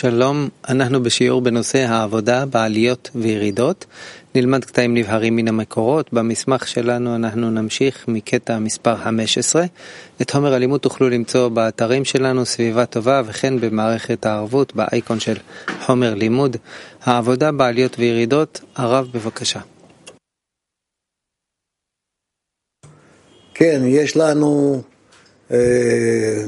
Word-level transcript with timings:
שלום, 0.00 0.48
אנחנו 0.68 1.02
בשיעור 1.02 1.40
בנושא 1.40 1.78
העבודה 1.78 2.46
בעליות 2.46 3.10
וירידות. 3.14 3.84
נלמד 4.34 4.64
קטעים 4.64 4.94
נבהרים 4.94 5.36
מן 5.36 5.48
המקורות. 5.48 6.12
במסמך 6.12 6.68
שלנו 6.68 7.14
אנחנו 7.14 7.50
נמשיך 7.50 8.04
מקטע 8.08 8.58
מספר 8.58 8.96
15. 8.96 9.64
את 10.22 10.30
חומר 10.30 10.54
הלימוד 10.54 10.80
תוכלו 10.80 11.08
למצוא 11.08 11.48
באתרים 11.48 12.04
שלנו 12.04 12.44
סביבה 12.44 12.86
טובה 12.86 13.22
וכן 13.26 13.60
במערכת 13.60 14.26
הערבות 14.26 14.74
באייקון 14.74 15.20
של 15.20 15.36
חומר 15.86 16.14
לימוד. 16.14 16.56
העבודה 17.02 17.52
בעליות 17.52 17.98
וירידות, 17.98 18.60
הרב 18.74 19.08
בבקשה. 19.14 19.60
כן, 23.54 23.82
יש 23.86 24.16
לנו 24.16 24.82
אה, 25.50 26.44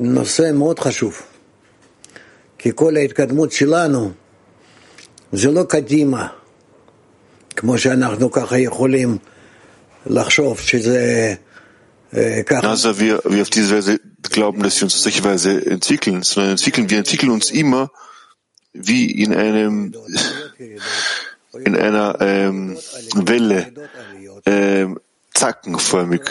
נושא 0.00 0.50
מאוד 0.54 0.78
חשוב. 0.78 1.29
כי 2.59 2.71
כל 2.75 2.97
ההתקדמות 2.97 3.51
שלנו 3.51 4.11
זה 5.31 5.51
לא 5.51 5.63
קדימה, 5.63 6.27
כמו 7.55 7.77
שאנחנו 7.77 8.31
ככה 8.31 8.57
יכולים 8.57 9.17
לחשוב 10.05 10.59
שזה 10.59 11.33
ככה. 12.45 12.71
Also 12.71 12.99
wir, 12.99 13.21
wir 13.25 13.41
auf 13.41 13.49
diese 13.49 13.75
Weise 13.75 13.99
glauben, 14.31 14.63
dass 14.63 14.77
wir 14.79 14.83
uns 14.83 14.95
auf 14.95 15.01
solche 15.01 15.23
Weise 15.23 15.65
entwickeln, 15.65 16.23
sondern 16.23 16.51
entwickeln, 16.51 16.89
wir 16.89 16.99
entwickeln 16.99 17.31
uns 17.31 17.51
immer 17.51 17.91
wie 18.73 19.11
in 19.23 19.33
einem 19.33 19.93
in 21.63 21.75
einer 21.75 22.17
ähm, 22.19 22.77
Welle 23.15 23.71
ähm, 24.45 24.99
zackenförmig. 25.33 26.21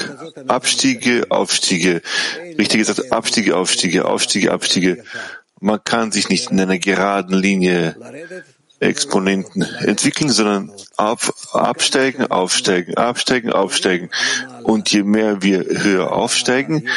Abstiege, 0.49 1.27
Aufstiege. 1.31 2.03
Richtig 2.59 2.79
gesagt, 2.81 3.13
Abstiege, 3.13 3.57
Aufstiege, 3.57 4.05
Aufstiege, 4.05 4.53
Abstiege. 4.53 5.05
Man 5.60 5.84
kann 5.84 6.12
sich 6.12 6.30
nicht 6.30 6.52
in 6.52 6.60
einer 6.60 6.80
geraden 6.80 7.36
Linie 7.36 7.96
Exponenten 8.80 9.62
entwickeln, 9.62 10.30
sondern 10.30 10.72
auf, 10.96 11.54
absteigen, 11.54 12.28
aufsteigen, 12.28 12.96
absteigen, 12.96 13.52
aufsteigen. 13.52 14.10
Und 14.64 14.92
je 14.92 15.04
mehr 15.04 15.42
wir 15.42 15.66
höher 15.66 16.14
aufsteigen 16.14 16.88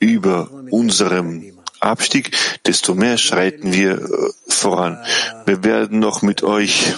über 0.00 0.50
unserem 0.70 1.52
Abstieg, 1.78 2.36
desto 2.66 2.94
mehr 2.94 3.16
schreiten 3.16 3.72
wir 3.72 3.92
äh, 3.92 4.30
voran. 4.48 4.98
Wir 5.46 5.64
werden 5.64 5.98
noch 5.98 6.20
mit 6.22 6.42
euch 6.42 6.94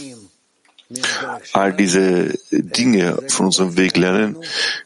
all 1.53 1.73
diese 1.73 2.39
Dinge 2.51 3.19
von 3.29 3.47
unserem 3.47 3.77
Weg 3.77 3.97
lernen, 3.97 4.37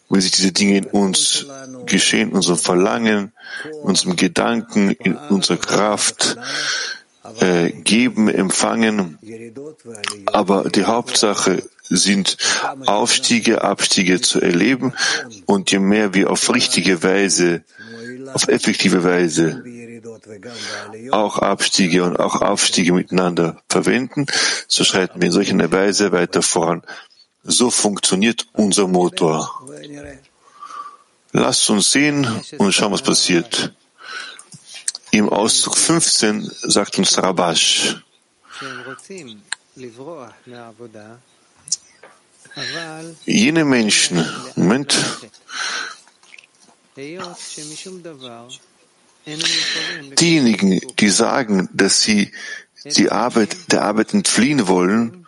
wie 0.08 0.20
sich 0.20 0.32
diese 0.32 0.52
Dinge 0.52 0.78
in 0.78 0.84
uns 0.86 1.46
geschehen, 1.86 2.30
in 2.30 2.36
unserem 2.36 2.58
Verlangen, 2.58 3.32
in 3.64 3.78
unserem 3.80 4.16
Gedanken, 4.16 4.90
in 4.90 5.16
unserer 5.16 5.58
Kraft 5.58 6.36
äh, 7.40 7.70
geben, 7.70 8.28
empfangen. 8.28 9.18
Aber 10.26 10.68
die 10.70 10.84
Hauptsache 10.84 11.62
sind 11.82 12.36
Aufstiege, 12.86 13.62
Abstiege 13.62 14.20
zu 14.20 14.40
erleben 14.40 14.92
und 15.46 15.70
je 15.70 15.78
mehr 15.78 16.14
wir 16.14 16.30
auf 16.30 16.52
richtige 16.52 17.02
Weise, 17.02 17.62
auf 18.34 18.48
effektive 18.48 19.04
Weise 19.04 19.62
auch 21.10 21.38
Abstiege 21.38 22.04
und 22.04 22.18
auch 22.18 22.42
Aufstiege 22.42 22.92
miteinander 22.92 23.62
verwenden, 23.68 24.26
so 24.68 24.84
schreiten 24.84 25.20
wir 25.20 25.26
in 25.26 25.32
solcher 25.32 25.72
Weise 25.72 26.12
weiter 26.12 26.42
voran. 26.42 26.82
So 27.42 27.70
funktioniert 27.70 28.46
unser 28.52 28.88
Motor. 28.88 29.68
Lasst 31.32 31.70
uns 31.70 31.92
sehen 31.92 32.26
und 32.58 32.72
schauen, 32.72 32.92
was 32.92 33.02
passiert. 33.02 33.72
Im 35.12 35.28
Auszug 35.28 35.76
15 35.76 36.50
sagt 36.62 36.98
uns 36.98 37.16
Rabash, 37.18 37.96
jene 43.26 43.64
Menschen, 43.64 44.24
Moment, 44.56 44.96
Diejenigen, 49.26 50.80
die 50.98 51.08
sagen, 51.08 51.68
dass 51.72 52.02
sie 52.02 52.30
die 52.84 53.10
Arbeit 53.10 53.72
der 53.72 53.82
Arbeit 53.82 54.14
entfliehen 54.14 54.68
wollen, 54.68 55.26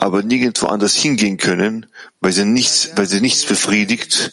aber 0.00 0.22
nirgendwo 0.22 0.66
anders 0.66 0.94
hingehen 0.94 1.36
können, 1.36 1.86
weil 2.20 2.32
sie 2.32 2.46
nichts, 2.46 2.90
weil 2.96 3.06
sie 3.06 3.20
nichts 3.20 3.44
befriedigt, 3.44 4.32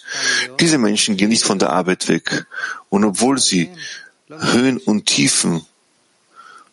diese 0.59 0.77
Menschen 0.77 1.17
gehen 1.17 1.29
nicht 1.29 1.43
von 1.43 1.59
der 1.59 1.71
Arbeit 1.71 2.07
weg. 2.07 2.45
Und 2.89 3.03
obwohl 3.03 3.39
sie 3.39 3.69
Höhen 4.29 4.77
und 4.77 5.05
Tiefen 5.05 5.65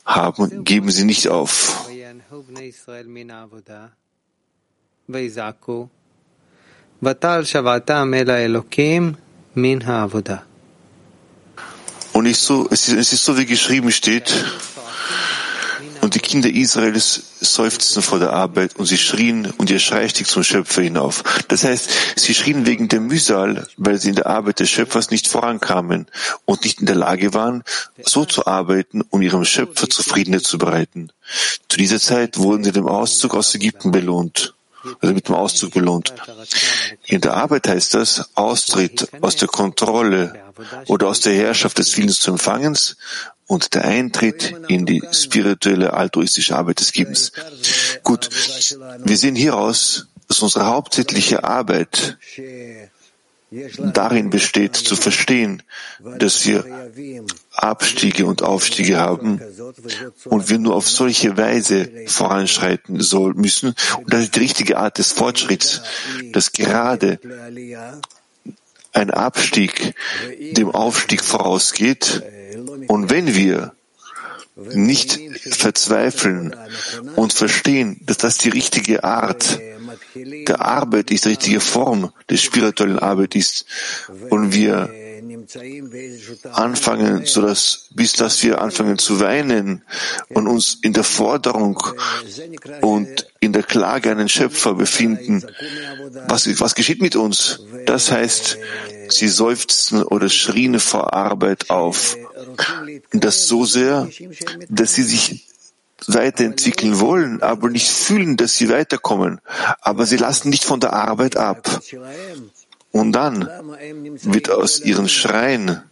haben, 0.05 0.65
geben 0.65 0.91
sie 0.91 1.05
nicht 1.05 1.29
auf. 1.29 1.89
Und 12.13 12.27
ich 12.27 12.39
so, 12.39 12.69
es 12.71 12.89
ist, 12.89 12.97
es 12.97 13.13
ist 13.13 13.25
so, 13.25 13.39
wie 13.39 13.47
geschrieben 13.47 13.93
steht, 13.93 14.33
und 16.01 16.15
die 16.15 16.21
Kinder 16.21 16.49
Israels 16.49 17.23
seufzten 17.41 18.03
vor 18.03 18.19
der 18.19 18.33
Arbeit 18.33 18.77
und 18.77 18.87
sie 18.87 18.99
schrien 18.99 19.53
und 19.59 19.71
ihr 19.71 19.79
Schrei 19.79 20.09
stieg 20.09 20.27
zum 20.27 20.43
Schöpfer 20.43 20.83
hinauf. 20.83 21.23
Das 21.49 21.65
heißt, 21.65 21.91
sie 22.17 22.35
schrien 22.35 22.67
wegen 22.67 22.89
der 22.89 23.01
Mühsal, 23.01 23.67
weil 23.77 23.99
sie 24.01 24.09
in 24.09 24.15
der 24.15 24.27
Arbeit 24.27 24.61
des 24.61 24.71
Schöpfers 24.71 25.11
nicht 25.11 25.29
vorankamen 25.29 26.07
und 26.47 26.65
nicht 26.65 26.81
in 26.81 26.87
der 26.87 26.97
Lage 26.97 27.35
waren, 27.35 27.63
so 28.03 28.25
zu 28.25 28.47
arbeiten, 28.47 29.03
um 29.11 29.23
ihrem 29.23 29.45
Schöpfer 29.45 29.89
Zufriedenheit 29.89 30.43
zu 30.43 30.59
bereiten. 30.59 31.11
Zu 31.69 31.79
dieser 31.79 32.01
Zeit 32.01 32.39
wurden 32.39 32.65
sie 32.65 32.73
dem 32.73 32.89
Auszug 32.89 33.35
aus 33.35 33.55
Ägypten 33.55 33.91
belohnt 33.91 34.55
also 35.01 35.15
mit 35.15 35.29
dem 35.29 35.35
Auszug 35.35 35.75
belohnt. 35.75 36.15
In 37.05 37.21
der 37.21 37.35
Arbeit 37.35 37.69
heißt 37.69 37.95
das 37.95 38.31
Austritt 38.35 39.09
aus 39.21 39.37
der 39.37 39.49
Kontrolle 39.49 40.33
oder 40.87 41.09
aus 41.09 41.21
der 41.21 41.35
Herrschaft 41.35 41.79
des 41.79 41.97
Willens 41.97 42.21
zu 42.21 42.31
Empfangens 42.33 42.97
und 43.47 43.75
der 43.75 43.85
Eintritt 43.85 44.55
in 44.69 44.87
die 44.87 45.03
spirituelle 45.13 45.93
altruistische 45.93 46.57
Arbeit 46.57 46.81
des 46.81 46.93
Gebens. 46.93 47.33
Gut, 48.03 48.31
wir 49.05 49.17
sehen 49.17 49.35
hieraus, 49.35 50.07
dass 50.29 50.41
unsere 50.41 50.67
hauptsächliche 50.67 51.43
Arbeit 51.43 52.17
darin 53.79 54.31
besteht, 54.31 54.77
zu 54.77 54.95
verstehen, 54.95 55.63
dass 56.19 56.47
wir 56.47 56.65
Abstiege 57.53 58.27
und 58.27 58.43
Aufstiege 58.43 58.99
haben 58.99 59.41
und 60.27 60.49
wir 60.49 60.59
nur 60.59 60.77
auf 60.77 60.89
solche 60.89 61.37
Weise 61.37 61.91
voranschreiten 62.07 63.01
soll, 63.01 63.35
müssen. 63.35 63.75
Und 63.99 64.13
das 64.13 64.23
ist 64.23 64.37
die 64.37 64.41
richtige 64.41 64.79
Art 64.79 64.99
des 64.99 65.11
Fortschritts, 65.13 65.83
dass 66.33 66.53
gerade 66.53 67.19
ein 68.93 69.11
Abstieg 69.11 69.95
dem 70.53 70.71
Aufstieg 70.71 71.23
vorausgeht. 71.23 72.23
Und 72.89 73.11
wenn 73.11 73.35
wir 73.35 73.73
nicht 74.57 75.19
verzweifeln 75.51 76.55
und 77.17 77.33
verstehen, 77.33 78.01
dass 78.03 78.19
das 78.19 78.39
die 78.39 78.51
richtige 78.51 79.05
Art 79.05 79.59
der 80.15 80.61
Arbeit 80.61 81.11
ist, 81.11 81.25
die 81.25 81.31
richtige 81.31 81.61
Form 81.61 82.13
der 82.29 82.37
spirituellen 82.37 82.99
Arbeit 82.99 83.37
ist 83.37 83.65
und 84.29 84.53
wir 84.53 84.91
anfangen, 86.53 87.27
so 87.27 87.43
dass, 87.43 87.89
bis 87.91 88.13
dass 88.13 88.43
wir 88.43 88.61
anfangen 88.61 88.99
zu 88.99 89.21
weinen 89.21 89.83
und 90.29 90.47
uns 90.47 90.79
in 90.83 90.93
der 90.93 91.05
Forderung 91.05 91.83
und 92.81 93.27
in 93.41 93.53
der 93.53 93.63
Klage 93.63 94.11
an 94.11 94.19
den 94.19 94.29
Schöpfer 94.29 94.75
befinden. 94.75 95.45
Was, 96.29 96.49
was 96.61 96.75
geschieht 96.75 97.03
mit 97.03 97.17
uns? 97.17 97.61
Das 97.87 98.11
heißt, 98.11 98.59
sie 99.09 99.29
seufzen 99.29 100.03
oder 100.03 100.29
schrien 100.29 100.79
vor 100.79 101.15
Arbeit 101.15 101.71
auf. 101.71 102.17
Das 103.13 103.47
so 103.47 103.65
sehr, 103.65 104.09
dass 104.69 104.95
sie 104.95 105.03
sich 105.03 105.47
weiterentwickeln 106.07 106.99
wollen, 107.01 107.43
aber 107.43 107.69
nicht 107.69 107.89
fühlen, 107.89 108.37
dass 108.37 108.57
sie 108.57 108.69
weiterkommen. 108.69 109.41
Aber 109.81 110.07
sie 110.07 110.17
lassen 110.17 110.51
nicht 110.51 110.65
von 110.65 110.81
der 110.81 110.93
Arbeit 110.93 111.37
ab. 111.37 111.81
Und 112.93 113.13
dann 113.13 113.49
wird 114.23 114.51
aus 114.51 114.81
ihren 114.81 115.09
Schreien, 115.09 115.83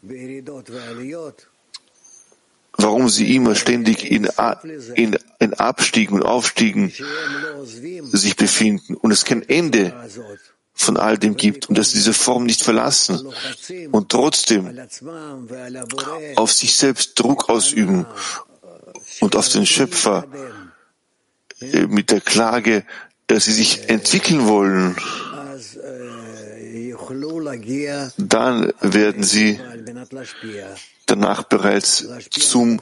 warum 2.73 3.09
sie 3.09 3.35
immer 3.35 3.55
ständig 3.55 4.11
in, 4.11 4.29
in, 4.95 5.17
in 5.39 5.55
Abstiegen 5.55 6.15
und 6.15 6.23
Aufstiegen 6.23 6.93
sich 8.12 8.37
befinden 8.37 8.95
und 8.95 9.12
es 9.12 9.25
kein 9.25 9.49
Ende 9.49 9.95
von 10.75 10.97
all 10.97 11.19
dem 11.19 11.37
gibt 11.37 11.69
und 11.69 11.77
dass 11.77 11.91
sie 11.91 11.99
diese 11.99 12.15
Form 12.15 12.45
nicht 12.45 12.62
verlassen 12.62 13.29
und 13.91 14.11
trotzdem 14.11 14.79
auf 16.37 16.53
sich 16.53 16.77
selbst 16.77 17.19
Druck 17.19 17.49
ausüben 17.49 18.06
und 19.21 19.35
auf 19.35 19.49
den 19.49 19.67
Schöpfer 19.67 20.27
äh, 21.61 21.87
mit 21.87 22.12
der 22.12 22.21
Klage, 22.21 22.85
dass 23.27 23.47
sie 23.47 23.53
sich 23.53 23.89
entwickeln 23.89 24.47
wollen, 24.47 24.97
dann 28.17 28.73
werden 28.81 29.23
sie 29.23 29.61
danach 31.06 31.43
bereits 31.44 32.06
zum 32.31 32.81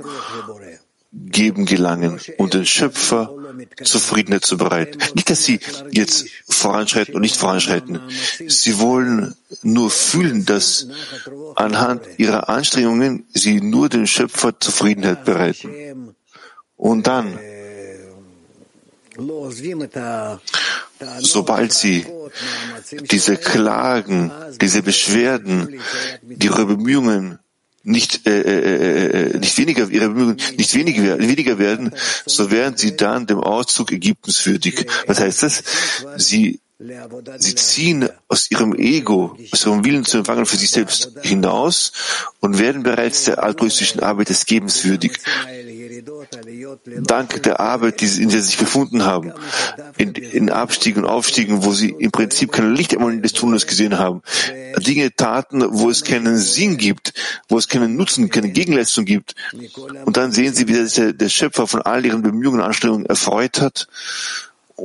Geben 1.12 1.64
gelangen 1.64 2.20
und 2.36 2.54
den 2.54 2.66
Schöpfer 2.66 3.34
Zufriedenheit 3.82 4.44
zu 4.44 4.58
bereiten. 4.58 4.98
Nicht, 5.14 5.30
dass 5.30 5.44
sie 5.44 5.60
jetzt 5.90 6.26
voranschreiten 6.48 7.14
und 7.14 7.22
nicht 7.22 7.36
voranschreiten. 7.36 8.00
Sie 8.46 8.78
wollen 8.78 9.34
nur 9.62 9.90
fühlen, 9.90 10.44
dass 10.44 10.88
anhand 11.54 12.02
ihrer 12.18 12.48
Anstrengungen 12.48 13.26
sie 13.32 13.60
nur 13.60 13.88
den 13.88 14.06
Schöpfer 14.06 14.58
Zufriedenheit 14.60 15.24
bereiten. 15.24 16.14
Und 16.76 17.06
dann, 17.06 17.38
sobald 21.20 21.72
sie 21.72 22.06
diese 23.10 23.36
Klagen, 23.36 24.32
diese 24.60 24.82
Beschwerden, 24.82 25.80
ihre 26.40 26.66
Bemühungen 26.66 27.38
nicht, 27.82 28.26
äh, 28.26 28.40
äh, 28.40 29.30
äh, 29.34 29.38
nicht 29.38 29.56
weniger, 29.58 29.88
ihre 29.88 30.08
Bemühungen 30.08 30.36
nicht 30.56 30.74
weniger, 30.74 31.18
weniger 31.18 31.58
werden, 31.58 31.92
so 32.26 32.50
werden 32.50 32.76
sie 32.76 32.96
dann 32.96 33.26
dem 33.26 33.38
Auszug 33.38 33.92
Ägyptens 33.92 34.44
würdig. 34.44 34.86
Was 35.06 35.20
heißt 35.20 35.44
das? 35.44 35.62
Sie 36.16 36.60
Sie 36.78 37.54
ziehen 37.54 38.08
aus 38.28 38.50
ihrem 38.50 38.74
Ego, 38.74 39.34
aus 39.50 39.64
ihrem 39.64 39.84
Willen 39.86 40.04
zu 40.04 40.18
empfangen 40.18 40.44
für 40.44 40.58
sich 40.58 40.70
selbst 40.70 41.12
hinaus 41.22 41.92
und 42.40 42.58
werden 42.58 42.82
bereits 42.82 43.24
der 43.24 43.42
altruistischen 43.42 44.00
Arbeit 44.00 44.28
des 44.28 44.44
Gebens 44.44 44.84
würdig. 44.84 45.18
Dank 47.02 47.42
der 47.44 47.60
Arbeit, 47.60 48.02
die, 48.02 48.22
in 48.22 48.28
der 48.28 48.42
sie 48.42 48.48
sich 48.48 48.58
befunden 48.58 49.04
haben, 49.04 49.32
in, 49.96 50.12
in 50.12 50.50
Abstiegen 50.50 51.04
und 51.04 51.08
Aufstiegen, 51.08 51.64
wo 51.64 51.72
sie 51.72 51.94
im 51.98 52.10
Prinzip 52.10 52.52
keine 52.52 52.68
Lichtermann 52.68 53.22
des 53.22 53.32
Tunnels 53.32 53.66
gesehen 53.66 53.98
haben, 53.98 54.20
Dinge 54.78 55.14
taten, 55.14 55.64
wo 55.66 55.88
es 55.88 56.04
keinen 56.04 56.36
Sinn 56.36 56.76
gibt, 56.76 57.14
wo 57.48 57.56
es 57.56 57.68
keinen 57.68 57.96
Nutzen, 57.96 58.28
keine 58.28 58.50
Gegenleistung 58.50 59.06
gibt. 59.06 59.34
Und 60.04 60.18
dann 60.18 60.30
sehen 60.32 60.52
sie, 60.52 60.68
wie 60.68 60.74
der, 60.74 61.12
der 61.14 61.28
Schöpfer 61.30 61.66
von 61.66 61.80
all 61.80 62.04
ihren 62.04 62.20
Bemühungen 62.20 62.60
und 62.60 62.66
Anstrengungen 62.66 63.06
erfreut 63.06 63.62
hat 63.62 63.88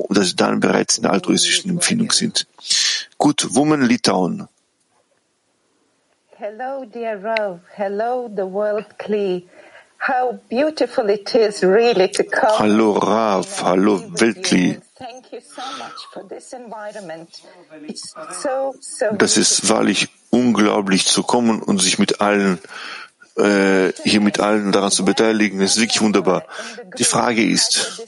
dass 0.10 0.30
sie 0.30 0.36
dann 0.36 0.60
bereits 0.60 0.98
in 0.98 1.04
der 1.04 1.12
altruistischen 1.12 1.72
Empfindung 1.72 2.12
sind. 2.12 2.48
Gut, 3.18 3.56
Woman 3.56 3.82
Litauen. 3.82 4.48
Hello, 6.38 6.86
dear 6.86 7.24
Rav. 7.24 7.60
Hello, 7.76 8.30
the 8.36 8.44
world 8.44 8.98
Kli. 8.98 9.48
How 10.08 10.40
beautiful 10.50 11.08
it 11.10 11.36
is 11.36 11.62
really 11.62 12.10
to 12.10 12.24
come. 12.24 12.58
Hallo 12.58 12.94
Rav, 12.94 13.62
hallo 13.62 14.02
Weltkli. 14.20 14.80
Das 19.18 19.38
ist 19.38 19.70
wahrlich 19.70 20.10
unglaublich 20.32 21.06
zu 21.06 21.22
kommen 21.22 21.62
und 21.62 21.80
sich 21.80 22.00
mit 22.00 22.20
allen 22.20 22.60
äh, 23.38 23.94
hier 24.04 24.22
mit 24.22 24.40
allen 24.40 24.72
daran 24.72 24.92
zu 24.92 25.06
beteiligen. 25.06 25.60
Das 25.60 25.76
ist 25.76 25.82
wirklich 25.82 26.02
wunderbar. 26.02 26.46
Die 26.98 27.04
Frage 27.04 27.46
ist, 27.46 28.02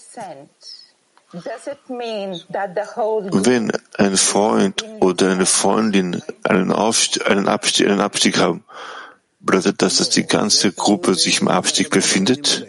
wenn 3.45 3.71
ein 3.97 4.17
Freund 4.17 4.85
oder 4.99 5.31
eine 5.31 5.45
Freundin 5.45 6.21
einen, 6.43 6.71
Aufstieg, 6.71 7.27
einen, 7.29 7.47
Abstieg, 7.47 7.87
einen 7.87 8.01
Abstieg 8.01 8.37
haben, 8.37 8.63
bedeutet 9.39 9.81
das, 9.81 9.97
dass 9.97 10.09
die 10.09 10.25
ganze 10.25 10.71
Gruppe 10.71 11.15
sich 11.15 11.41
im 11.41 11.47
Abstieg 11.47 11.89
befindet? 11.89 12.67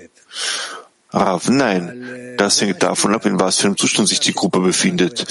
Rav, 1.11 1.49
nein. 1.49 2.35
Das 2.39 2.61
hängt 2.61 2.83
davon 2.83 3.15
ab, 3.15 3.25
in 3.25 3.39
was 3.39 3.61
für 3.61 3.69
einem 3.69 3.77
Zustand 3.77 4.09
sich 4.09 4.19
die 4.19 4.33
Gruppe 4.33 4.59
befindet. 4.61 5.27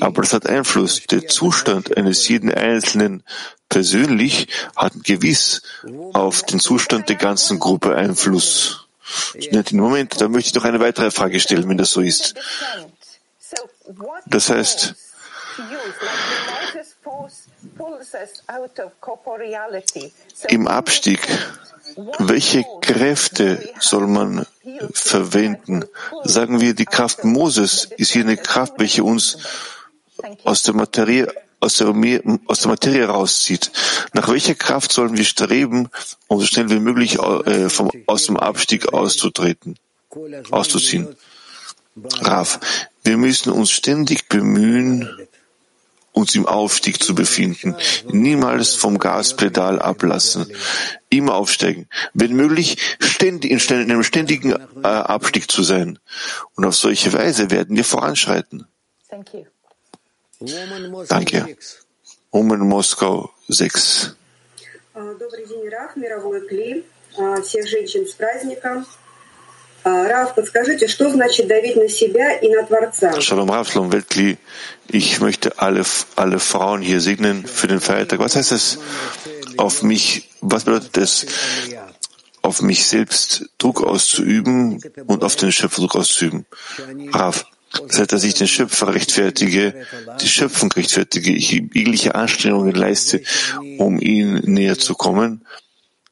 Aber 0.00 0.20
das 0.20 0.34
hat 0.34 0.46
Einfluss. 0.46 1.02
Der 1.10 1.26
Zustand 1.26 1.96
eines 1.96 2.28
jeden 2.28 2.52
Einzelnen 2.52 3.22
persönlich 3.70 4.48
hat 4.76 4.92
gewiss 5.04 5.62
auf 6.12 6.42
den 6.42 6.60
Zustand 6.60 7.08
der 7.08 7.16
ganzen 7.16 7.58
Gruppe 7.58 7.94
Einfluss. 7.94 8.83
Moment, 9.72 10.20
da 10.20 10.28
möchte 10.28 10.48
ich 10.48 10.54
noch 10.54 10.64
eine 10.64 10.80
weitere 10.80 11.10
Frage 11.10 11.40
stellen, 11.40 11.68
wenn 11.68 11.78
das 11.78 11.90
so 11.90 12.00
ist. 12.00 12.34
Das 14.26 14.50
heißt, 14.50 14.94
im 20.48 20.68
Abstieg, 20.68 21.20
welche 22.18 22.64
Kräfte 22.80 23.72
soll 23.78 24.06
man 24.06 24.46
verwenden? 24.92 25.84
Sagen 26.24 26.60
wir, 26.60 26.74
die 26.74 26.86
Kraft 26.86 27.24
Moses 27.24 27.84
ist 27.96 28.12
hier 28.12 28.22
eine 28.22 28.36
Kraft, 28.36 28.74
welche 28.78 29.04
uns 29.04 29.38
aus 30.44 30.62
der 30.62 30.74
Materie 30.74 31.32
aus 31.64 31.76
der, 31.78 31.88
aus 32.46 32.60
der 32.60 32.70
Materie 32.70 33.06
rauszieht. 33.06 33.72
Nach 34.12 34.28
welcher 34.28 34.54
Kraft 34.54 34.92
sollen 34.92 35.16
wir 35.16 35.24
streben, 35.24 35.88
um 36.28 36.40
so 36.40 36.46
schnell 36.46 36.70
wie 36.70 36.78
möglich 36.78 37.18
äh, 37.18 37.68
vom, 37.68 37.90
aus 38.06 38.26
dem 38.26 38.36
Abstieg 38.36 38.92
auszutreten, 38.92 39.76
auszuziehen? 40.50 41.16
Rav, 42.20 42.60
wir 43.02 43.16
müssen 43.16 43.50
uns 43.50 43.70
ständig 43.70 44.28
bemühen, 44.28 45.08
uns 46.12 46.34
im 46.34 46.46
Aufstieg 46.46 47.02
zu 47.02 47.14
befinden, 47.14 47.76
niemals 48.08 48.74
vom 48.74 48.98
Gaspedal 48.98 49.80
ablassen, 49.80 50.46
immer 51.08 51.34
aufsteigen, 51.34 51.88
wenn 52.12 52.34
möglich 52.34 52.76
ständig, 53.00 53.50
in 53.50 53.60
einem 53.90 54.04
ständigen 54.04 54.52
äh, 54.52 54.86
Abstieg 54.86 55.50
zu 55.50 55.62
sein. 55.62 55.98
Und 56.54 56.64
auf 56.64 56.76
solche 56.76 57.12
Weise 57.12 57.50
werden 57.50 57.76
wir 57.76 57.84
voranschreiten. 57.84 58.66
Danke. 61.09 61.57
Woman 62.31 62.59
Moskau 62.59 63.31
6. 63.49 64.15
Добрый 64.93 65.45
день, 65.47 65.69
Раф, 65.69 65.95
мировой 65.95 66.47
клей. 66.47 66.85
Всех 67.43 67.67
женщин 67.67 68.07
с 68.07 68.13
праздником. 68.13 68.85
Раф, 69.83 70.35
подскажите, 70.35 70.87
что 70.87 71.09
значит 71.09 71.47
давить 71.47 71.75
на 71.75 71.87
себя 71.89 72.37
и 72.37 72.49
на 72.49 72.63
Творца? 72.65 73.11
Shalom 73.19 73.49
Rav, 73.49 73.67
Shalom 73.67 73.91
Weltkli. 73.91 74.37
Ich 74.87 75.19
möchte 75.19 75.57
alle, 75.57 75.83
alle 76.15 76.39
Frauen 76.39 76.81
hier 76.81 76.99
segnen 77.01 77.45
für 77.45 77.67
den 77.67 77.79
Feiertag. 77.79 78.19
Was 78.19 78.35
heißt 78.35 78.51
das 78.51 78.77
auf 79.57 79.81
mich? 79.81 80.29
Was 80.41 80.65
bedeutet 80.65 80.97
es, 80.97 81.25
auf 82.41 82.61
mich 82.61 82.87
selbst 82.87 83.49
Druck 83.57 83.83
auszuüben 83.83 84.81
und 85.07 85.23
auf 85.23 85.35
den 85.35 85.51
Schöpfer 85.51 85.81
Druck 85.81 85.95
auszuüben? 85.95 86.45
Rav, 87.13 87.45
das 87.88 87.98
heißt, 87.98 88.12
dass 88.12 88.24
ich 88.24 88.34
den 88.34 88.48
Schöpfer 88.48 88.94
rechtfertige, 88.94 89.86
die 90.20 90.28
Schöpfung 90.28 90.70
rechtfertige, 90.72 91.32
ich 91.32 91.50
jegliche 91.50 92.14
Anstrengungen 92.14 92.74
leiste, 92.74 93.22
um 93.78 94.00
ihn 94.00 94.40
näher 94.44 94.78
zu 94.78 94.94
kommen, 94.94 95.44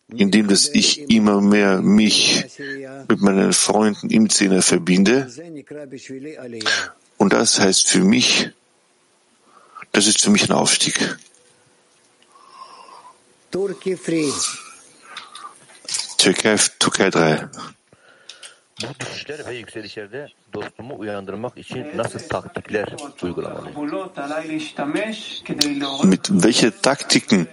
indem 0.09 0.49
dass 0.49 0.69
ich 0.69 1.11
immer 1.11 1.41
mehr 1.41 1.81
mich 1.81 2.45
mit 3.09 3.21
meinen 3.21 3.53
Freunden 3.53 4.11
im 4.11 4.29
Zehner 4.29 4.63
verbinde. 4.63 5.29
Und 7.17 7.33
das 7.33 7.61
heißt 7.61 7.89
für 7.89 8.05
mich, 8.05 8.51
das 9.93 10.07
ist 10.07 10.23
für 10.23 10.31
mich 10.31 10.49
ein 10.49 10.53
Aufstieg. 10.53 10.99
Türkei, 16.19 16.57
Türkei 16.79 17.11
3. 17.11 17.49
Bu 18.83 19.01
düşüşler 19.01 19.47
ve 19.47 19.55
yükselişlerde 19.55 20.29
dostumu 20.53 20.99
uyandırmak 20.99 21.59
için 21.59 21.87
nasıl 21.97 22.19
taktikler 22.19 22.89
uygulamalıyım? 23.23 23.77
Mit 26.05 26.25
welche 26.27 26.71
Taktiken 26.71 27.47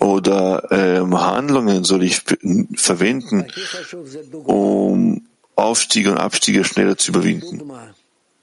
oder 0.00 0.62
ähm, 0.70 1.12
Handlungen 1.12 1.82
soll 1.82 2.02
ich 2.02 2.20
verwenden, 2.88 3.46
um 4.46 5.22
Aufstiege 5.56 6.10
und 6.10 6.18
Abstiege 6.18 6.64
schneller 6.64 6.96
zu 6.96 7.12
überwinden? 7.12 7.72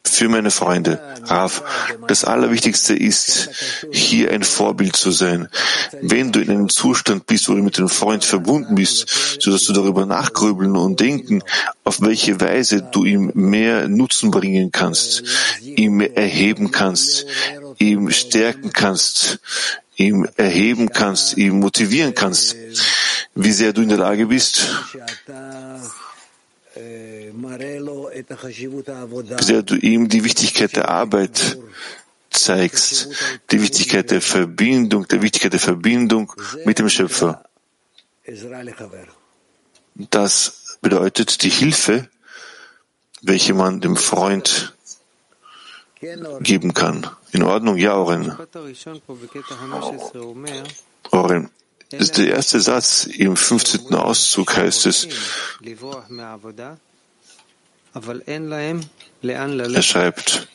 Für 0.06 0.30
meine 0.30 0.52
Freunde. 0.52 1.00
Rav, 1.26 1.64
das 2.08 2.24
Allerwichtigste 2.24 2.94
ist, 2.96 3.50
hier 3.92 4.32
ein 4.32 4.44
Vorbild 4.44 4.96
zu 4.96 5.12
sein. 5.12 5.48
Wenn 6.02 6.32
du 6.32 6.40
in 6.40 6.50
einem 6.50 6.70
Zustand 6.70 7.26
bist, 7.26 7.50
wo 7.50 7.54
du 7.54 7.64
mit 7.64 7.78
dem 7.78 7.90
Freund 7.90 8.24
verbunden 8.24 8.76
bist, 8.76 9.38
so 9.40 9.52
dass 9.52 9.64
du 9.64 9.74
darüber 9.74 10.06
nachgrübeln 10.06 10.76
und 10.76 11.00
denken, 11.00 11.42
auf 11.84 12.02
welche 12.02 12.40
Weise 12.42 12.82
du 12.82 13.06
ihm 13.06 13.32
mehr 13.34 13.88
Nutzen 13.88 14.32
bringen 14.32 14.72
kannst, 14.72 15.24
ihm 15.62 16.02
erheben 16.02 16.72
kannst, 16.72 17.26
ihm 17.80 18.12
stärken 18.12 18.72
kannst, 18.74 19.40
ihm 19.96 20.28
erheben 20.36 20.90
kannst, 20.90 21.38
ihm 21.38 21.60
motivieren 21.60 22.14
kannst, 22.14 22.56
wie 23.36 23.52
sehr 23.52 23.74
du 23.74 23.82
in 23.82 23.90
der 23.90 23.98
Lage 23.98 24.28
bist, 24.28 24.68
sehr 29.42 29.64
du 29.64 29.76
ihm 29.76 30.10
die 30.10 30.24
Wichtigkeit 30.24 30.76
der 30.76 30.90
Arbeit 30.90 31.58
zeigst, 32.32 33.10
die 33.52 33.62
Wichtigkeit 33.62 34.10
der 34.10 34.22
Verbindung, 34.22 35.08
der 35.08 35.22
Wichtigkeit 35.22 35.54
der 35.54 35.60
Verbindung 35.60 36.34
mit 36.66 36.80
dem 36.80 36.90
Schöpfer. 36.90 37.44
Das 39.96 40.78
bedeutet 40.82 41.44
die 41.44 41.50
Hilfe, 41.50 42.10
welche 43.22 43.54
man 43.54 43.80
dem 43.80 43.96
Freund 43.96 44.74
geben 46.42 46.74
kann. 46.74 47.08
In 47.32 47.44
Ordnung, 47.44 47.78
ja, 47.78 47.96
Oren. 47.96 48.36
Oren. 51.12 51.50
Ist 52.00 52.18
der 52.18 52.28
erste 52.28 52.60
Satz 52.60 53.06
im 53.06 53.36
15. 53.36 53.94
Auszug 53.94 54.56
heißt 54.56 54.86
es, 54.86 55.08
er 57.94 59.82
schreibt, 59.82 60.48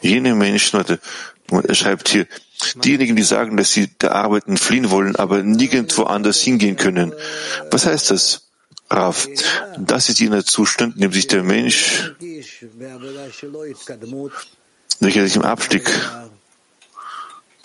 jene 0.00 0.34
Menschen, 0.34 0.84
er 1.50 1.74
schreibt 1.74 2.08
hier, 2.08 2.26
diejenigen, 2.76 3.16
die 3.16 3.22
sagen, 3.22 3.56
dass 3.56 3.72
sie 3.72 3.88
der 3.88 4.14
Arbeit 4.14 4.46
entfliehen 4.48 4.90
wollen, 4.90 5.16
aber 5.16 5.42
nirgendwo 5.42 6.04
anders 6.04 6.40
hingehen 6.40 6.76
können. 6.76 7.12
Was 7.70 7.86
heißt 7.86 8.10
das? 8.10 8.42
Rav, 8.88 9.26
das 9.78 10.08
ist 10.08 10.20
jener 10.20 10.44
Zustand, 10.44 10.94
in 10.94 11.00
dem 11.02 11.12
sich 11.12 11.26
der 11.26 11.42
Mensch, 11.42 12.12
welcher 15.00 15.24
sich 15.24 15.36
im 15.36 15.42
Abstieg 15.42 15.90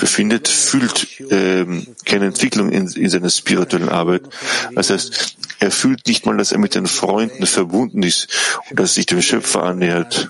befindet, 0.01 0.47
fühlt 0.47 1.07
ähm, 1.29 1.87
keine 2.05 2.25
Entwicklung 2.25 2.69
in, 2.71 2.87
in 2.87 3.09
seiner 3.09 3.29
spirituellen 3.29 3.87
Arbeit. 3.87 4.23
Das 4.75 4.89
heißt, 4.89 5.37
er 5.59 5.71
fühlt 5.71 6.07
nicht 6.07 6.25
mal, 6.25 6.35
dass 6.35 6.51
er 6.51 6.57
mit 6.57 6.73
den 6.75 6.87
Freunden 6.87 7.45
verbunden 7.45 8.01
ist 8.03 8.27
und 8.69 8.79
dass 8.79 8.91
er 8.91 8.95
sich 8.95 9.05
dem 9.05 9.21
Schöpfer 9.21 9.63
annähert, 9.63 10.29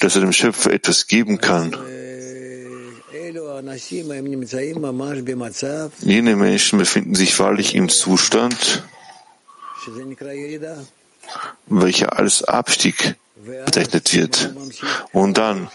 dass 0.00 0.16
er 0.16 0.22
dem 0.22 0.32
Schöpfer 0.32 0.72
etwas 0.72 1.06
geben 1.06 1.38
kann. 1.38 1.76
Jene 6.00 6.36
Menschen 6.36 6.78
befinden 6.78 7.14
sich 7.14 7.38
wahrlich 7.38 7.74
im 7.74 7.88
Zustand, 7.90 8.82
welcher 11.66 12.18
als 12.18 12.42
Abstieg 12.44 13.16
bezeichnet 13.66 14.14
wird. 14.14 14.54
Und 15.12 15.36
dann, 15.36 15.68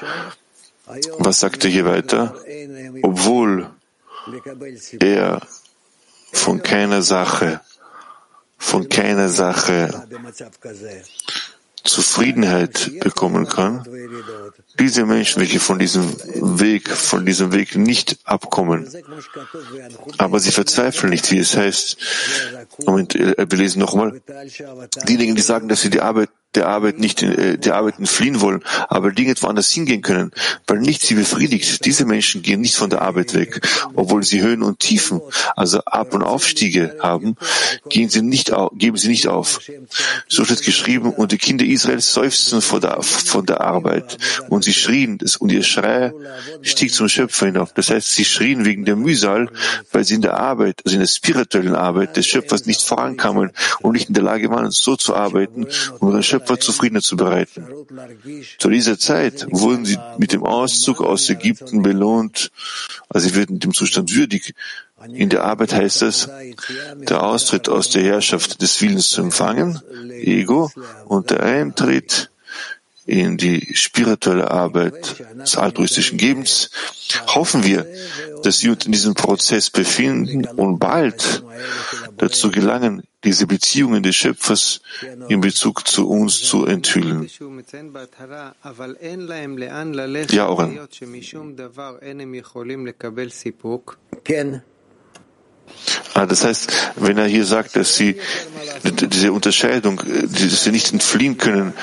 was 1.20 1.40
sagt 1.40 1.64
er 1.66 1.72
hier 1.72 1.86
weiter? 1.86 2.36
Obwohl 3.02 3.70
er 5.00 5.42
von 6.32 6.62
keiner 6.62 7.02
Sache, 7.02 7.62
von 8.58 8.90
keiner 8.90 9.30
Sache 9.30 10.08
Zufriedenheit 11.84 13.00
bekommen 13.02 13.48
kann, 13.48 13.86
diese 14.80 15.06
Menschen, 15.06 15.42
welche 15.42 15.60
von 15.60 15.80
diesem 15.80 16.06
Weg, 16.60 16.90
von 16.90 17.26
diesem 17.26 17.52
Weg 17.52 17.76
nicht 17.76 18.20
abkommen, 18.24 18.90
aber 20.18 20.40
sie 20.40 20.52
verzweifeln 20.52 21.10
nicht, 21.10 21.30
wie 21.32 21.40
es 21.40 21.58
heißt. 21.58 21.98
Moment, 22.86 23.16
wir 23.16 23.58
lesen 23.58 23.80
nochmal. 23.80 24.22
Diejenigen, 25.08 25.36
die 25.36 25.42
sagen, 25.42 25.68
dass 25.68 25.82
sie 25.82 25.90
die 25.90 26.02
Arbeit 26.02 26.30
der 26.56 26.68
Arbeit 26.68 27.00
nicht, 27.00 27.24
äh, 27.24 27.58
der 27.58 27.76
Arbeit 27.76 28.00
entfliehen 28.00 28.42
wollen, 28.42 28.64
aber 28.90 29.12
Dinge 29.12 29.34
woanders 29.42 29.72
hingehen 29.72 30.02
können, 30.02 30.32
weil 30.68 30.80
nichts 30.80 31.08
sie 31.08 31.16
befriedigt. 31.16 31.86
Diese 31.86 32.06
Menschen 32.06 32.42
gehen 32.42 32.62
nicht 32.62 32.76
von 32.76 32.90
der 32.90 33.02
Arbeit 33.02 33.34
weg, 33.34 33.62
obwohl 33.96 34.24
sie 34.24 34.42
Höhen 34.42 34.64
und 34.64 34.80
Tiefen, 34.80 35.22
also 35.56 35.80
Ab- 35.86 36.14
und 36.14 36.24
Aufstiege 36.24 36.98
haben, 37.02 37.36
gehen 37.90 38.10
sie 38.10 38.22
nicht 38.22 38.52
auf, 38.52 38.72
geben 38.76 38.98
sie 38.98 39.08
nicht 39.08 39.28
auf. 39.28 39.60
So 40.28 40.46
steht 40.46 40.64
geschrieben, 40.64 41.12
und 41.12 41.32
die 41.32 41.38
Kinder 41.38 41.66
Israels 41.66 42.14
seufzten 42.14 42.62
vor 42.62 42.80
der, 42.80 43.02
von 43.02 43.46
der 43.46 43.62
Arbeit 43.62 44.18
und 44.50 44.64
sie 44.64 44.74
schrien, 44.74 45.20
und 45.40 45.52
ihr 45.52 45.64
Schrei 45.64 46.14
stieg 46.62 46.94
zum 46.94 47.10
Schöpfer 47.10 47.48
hinauf. 47.48 47.74
Das 47.74 47.90
heißt, 47.90 48.12
sie 48.12 48.26
schrien 48.26 48.66
wegen 48.66 48.86
der 48.86 48.96
Mühsal, 48.96 49.50
weil 49.92 50.04
sie 50.04 50.16
in 50.16 50.22
der 50.22 50.40
Arbeit, 50.40 50.82
also 50.86 50.96
in 50.96 51.02
der 51.02 51.08
spirituellen 51.08 51.76
Arbeit 51.76 52.18
des 52.18 52.28
Schöpfers 52.28 52.66
nicht 52.66 52.82
vorankamen 52.82 53.52
und 53.82 53.94
nicht 53.94 54.10
in 54.10 54.14
der 54.14 54.24
Lage 54.24 54.50
waren, 54.50 54.72
so 54.72 54.96
zu 54.96 55.16
arbeiten, 55.16 55.68
um 56.00 56.12
den 56.12 56.24
Schöpfer 56.24 56.43
Schöpfer 56.44 56.60
Zufriedenheit 56.60 57.04
zu 57.04 57.16
bereiten. 57.16 57.66
Zu 58.60 58.70
dieser 58.70 59.00
Zeit 59.00 59.48
wurden 59.50 59.86
sie 59.86 59.98
mit 60.18 60.34
dem 60.34 60.44
Auszug 60.44 61.02
aus 61.02 61.30
Ägypten 61.30 61.82
belohnt, 61.82 62.52
also 63.10 63.28
sie 63.28 63.36
werden 63.36 63.60
dem 63.60 63.74
Zustand 63.74 64.14
würdig. 64.14 64.54
In 65.14 65.30
der 65.30 65.44
Arbeit 65.44 65.74
heißt 65.74 66.02
es, 66.02 66.30
der 66.98 67.24
Austritt 67.24 67.70
aus 67.70 67.90
der 67.90 68.04
Herrschaft 68.04 68.62
des 68.62 68.82
Willens 68.82 69.10
zu 69.10 69.22
empfangen, 69.22 69.82
Ego, 70.12 70.72
und 71.06 71.30
der 71.30 71.44
Eintritt 71.44 72.30
in 73.06 73.38
die 73.38 73.76
spirituelle 73.76 74.50
Arbeit 74.52 75.24
des 75.36 75.58
altruistischen 75.58 76.18
Gebens, 76.18 76.72
hoffen 77.28 77.64
wir, 77.64 77.86
dass 78.44 78.60
sie 78.60 78.70
uns 78.70 78.86
in 78.86 78.92
diesem 78.92 79.14
Prozess 79.14 79.70
befinden 79.70 80.46
und 80.46 80.80
bald 80.80 81.44
dazu 82.18 82.50
gelangen, 82.52 83.04
diese 83.24 83.48
Beziehungen 83.48 84.04
des 84.04 84.16
Schöpfers 84.16 84.82
in 85.30 85.42
Bezug 85.42 85.88
zu 85.88 86.10
uns 86.10 86.42
zu 86.42 86.66
enthüllen. 86.66 87.30
Ja, 90.32 90.48
Oren. 90.50 90.80
Ah, 96.14 96.26
das 96.26 96.44
heißt, 96.44 96.94
wenn 96.98 97.18
er 97.18 97.26
hier 97.26 97.46
sagt, 97.46 97.76
dass 97.76 97.96
sie 97.96 98.20
diese 98.84 99.32
Unterscheidung, 99.32 100.02
dass 100.06 100.64
sie 100.64 100.72
nicht 100.72 100.94
entfliehen 100.94 101.38
können, 101.38 101.74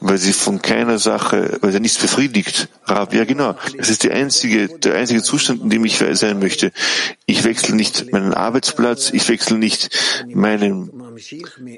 weil 0.00 0.18
sie 0.18 0.32
von 0.32 0.62
keiner 0.62 0.98
Sache, 0.98 1.58
weil 1.60 1.72
sie 1.72 1.80
nichts 1.80 1.98
befriedigt. 1.98 2.68
Rab, 2.84 3.14
ja 3.14 3.24
genau. 3.24 3.56
Das 3.76 3.88
ist 3.88 4.02
die 4.04 4.10
einzige, 4.10 4.68
der 4.68 4.94
einzige 4.94 5.22
Zustand, 5.22 5.62
in 5.62 5.70
dem 5.70 5.84
ich 5.84 5.98
sein 6.12 6.38
möchte. 6.38 6.72
Ich 7.26 7.44
wechsle 7.44 7.74
nicht 7.74 8.12
meinen 8.12 8.34
Arbeitsplatz, 8.34 9.10
ich 9.12 9.28
wechsle 9.28 9.58
nicht 9.58 9.90
meinen, 10.32 10.90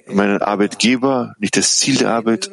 meinen 0.07 0.43
Arbeitgeber, 0.43 1.35
nicht 1.39 1.57
das 1.57 1.77
Ziel 1.77 1.97
der 1.97 2.11
Arbeit. 2.11 2.51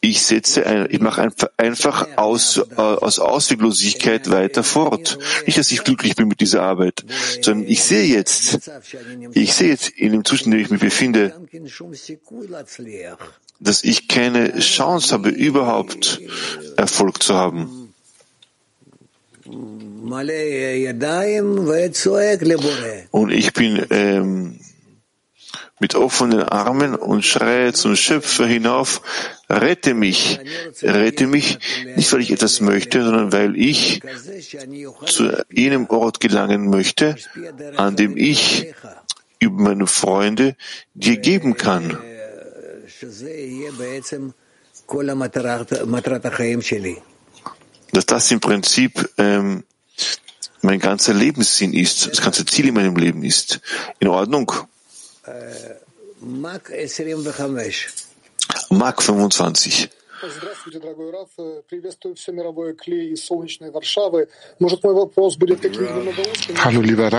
Ich 0.00 0.22
setze, 0.22 0.66
ein, 0.66 0.86
ich 0.90 1.00
mache 1.00 1.32
einfach 1.56 2.06
aus, 2.16 2.58
aus 2.76 3.18
Ausweglosigkeit 3.18 4.28
weiter 4.30 4.62
fort. 4.62 5.18
Nicht, 5.46 5.56
dass 5.56 5.72
ich 5.72 5.82
glücklich 5.82 6.14
bin 6.14 6.28
mit 6.28 6.40
dieser 6.40 6.62
Arbeit, 6.62 7.06
sondern 7.40 7.66
ich 7.66 7.82
sehe 7.82 8.04
jetzt, 8.04 8.70
ich 9.32 9.54
sehe 9.54 9.70
jetzt 9.70 9.88
in 9.88 10.12
dem 10.12 10.24
Zustand, 10.26 10.52
in 10.54 10.58
dem 10.58 10.64
ich 10.66 10.70
mich 10.70 10.80
befinde, 10.80 11.32
dass 13.60 13.84
ich 13.84 14.08
keine 14.08 14.58
Chance 14.58 15.14
habe, 15.14 15.30
überhaupt 15.30 16.20
Erfolg 16.76 17.22
zu 17.22 17.34
haben. 17.34 17.94
Und 23.10 23.30
ich 23.30 23.52
bin 23.52 23.86
ähm, 23.90 24.60
mit 25.80 25.94
offenen 25.94 26.42
Armen 26.42 26.94
und 26.94 27.24
schreie 27.24 27.72
zum 27.72 27.96
Schöpfer 27.96 28.46
hinauf, 28.46 29.00
rette 29.48 29.94
mich, 29.94 30.40
rette 30.82 31.26
mich, 31.26 31.58
nicht 31.96 32.12
weil 32.12 32.20
ich 32.20 32.30
etwas 32.30 32.60
möchte, 32.60 33.02
sondern 33.02 33.32
weil 33.32 33.56
ich 33.56 34.02
zu 35.06 35.30
jenem 35.50 35.86
Ort 35.88 36.20
gelangen 36.20 36.68
möchte, 36.68 37.16
an 37.76 37.96
dem 37.96 38.16
ich 38.16 38.74
über 39.38 39.62
meine 39.62 39.86
Freunde 39.86 40.56
dir 40.94 41.16
geben 41.16 41.56
kann 41.56 41.98
dass 47.94 48.06
das 48.06 48.30
im 48.30 48.40
Prinzip 48.40 49.08
ähm, 49.18 49.64
mein 50.62 50.80
ganzer 50.80 51.14
Lebenssinn 51.14 51.72
ist, 51.72 52.08
das 52.08 52.20
ganze 52.20 52.44
Ziel 52.44 52.68
in 52.68 52.74
meinem 52.74 52.96
Leben 52.96 53.22
ist. 53.22 53.60
In 54.00 54.08
Ordnung? 54.08 54.52
Mark 58.70 59.02
25. 59.02 59.90
Здравствуйте, 60.26 60.78
дорогой 60.78 61.10
Раф. 61.10 61.28
Приветствую 61.68 62.14
все 62.14 62.32
мировое 62.32 62.72
клей 62.74 63.12
из 63.12 63.24
солнечной 63.24 63.70
Варшавы. 63.70 64.28
Может, 64.58 64.82
мой 64.82 64.94
вопрос 64.94 65.36
будет 65.36 65.60
таким 65.60 65.82
немного 65.82 66.20
узким? 66.20 66.54
Hallo, 66.56 66.80
lieber. 66.80 67.10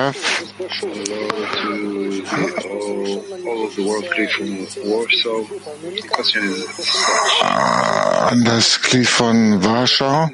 An 8.31 8.43
das 8.43 8.81
Glied 8.81 9.07
von 9.07 9.63
Warschau. 9.63 10.29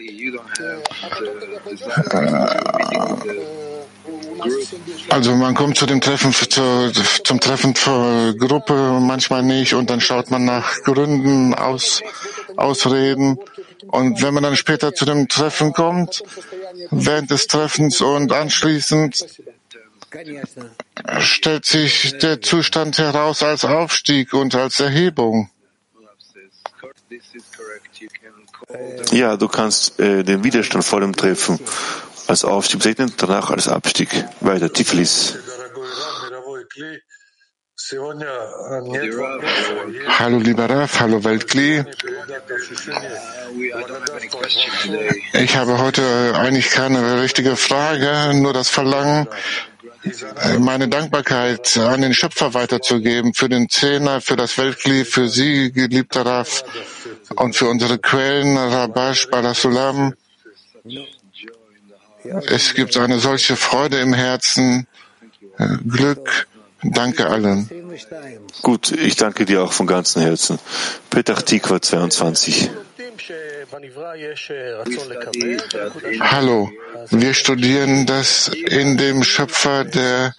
Also 5.09 5.35
man 5.35 5.55
kommt 5.55 5.77
zu 5.77 5.85
dem 5.85 6.01
Treffen 6.01 6.33
zu, 6.33 6.91
zum 7.23 7.39
Treffen 7.39 7.75
zur 7.75 8.35
Gruppe 8.37 8.99
manchmal 8.99 9.43
nicht 9.43 9.73
und 9.73 9.89
dann 9.89 10.01
schaut 10.01 10.31
man 10.31 10.45
nach 10.45 10.81
Gründen 10.83 11.53
aus 11.53 12.01
Ausreden 12.57 13.37
und 13.87 14.21
wenn 14.21 14.33
man 14.33 14.43
dann 14.43 14.55
später 14.55 14.93
zu 14.93 15.05
dem 15.05 15.27
Treffen 15.27 15.73
kommt, 15.73 16.23
während 16.91 17.31
des 17.31 17.47
Treffens 17.47 18.01
und 18.01 18.31
anschließend 18.31 19.25
stellt 21.19 21.65
sich 21.65 22.17
der 22.17 22.41
Zustand 22.41 22.97
heraus 22.97 23.43
als 23.43 23.65
Aufstieg 23.65 24.33
und 24.33 24.55
als 24.55 24.79
Erhebung. 24.79 25.49
Ja, 29.11 29.35
du 29.35 29.47
kannst 29.47 29.99
äh, 29.99 30.23
den 30.23 30.43
Widerstand 30.43 30.85
vor 30.85 31.01
dem 31.01 31.15
Treffen 31.15 31.59
als 32.31 32.45
Aufstieg 32.45 32.79
bezeichnen, 32.79 33.13
danach 33.17 33.51
als 33.51 33.67
Abstieg. 33.67 34.09
Weiter, 34.39 34.71
Tiflis. 34.71 35.35
Hallo 40.19 40.37
lieber 40.37 40.69
Raf, 40.69 40.99
hallo 41.01 41.17
Weltkli. 41.25 41.83
Ich 45.33 45.57
habe 45.57 45.77
heute 45.77 46.03
eigentlich 46.35 46.69
keine 46.69 47.21
richtige 47.21 47.57
Frage, 47.57 48.33
nur 48.33 48.53
das 48.53 48.69
Verlangen, 48.69 49.27
meine 50.59 50.87
Dankbarkeit 50.87 51.77
an 51.77 52.01
den 52.01 52.13
Schöpfer 52.13 52.53
weiterzugeben, 52.53 53.33
für 53.33 53.49
den 53.49 53.67
Zehner, 53.67 54.21
für 54.21 54.37
das 54.37 54.57
Weltkli, 54.57 55.03
für 55.03 55.27
Sie, 55.27 55.73
geliebter 55.73 56.25
Raf, 56.25 56.63
und 57.35 57.57
für 57.57 57.67
unsere 57.67 57.97
Quellen, 57.99 58.57
Rabash, 58.57 59.27
Barasulam. 59.29 60.13
Es 62.23 62.73
gibt 62.73 62.97
eine 62.97 63.19
solche 63.19 63.55
Freude 63.55 63.99
im 63.99 64.13
Herzen, 64.13 64.87
Glück. 65.87 66.47
Danke 66.83 67.27
allen. 67.27 67.69
Gut, 68.63 68.91
ich 68.91 69.15
danke 69.15 69.45
dir 69.45 69.63
auch 69.63 69.71
von 69.71 69.85
ganzem 69.85 70.23
Herzen. 70.23 70.57
Petach 71.11 71.43
Tikva 71.43 71.79
22. 71.81 72.71
Hallo, 76.19 76.71
wir 77.11 77.33
studieren, 77.35 78.05
dass 78.07 78.47
in 78.47 78.97
dem 78.97 79.23
Schöpfer 79.23 79.85
der 79.85 80.33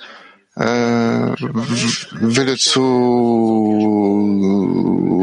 äh, 0.56 0.60
Wille 0.60 2.56
zu 2.58 2.90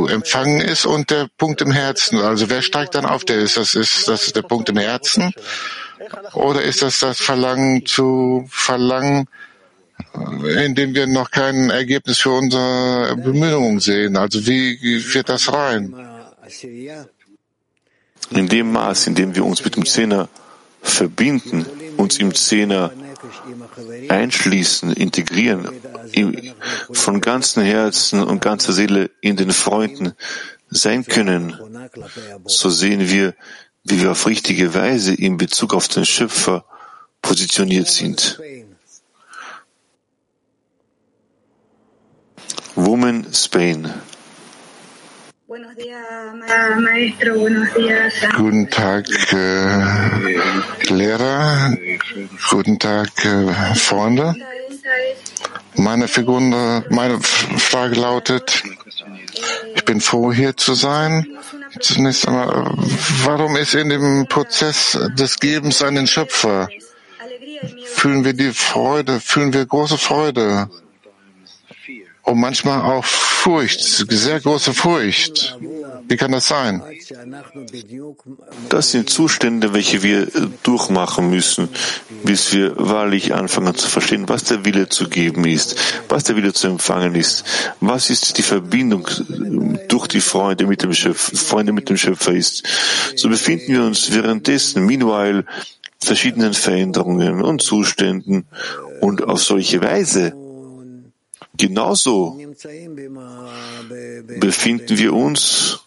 empfangen 0.09 0.61
ist 0.61 0.85
und 0.85 1.09
der 1.11 1.27
Punkt 1.37 1.61
im 1.61 1.71
Herzen. 1.71 2.19
Also 2.19 2.49
wer 2.49 2.61
steigt 2.61 2.95
dann 2.95 3.05
auf? 3.05 3.25
Der 3.25 3.39
ist 3.39 3.57
das 3.57 3.75
ist 3.75 4.07
das 4.07 4.31
der 4.31 4.43
Punkt 4.43 4.69
im 4.69 4.77
Herzen 4.77 5.33
oder 6.33 6.61
ist 6.61 6.81
das 6.81 6.99
das 6.99 7.19
Verlangen 7.19 7.85
zu 7.85 8.45
verlangen? 8.49 9.27
indem 10.65 10.95
wir 10.95 11.07
noch 11.07 11.31
kein 11.31 11.69
Ergebnis 11.69 12.19
für 12.19 12.31
unsere 12.31 13.15
Bemühungen 13.17 13.79
sehen. 13.79 14.17
Also 14.17 14.45
wie 14.47 15.03
wird 15.13 15.29
das 15.29 15.51
rein? 15.51 15.93
In 18.31 18.47
dem 18.47 18.71
Maß, 18.71 19.07
in 19.07 19.15
dem 19.15 19.35
wir 19.35 19.45
uns 19.45 19.63
mit 19.63 19.75
dem 19.75 19.85
Zehner 19.85 20.29
verbinden, 20.81 21.65
uns 21.97 22.17
im 22.17 22.33
Zehner 22.33 22.91
einschließen, 24.07 24.93
integrieren, 24.93 25.69
von 26.91 27.21
ganzem 27.21 27.63
Herzen 27.63 28.23
und 28.23 28.41
ganzer 28.41 28.73
Seele 28.73 29.09
in 29.21 29.35
den 29.35 29.51
Freunden 29.51 30.13
sein 30.69 31.05
können, 31.05 31.55
so 32.45 32.69
sehen 32.69 33.09
wir, 33.09 33.33
wie 33.89 34.01
wir 34.01 34.11
auf 34.11 34.27
richtige 34.27 34.73
Weise 34.73 35.13
in 35.13 35.37
Bezug 35.37 35.73
auf 35.73 35.87
den 35.87 36.05
Schöpfer 36.05 36.63
positioniert 37.21 37.87
sind. 37.87 38.39
Woman 42.75 43.25
Spain. 43.33 43.91
Guten 48.37 48.69
Tag, 48.69 49.33
äh, 49.33 50.93
Lehrer. 50.93 51.77
Guten 52.49 52.79
Tag, 52.79 53.25
äh, 53.25 53.75
Freunde. 53.75 54.35
Meine, 55.75 56.07
Figur, 56.07 56.41
meine 56.89 57.19
Frage 57.21 57.95
lautet, 57.95 58.63
ich 59.75 59.85
bin 59.85 60.01
froh, 60.01 60.31
hier 60.31 60.55
zu 60.55 60.73
sein. 60.73 61.25
Zunächst 61.79 62.27
einmal, 62.27 62.47
warum 63.25 63.55
ist 63.55 63.75
in 63.75 63.89
dem 63.89 64.27
Prozess 64.27 64.97
des 65.17 65.39
Gebens 65.39 65.81
an 65.81 65.95
den 65.95 66.07
Schöpfer, 66.07 66.67
fühlen 67.85 68.25
wir 68.25 68.33
die 68.33 68.51
Freude, 68.53 69.19
fühlen 69.19 69.53
wir 69.53 69.65
große 69.65 69.97
Freude? 69.97 70.69
Und 72.29 72.39
manchmal 72.39 72.81
auch 72.81 73.05
Furcht, 73.05 73.81
sehr 73.81 74.39
große 74.39 74.73
Furcht. 74.73 75.57
Wie 76.07 76.17
kann 76.17 76.31
das 76.31 76.47
sein? 76.47 76.81
Das 78.69 78.91
sind 78.91 79.09
Zustände, 79.09 79.73
welche 79.73 80.03
wir 80.03 80.27
durchmachen 80.63 81.29
müssen, 81.29 81.69
bis 82.23 82.53
wir 82.53 82.73
wahrlich 82.77 83.33
anfangen 83.33 83.75
zu 83.75 83.87
verstehen, 83.87 84.27
was 84.27 84.43
der 84.43 84.65
Wille 84.65 84.89
zu 84.89 85.07
geben 85.07 85.45
ist, 85.45 85.75
was 86.07 86.23
der 86.23 86.35
Wille 86.35 86.53
zu 86.53 86.67
empfangen 86.67 87.15
ist, 87.15 87.43
was 87.79 88.09
ist 88.09 88.37
die 88.37 88.43
Verbindung 88.43 89.07
durch 89.87 90.07
die 90.07 90.21
Freunde 90.21 90.65
mit 90.65 90.83
dem 90.83 90.93
Schöpfer, 90.93 91.35
Freunde 91.37 91.73
mit 91.73 91.89
dem 91.89 91.97
Schöpfer 91.97 92.33
ist. 92.33 92.63
So 93.15 93.29
befinden 93.29 93.73
wir 93.73 93.83
uns 93.83 94.11
währenddessen, 94.13 94.85
meanwhile, 94.85 95.45
verschiedenen 96.01 96.53
Veränderungen 96.53 97.41
und 97.41 97.61
Zuständen 97.61 98.45
und 99.01 99.23
auf 99.23 99.43
solche 99.43 99.81
Weise 99.81 100.33
Genauso 101.59 102.39
befinden 104.39 104.97
wir 104.97 105.13
uns 105.13 105.79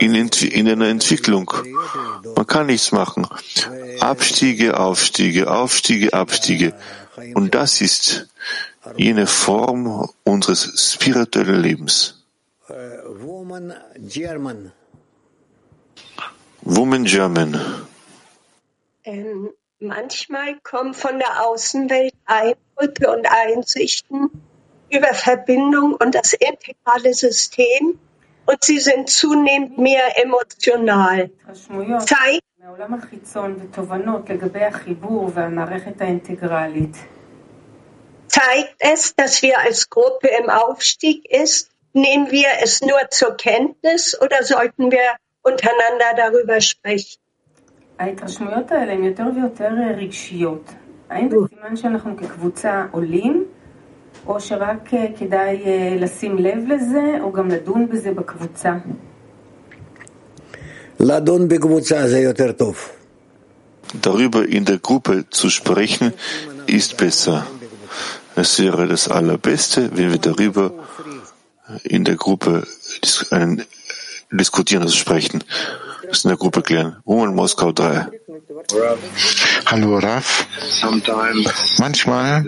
in, 0.00 0.28
in, 0.40 0.68
einer 0.68 0.88
Entwicklung. 0.88 1.48
Man 2.34 2.46
kann 2.48 2.66
nichts 2.66 2.90
machen. 2.90 3.28
Abstiege, 4.00 4.80
Aufstiege, 4.80 5.48
Aufstiege, 5.48 6.12
Abstiege. 6.12 6.74
Und 7.34 7.54
das 7.54 7.80
ist 7.80 8.28
jene 8.96 9.28
Form 9.28 10.10
unseres 10.24 10.92
spirituellen 10.92 11.62
Lebens. 11.62 12.24
Woman 13.06 13.74
German. 14.08 14.72
Woman 16.62 17.04
German. 17.04 17.60
Ähm, 19.04 19.50
Manchmal 19.84 20.60
kommen 20.62 20.94
von 20.94 21.18
der 21.18 21.44
Außenwelt 21.44 22.14
Eindrücke 22.24 23.10
und 23.10 23.26
Einsichten 23.28 24.30
über 24.88 25.12
Verbindung 25.12 25.94
und 25.94 26.14
das 26.14 26.34
integrale 26.34 27.12
System 27.12 27.98
und 28.46 28.62
sie 28.62 28.78
sind 28.78 29.10
zunehmend 29.10 29.78
mehr 29.78 30.22
emotional. 30.22 31.30
Zeigt, 31.98 32.42
zeigt 38.28 38.76
es, 38.78 39.16
dass 39.16 39.42
wir 39.42 39.58
als 39.58 39.90
Gruppe 39.90 40.28
im 40.28 40.48
Aufstieg 40.48 41.28
ist? 41.28 41.70
Nehmen 41.92 42.30
wir 42.30 42.48
es 42.62 42.82
nur 42.82 43.00
zur 43.10 43.36
Kenntnis 43.36 44.16
oder 44.20 44.44
sollten 44.44 44.92
wir 44.92 45.16
untereinander 45.42 46.14
darüber 46.16 46.60
sprechen? 46.60 47.21
ההתרשמויות 48.01 48.71
האלה 48.71 48.93
הן 48.93 49.03
יותר 49.03 49.23
ויותר 49.35 49.69
רגשיות. 49.97 50.73
האם 51.09 51.29
זה 51.29 51.35
סימן 51.49 51.75
שאנחנו 51.75 52.17
כקבוצה 52.17 52.85
עולים, 52.91 53.45
או 54.27 54.39
שרק 54.41 54.89
כדאי 55.19 55.63
לשים 55.99 56.37
לב 56.37 56.57
לזה, 56.67 57.17
או 57.21 57.31
גם 57.31 57.47
לדון 57.47 57.89
בזה 57.89 58.11
בקבוצה? 58.11 58.73
לדון 60.99 61.47
בקבוצה 61.47 62.07
זה 62.07 62.19
יותר 62.19 62.51
טוב. 62.51 62.89
Darüber 64.03 64.43
in 64.57 64.65
der 64.65 64.79
Gruppe 64.79 65.29
zu 65.29 65.49
sprechen, 65.49 66.11
ist 66.67 66.97
besser. 66.97 67.47
Es 68.35 68.59
wäre 68.59 68.85
das 68.85 69.07
Allerbeste, 69.07 69.89
wenn 69.95 70.11
wir 70.11 70.17
darüber 70.19 70.71
in 71.83 72.03
der 72.03 72.15
Gruppe 72.15 72.67
diskutieren, 74.31 74.83
also 74.83 74.95
sprechen 74.95 75.39
in 76.24 76.28
der 76.28 76.36
Gruppe 76.36 76.62
klären. 76.62 76.96
Woman 77.04 77.34
Moskau 77.34 77.72
3. 77.72 78.06
Hallo 79.66 79.98
Raf. 79.98 80.46
Manchmal 81.78 82.44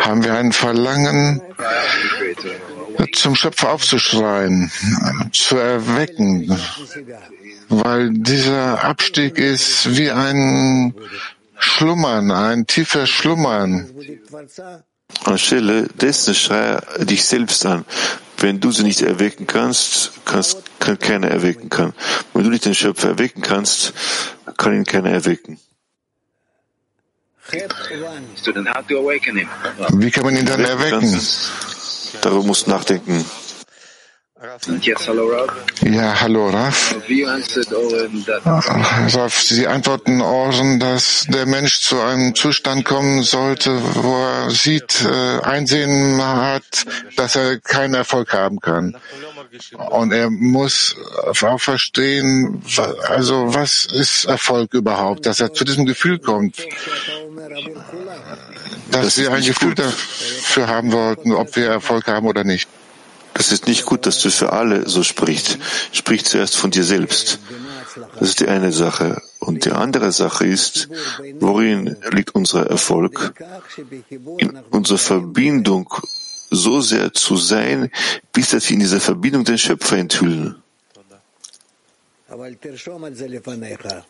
haben 0.00 0.24
wir 0.24 0.34
ein 0.34 0.52
Verlangen, 0.52 1.40
zum 3.14 3.34
Schöpfer 3.34 3.72
aufzuschreien, 3.72 4.70
zu 5.32 5.56
erwecken, 5.56 6.56
weil 7.68 8.10
dieser 8.12 8.84
Abstieg 8.84 9.38
ist 9.38 9.96
wie 9.96 10.10
ein 10.10 10.94
Schlummern, 11.58 12.30
ein 12.30 12.66
tiefer 12.66 13.06
Schlummern. 13.06 13.88
Anstelle 15.24 15.88
dessen 16.00 16.34
schreie 16.34 16.80
dich 17.04 17.24
selbst 17.24 17.64
an. 17.66 17.84
Wenn 18.40 18.60
du 18.60 18.70
sie 18.70 18.84
nicht 18.84 19.02
erwecken 19.02 19.46
kannst, 19.46 20.12
kannst 20.24 20.62
kann 20.78 20.98
keiner 20.98 21.28
erwecken 21.28 21.68
kann. 21.70 21.92
Wenn 22.32 22.44
du 22.44 22.50
nicht 22.50 22.64
den 22.64 22.74
Schöpfer 22.74 23.08
erwecken 23.08 23.42
kannst, 23.42 23.92
kann 24.56 24.74
ihn 24.74 24.84
keiner 24.84 25.10
erwecken. 25.10 25.58
Wie 29.92 30.10
kann 30.10 30.24
man 30.24 30.36
ihn 30.36 30.46
dann 30.46 30.64
erwecken? 30.64 31.20
Darüber 32.20 32.44
musst 32.44 32.66
du 32.66 32.70
nachdenken. 32.70 33.24
Ja, 35.82 36.20
hallo 36.20 36.48
Raf. 36.50 36.94
Raf, 39.12 39.40
Sie 39.40 39.66
antworten 39.66 40.20
Oren, 40.20 40.78
dass 40.78 41.26
der 41.28 41.44
Mensch 41.44 41.80
zu 41.80 42.00
einem 42.00 42.36
Zustand 42.36 42.84
kommen 42.84 43.24
sollte, 43.24 43.80
wo 43.96 44.14
er 44.14 44.50
sieht, 44.50 45.04
äh, 45.04 45.40
einsehen 45.42 46.22
hat, 46.22 46.86
dass 47.16 47.34
er 47.34 47.58
keinen 47.58 47.94
Erfolg 47.94 48.32
haben 48.32 48.60
kann. 48.60 48.96
Und 49.90 50.12
er 50.12 50.30
muss 50.30 50.94
auch 51.42 51.60
verstehen, 51.60 52.62
also 53.08 53.54
was 53.54 53.86
ist 53.86 54.26
Erfolg 54.26 54.72
überhaupt, 54.72 55.26
dass 55.26 55.40
er 55.40 55.52
zu 55.52 55.64
diesem 55.64 55.84
Gefühl 55.84 56.20
kommt, 56.20 56.56
dass 58.92 59.04
das 59.04 59.18
wir 59.18 59.32
ein 59.32 59.42
Gefühl 59.42 59.70
gut. 59.70 59.80
dafür 59.80 60.68
haben 60.68 60.92
wollten, 60.92 61.32
ob 61.32 61.56
wir 61.56 61.70
Erfolg 61.70 62.06
haben 62.06 62.28
oder 62.28 62.44
nicht. 62.44 62.68
Das 63.38 63.52
ist 63.52 63.68
nicht 63.68 63.86
gut, 63.86 64.04
dass 64.04 64.20
du 64.20 64.30
für 64.30 64.52
alle 64.52 64.88
so 64.88 65.04
sprichst. 65.04 65.58
Sprich 65.92 66.24
zuerst 66.24 66.56
von 66.56 66.72
dir 66.72 66.82
selbst. 66.82 67.38
Das 68.18 68.30
ist 68.30 68.40
die 68.40 68.48
eine 68.48 68.72
Sache. 68.72 69.22
Und 69.38 69.64
die 69.64 69.70
andere 69.70 70.10
Sache 70.10 70.44
ist, 70.44 70.88
worin 71.38 71.96
liegt 72.10 72.34
unser 72.34 72.66
Erfolg? 72.66 73.34
In 74.38 74.58
unserer 74.70 74.98
Verbindung 74.98 75.88
so 76.50 76.80
sehr 76.80 77.12
zu 77.14 77.36
sein, 77.36 77.90
bis 78.32 78.50
dass 78.50 78.68
wir 78.68 78.74
in 78.74 78.80
dieser 78.80 79.00
Verbindung 79.00 79.44
den 79.44 79.58
Schöpfer 79.58 79.98
enthüllen. 79.98 80.56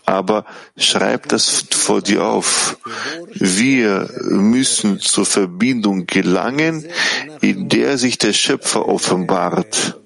Aber 0.06 0.44
schreib 0.76 1.28
das 1.28 1.64
vor 1.70 2.02
dir 2.02 2.24
auf. 2.24 2.76
Wir 3.34 4.10
müssen 4.28 4.98
zur 4.98 5.24
Verbindung 5.24 6.06
gelangen, 6.06 6.84
in 7.40 7.68
der 7.68 7.96
sich 7.96 8.18
der 8.18 8.32
Schöpfer 8.32 8.88
offenbart. 8.88 10.00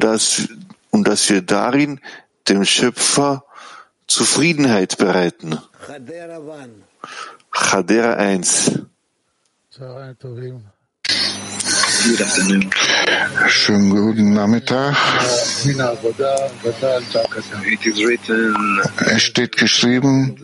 Dass, 0.00 0.48
und 0.90 1.08
dass 1.08 1.30
wir 1.30 1.42
darin 1.42 2.00
dem 2.48 2.64
Schöpfer 2.64 3.44
Zufriedenheit 4.06 4.98
bereiten. 4.98 5.58
Chadera 7.50 8.14
1. 8.16 8.82
Schönen 13.48 13.90
guten 13.90 14.32
Nachmittag. 14.34 14.96
Es 19.06 19.22
steht 19.22 19.56
geschrieben, 19.56 20.36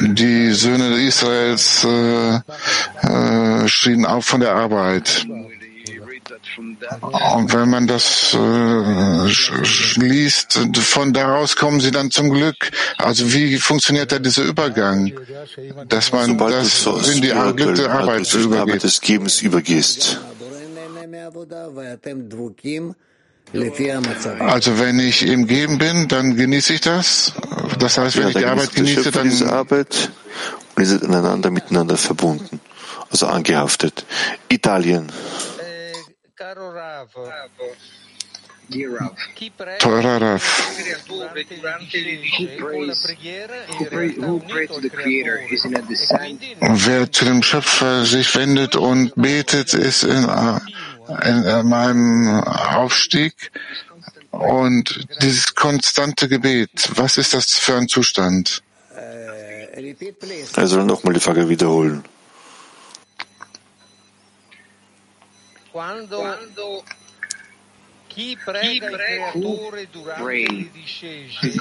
die 0.00 0.52
Söhne 0.52 0.96
Israels 1.06 1.84
äh, 1.84 2.40
äh, 3.02 3.68
schrien 3.68 4.06
auf 4.06 4.24
von 4.24 4.40
der 4.40 4.54
Arbeit. 4.54 5.26
Und 6.56 7.52
wenn 7.52 7.70
man 7.70 7.86
das 7.86 8.34
äh, 8.34 10.00
liest, 10.00 10.58
von 10.78 11.12
daraus 11.12 11.56
kommen 11.56 11.80
sie 11.80 11.90
dann 11.90 12.10
zum 12.10 12.30
Glück. 12.30 12.70
Also 12.96 13.32
wie 13.32 13.58
funktioniert 13.58 14.12
da 14.12 14.18
dieser 14.18 14.42
Übergang, 14.42 15.12
dass 15.88 16.12
man 16.12 16.26
Sobald 16.30 16.54
das 16.54 16.84
du 16.84 16.98
so 16.98 17.10
in 17.10 17.22
die 17.22 17.28
Glück 17.28 17.78
Arbeit 17.88 18.34
Arbeit 18.34 18.82
des 18.82 19.00
Gebens 19.00 19.42
übergehst. 19.42 20.20
Also 24.40 24.78
wenn 24.78 24.98
ich 24.98 25.26
im 25.26 25.46
Geben 25.46 25.78
bin, 25.78 26.08
dann 26.08 26.36
genieße 26.36 26.74
ich 26.74 26.80
das. 26.80 27.32
Das 27.78 27.96
heißt, 27.98 28.16
wenn 28.16 28.24
Ja, 28.24 28.28
ich 28.28 28.36
die 28.36 28.44
Arbeit 28.44 28.74
genieße, 28.74 29.04
Schöpfer 29.04 29.22
diese 29.22 29.44
dann 29.46 29.54
Arbeit 29.54 30.10
und 30.76 30.82
ihr 30.82 30.86
seid 30.86 31.02
ineinander 31.02 31.50
miteinander 31.50 31.96
verbunden, 31.96 32.60
also 33.10 33.26
angehaftet. 33.26 34.04
Italien. 34.48 35.10
Caro 36.38 36.70
Rav, 36.70 37.08
teurer 39.80 40.22
Raff. 40.22 40.62
Wer 46.60 47.12
zu 47.12 47.24
dem 47.24 47.42
Schöpfer 47.42 48.06
sich 48.06 48.36
wendet 48.36 48.76
und 48.76 49.12
betet, 49.16 49.74
ist 49.74 50.04
in, 50.04 50.28
äh, 50.28 50.60
in, 51.28 51.42
in 51.42 51.68
meinem 51.68 52.40
Aufstieg. 52.44 53.50
Und 54.30 55.08
dieses 55.20 55.56
konstante 55.56 56.28
Gebet, 56.28 56.70
was 56.94 57.16
ist 57.16 57.34
das 57.34 57.58
für 57.58 57.74
ein 57.74 57.88
Zustand? 57.88 58.62
Er 60.54 60.66
soll 60.68 60.84
nochmal 60.84 61.14
die 61.14 61.20
Frage 61.20 61.48
wiederholen. 61.48 62.04
Quando 65.70 66.84
chi 68.06 68.36
prega 68.42 68.86
il 68.86 68.92
creatore 68.92 69.88
durante 69.90 70.32
le 70.32 70.70
discese 70.72 71.52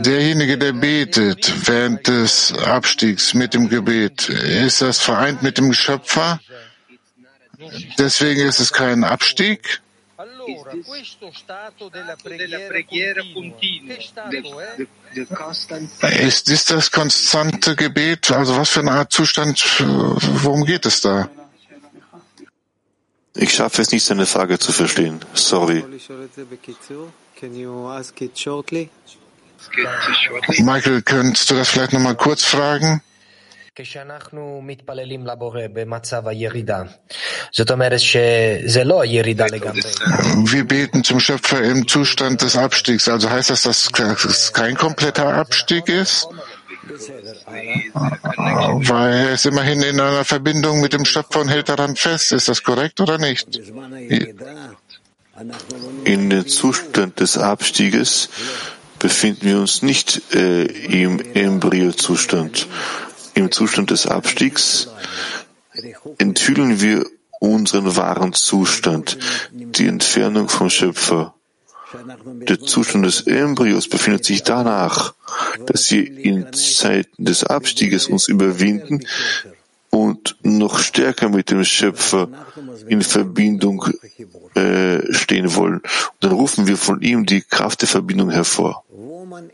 Derjenige, 0.00 0.56
der 0.56 0.72
betet 0.72 1.68
während 1.68 2.06
des 2.06 2.52
Abstiegs 2.52 3.34
mit 3.34 3.52
dem 3.52 3.68
Gebet, 3.68 4.28
ist 4.28 4.80
das 4.80 5.00
vereint 5.00 5.42
mit 5.42 5.58
dem 5.58 5.72
Schöpfer? 5.72 6.40
Deswegen 7.98 8.40
ist 8.40 8.60
es 8.60 8.72
kein 8.72 9.04
Abstieg? 9.04 9.80
Ist 16.20 16.48
dies 16.48 16.64
das 16.64 16.90
konstante 16.90 17.76
Gebet? 17.76 18.30
Also 18.30 18.56
was 18.56 18.70
für 18.70 18.80
eine 18.80 18.92
Art 18.92 19.12
Zustand, 19.12 19.62
worum 19.80 20.64
geht 20.64 20.86
es 20.86 21.00
da? 21.00 21.28
Ich 23.36 23.52
schaffe 23.54 23.82
es 23.82 23.92
nicht, 23.92 24.04
seine 24.04 24.26
Frage 24.26 24.58
zu 24.58 24.72
verstehen. 24.72 25.20
Sorry. 25.34 25.84
Michael, 30.58 31.02
könntest 31.02 31.50
du 31.50 31.54
das 31.54 31.68
vielleicht 31.68 31.92
nochmal 31.92 32.14
kurz 32.16 32.44
fragen? 32.44 33.02
Wir 40.50 40.64
beten 40.64 41.04
zum 41.04 41.20
Schöpfer 41.20 41.62
im 41.62 41.86
Zustand 41.86 42.40
des 42.40 42.56
Abstiegs. 42.56 43.06
Also 43.06 43.28
heißt 43.28 43.50
das, 43.50 43.62
dass 43.62 43.90
es 44.24 44.52
kein 44.54 44.76
kompletter 44.76 45.34
Abstieg 45.34 45.90
ist? 45.90 46.26
Weil 48.88 49.12
er 49.12 49.34
ist 49.34 49.46
immerhin 49.46 49.82
in 49.82 50.00
einer 50.00 50.24
Verbindung 50.24 50.80
mit 50.80 50.92
dem 50.92 51.04
Schöpfer 51.04 51.40
und 51.40 51.48
hält 51.48 51.68
daran 51.68 51.96
fest. 51.96 52.32
Ist 52.32 52.48
das 52.48 52.62
korrekt 52.62 53.00
oder 53.00 53.18
nicht? 53.18 53.60
In 56.04 56.30
dem 56.30 56.46
Zustand 56.46 57.20
des 57.20 57.36
Abstieges 57.36 58.28
befinden 58.98 59.46
wir 59.46 59.58
uns 59.58 59.82
nicht 59.82 60.34
äh, 60.34 60.64
im 60.64 61.20
Embryozustand. 61.34 62.66
Im 63.34 63.52
Zustand 63.52 63.90
des 63.90 64.06
Abstiegs 64.06 64.88
enthüllen 66.18 66.80
wir 66.80 67.04
unseren 67.38 67.96
wahren 67.96 68.32
Zustand, 68.32 69.18
die 69.52 69.86
Entfernung 69.86 70.48
vom 70.48 70.70
Schöpfer. 70.70 71.35
Der 71.92 72.60
Zustand 72.60 73.06
des 73.06 73.26
Embryos 73.26 73.88
befindet 73.88 74.24
sich 74.24 74.42
danach, 74.42 75.14
dass 75.66 75.90
wir 75.90 76.04
in 76.04 76.52
Zeiten 76.52 77.24
des 77.24 77.44
Abstieges 77.44 78.08
uns 78.08 78.28
überwinden 78.28 79.06
und 79.90 80.36
noch 80.42 80.78
stärker 80.80 81.28
mit 81.28 81.50
dem 81.50 81.64
Schöpfer 81.64 82.28
in 82.88 83.02
Verbindung 83.02 83.86
äh, 84.54 85.12
stehen 85.12 85.54
wollen. 85.54 85.76
Und 85.76 86.20
dann 86.20 86.32
rufen 86.32 86.66
wir 86.66 86.76
von 86.76 87.02
ihm 87.02 87.24
die 87.24 87.42
Kraft 87.42 87.82
der 87.82 87.88
Verbindung 87.88 88.30
hervor. 88.30 88.84
Woman, 88.90 89.50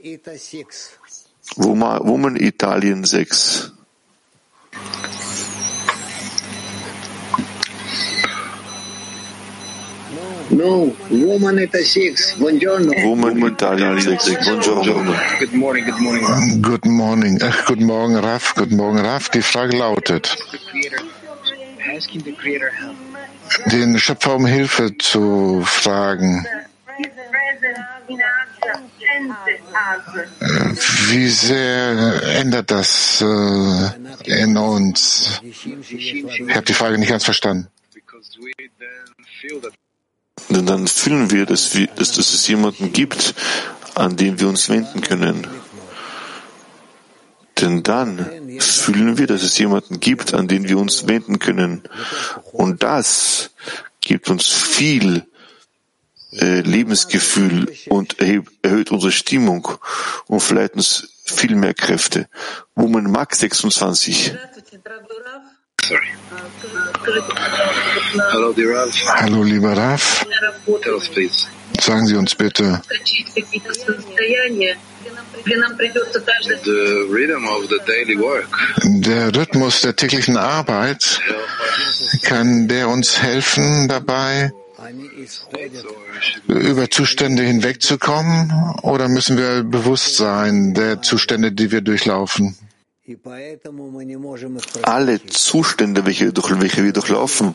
Woman 2.06 2.36
Italien 2.36 3.04
6. 3.04 3.72
No, 10.52 10.94
woman 11.10 11.58
at 11.60 11.74
a 11.74 11.82
six. 11.82 12.34
Buongiorno. 12.36 12.92
Woman 13.06 13.38
Italien 13.38 13.98
6. 13.98 14.36
Buongiorno. 14.44 15.14
Good 15.38 15.54
morning, 15.54 15.84
good 15.86 16.00
morning. 16.00 16.60
Good 16.60 16.84
morning. 16.84 17.38
Ach, 17.42 17.64
guten 17.64 17.86
Morgen, 17.86 18.16
Raf. 18.16 18.54
Guten 18.54 18.76
Morgen, 18.76 18.98
Raf. 18.98 19.30
Die 19.30 19.40
Frage 19.40 19.78
lautet, 19.78 20.36
den 23.72 23.98
Schöpfer 23.98 24.36
um 24.36 24.44
Hilfe 24.44 24.94
zu 24.98 25.62
fragen. 25.64 26.46
Äh, 30.40 30.48
Wie 31.08 31.28
sehr 31.28 32.22
ändert 32.40 32.70
das 32.70 33.22
äh, 33.22 34.42
in 34.42 34.58
uns? 34.58 35.40
Ich 35.42 36.54
habe 36.54 36.66
die 36.66 36.74
Frage 36.74 36.98
nicht 36.98 37.08
ganz 37.08 37.24
verstanden. 37.24 37.68
Denn 40.48 40.66
dann 40.66 40.86
fühlen 40.86 41.30
wir, 41.30 41.46
dass, 41.46 41.74
wir, 41.74 41.86
dass, 41.88 42.12
dass 42.12 42.34
es 42.34 42.46
jemanden 42.48 42.92
gibt, 42.92 43.34
an 43.94 44.16
den 44.16 44.40
wir 44.40 44.48
uns 44.48 44.68
wenden 44.68 45.00
können. 45.00 45.46
Denn 47.60 47.82
dann 47.82 48.58
fühlen 48.58 49.18
wir, 49.18 49.26
dass 49.26 49.42
es 49.42 49.56
jemanden 49.58 50.00
gibt, 50.00 50.34
an 50.34 50.48
den 50.48 50.68
wir 50.68 50.78
uns 50.78 51.06
wenden 51.06 51.38
können. 51.38 51.82
Und 52.52 52.82
das 52.82 53.50
gibt 54.00 54.28
uns 54.30 54.48
viel 54.48 55.26
äh, 56.32 56.60
Lebensgefühl 56.60 57.72
und 57.88 58.16
erhöht 58.18 58.90
unsere 58.90 59.12
Stimmung 59.12 59.68
und 60.26 60.40
verleiht 60.40 60.74
uns 60.74 61.08
viel 61.24 61.54
mehr 61.54 61.74
Kräfte. 61.74 62.28
Woman 62.74 63.10
Max 63.10 63.40
26. 63.40 64.34
Dear 65.88 66.00
Rav. 68.74 68.90
Hallo, 69.16 69.42
lieber 69.42 69.76
Raf. 69.76 70.24
Sagen 71.80 72.06
Sie 72.06 72.14
uns 72.14 72.34
bitte, 72.34 72.80
Der 78.84 79.34
Rhythmus 79.34 79.80
der 79.80 79.96
täglichen 79.96 80.36
Arbeit, 80.36 81.20
kann 82.22 82.68
der 82.68 82.88
uns 82.88 83.20
helfen 83.20 83.88
dabei, 83.88 84.52
über 86.46 86.90
Zustände 86.90 87.42
hinwegzukommen 87.42 88.52
oder 88.82 89.08
müssen 89.08 89.36
wir 89.36 89.64
bewusst 89.64 90.16
sein 90.16 90.74
der 90.74 91.02
Zustände, 91.02 91.50
die 91.50 91.72
wir 91.72 91.80
durchlaufen? 91.80 92.56
Alle 94.82 95.26
Zustände, 95.26 96.06
welche, 96.06 96.32
durch, 96.32 96.60
welche 96.60 96.84
wir 96.84 96.92
durchlaufen, 96.92 97.54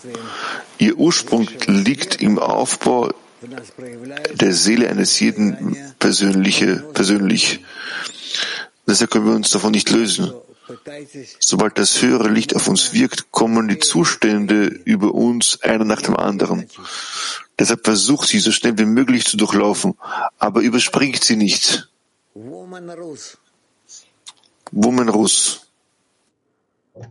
ihr 0.77 0.97
Ursprung 0.97 1.47
liegt 1.65 2.21
im 2.21 2.39
Aufbau 2.39 3.11
der 4.33 4.53
Seele 4.53 4.89
eines 4.89 5.19
jeden 5.19 5.77
persönliche, 5.99 6.77
persönlich. 6.93 7.59
Deshalb 8.87 9.11
können 9.11 9.25
wir 9.25 9.35
uns 9.35 9.51
davon 9.51 9.71
nicht 9.71 9.89
lösen. 9.89 10.33
Sobald 11.39 11.77
das 11.77 12.01
höhere 12.01 12.29
Licht 12.29 12.55
auf 12.55 12.67
uns 12.67 12.93
wirkt, 12.93 13.31
kommen 13.31 13.67
die 13.67 13.79
Zustände 13.79 14.65
über 14.65 15.13
uns 15.13 15.61
einer 15.61 15.85
nach 15.85 16.01
dem 16.01 16.15
anderen. 16.15 16.67
Deshalb 17.57 17.85
versucht 17.85 18.27
sie 18.27 18.39
so 18.39 18.51
schnell 18.51 18.77
wie 18.77 18.85
möglich 18.85 19.25
zu 19.25 19.37
durchlaufen, 19.37 19.95
aber 20.37 20.61
überspringt 20.61 21.23
sie 21.23 21.37
nicht. 21.37 21.89
Woman 24.71 25.09
Rus. 25.09 25.61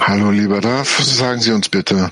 Hallo, 0.00 0.30
lieber 0.30 0.62
Raf, 0.64 1.00
sagen 1.02 1.40
Sie 1.40 1.50
uns 1.52 1.68
bitte. 1.68 2.10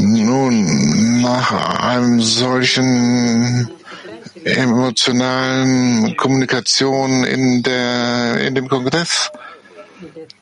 Nun, 0.00 1.20
nach 1.20 1.82
einem 1.82 2.22
solchen 2.22 3.68
emotionalen 4.44 6.16
Kommunikation 6.16 7.24
in 7.24 7.62
der 7.62 8.40
in 8.46 8.54
dem 8.54 8.68
Kongress, 8.68 9.30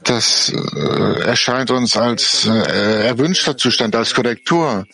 das 0.03 0.53
äh, 0.53 1.21
erscheint 1.23 1.71
uns 1.71 1.97
als 1.97 2.47
äh, 2.47 3.07
erwünschter 3.07 3.57
Zustand, 3.57 3.97
als 3.97 4.13
Korrektur. 4.15 4.87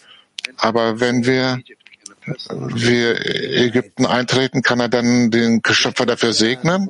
Aber 0.56 1.00
wenn 1.00 1.26
wir 1.26 1.58
wir 2.74 3.24
Ägypten 3.24 4.06
eintreten, 4.06 4.62
kann 4.62 4.80
er 4.80 4.88
dann 4.88 5.30
den 5.30 5.62
Schöpfer 5.64 6.06
dafür 6.06 6.32
segnen? 6.32 6.88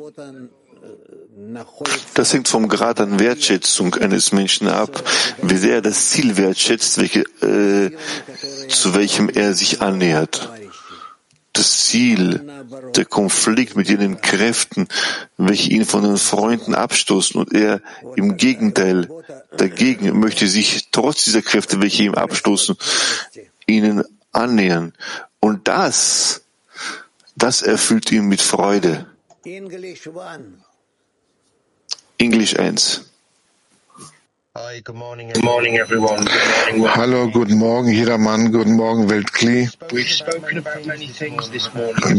Das 2.15 2.33
hängt 2.33 2.49
vom 2.49 2.69
Grad 2.69 3.01
an 3.01 3.19
Wertschätzung 3.19 3.95
eines 3.95 4.33
Menschen 4.33 4.69
ab, 4.69 5.03
wie 5.41 5.57
sehr 5.57 5.77
er 5.77 5.83
das 5.83 6.11
Ziel 6.11 6.37
wertschätzt, 6.37 6.99
welche, 6.99 7.21
äh, 7.43 7.91
zu 8.69 8.95
welchem 8.95 9.29
er 9.29 9.55
sich 9.55 9.81
annähert. 9.81 10.51
Das 11.53 11.87
Ziel, 11.87 12.49
der 12.95 13.05
Konflikt 13.05 13.77
mit 13.77 13.89
jenen 13.89 14.21
Kräften, 14.21 14.89
welche 15.39 15.71
ihn 15.71 15.85
von 15.85 16.03
den 16.03 16.19
Freunden 16.19 16.75
abstoßen 16.75 17.41
und 17.41 17.53
er 17.53 17.81
im 18.15 18.37
Gegenteil 18.37 19.09
dagegen 19.57 20.21
möchte 20.21 20.47
sich 20.47 20.89
trotz 20.93 21.25
dieser 21.25 21.43
Kräfte, 21.43 21.81
welche 21.81 22.05
ihm 22.05 22.15
abstoßen, 22.15 22.77
ihnen 23.69 24.03
annähern. 24.33 24.93
Und 25.41 25.69
das, 25.69 26.43
das 27.37 27.63
erfüllt 27.63 28.11
ihn 28.11 28.27
mit 28.27 28.41
Freude. 28.41 29.07
English 32.19 32.59
1. 32.59 33.08
Hallo, 36.97 37.31
guten 37.31 37.59
Morgen, 37.59 37.89
jedermann, 37.93 38.53
guten 38.53 38.73
Morgen, 38.75 39.09
Weltkli. 39.09 39.69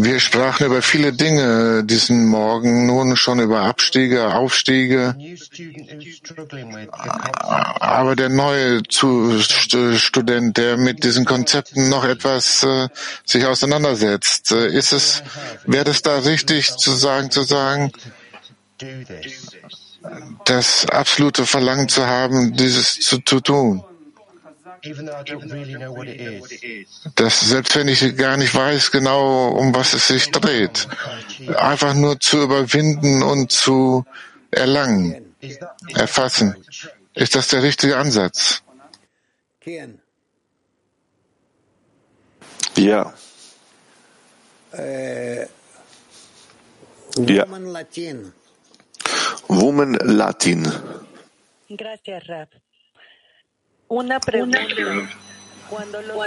Wir 0.04 0.20
sprachen 0.20 0.66
über 0.68 0.82
viele 0.82 1.12
Dinge 1.12 1.84
diesen 1.84 2.28
Morgen, 2.28 2.86
nun 2.86 3.18
schon 3.18 3.40
über 3.40 3.62
Abstiege, 3.62 4.34
Aufstiege. 4.34 5.16
Aber 7.80 8.16
der 8.16 8.30
neue 8.30 8.84
Student, 8.90 10.58
der 10.58 10.78
mit 10.78 11.04
diesen 11.04 11.26
Konzepten 11.26 11.90
noch 11.90 12.06
etwas 12.06 12.64
äh, 12.64 12.88
sich 13.26 13.46
auseinandersetzt, 13.46 14.52
äh, 14.52 14.68
ist 14.68 14.94
es, 14.94 15.24
wäre 15.66 15.90
es 15.90 16.02
da 16.02 16.20
richtig 16.20 16.78
zu 16.78 16.92
sagen, 16.92 17.32
zu 17.32 17.42
sagen, 17.44 17.92
das 20.46 20.86
absolute 20.86 21.46
Verlangen 21.46 21.90
zu 21.90 22.06
haben, 22.06 22.54
dieses 22.56 23.00
zu, 23.00 23.20
zu 23.20 23.40
tun. 23.40 23.84
Das, 27.16 27.40
selbst 27.42 27.76
wenn 27.76 27.88
ich 27.90 28.16
gar 28.16 28.38
nicht 28.38 28.56
weiß 28.56 28.92
genau, 28.92 29.50
um 29.50 29.76
was 29.76 29.94
es 29.94 30.08
sich 30.08 30.32
dreht, 30.32 30.88
einfach 31.58 31.94
nur 31.94 32.20
zu 32.20 32.42
überwinden 32.44 33.22
und 33.24 33.52
zu 33.52 34.06
erlangen, 34.52 35.36
erfassen. 35.94 36.56
Ist 37.14 37.36
das 37.36 37.50
der 37.50 37.64
richtige 37.64 37.98
Ansatz? 37.98 38.62
Ja. 42.78 43.14
Ja. 47.18 47.46
Woman 49.50 49.98
Latin. 50.06 50.64
Gracias, 51.70 52.28
Rap. 52.28 52.50
Una 53.90 54.20
pregunta. 54.20 54.60
Cuando 55.70 56.02
los 56.02 56.26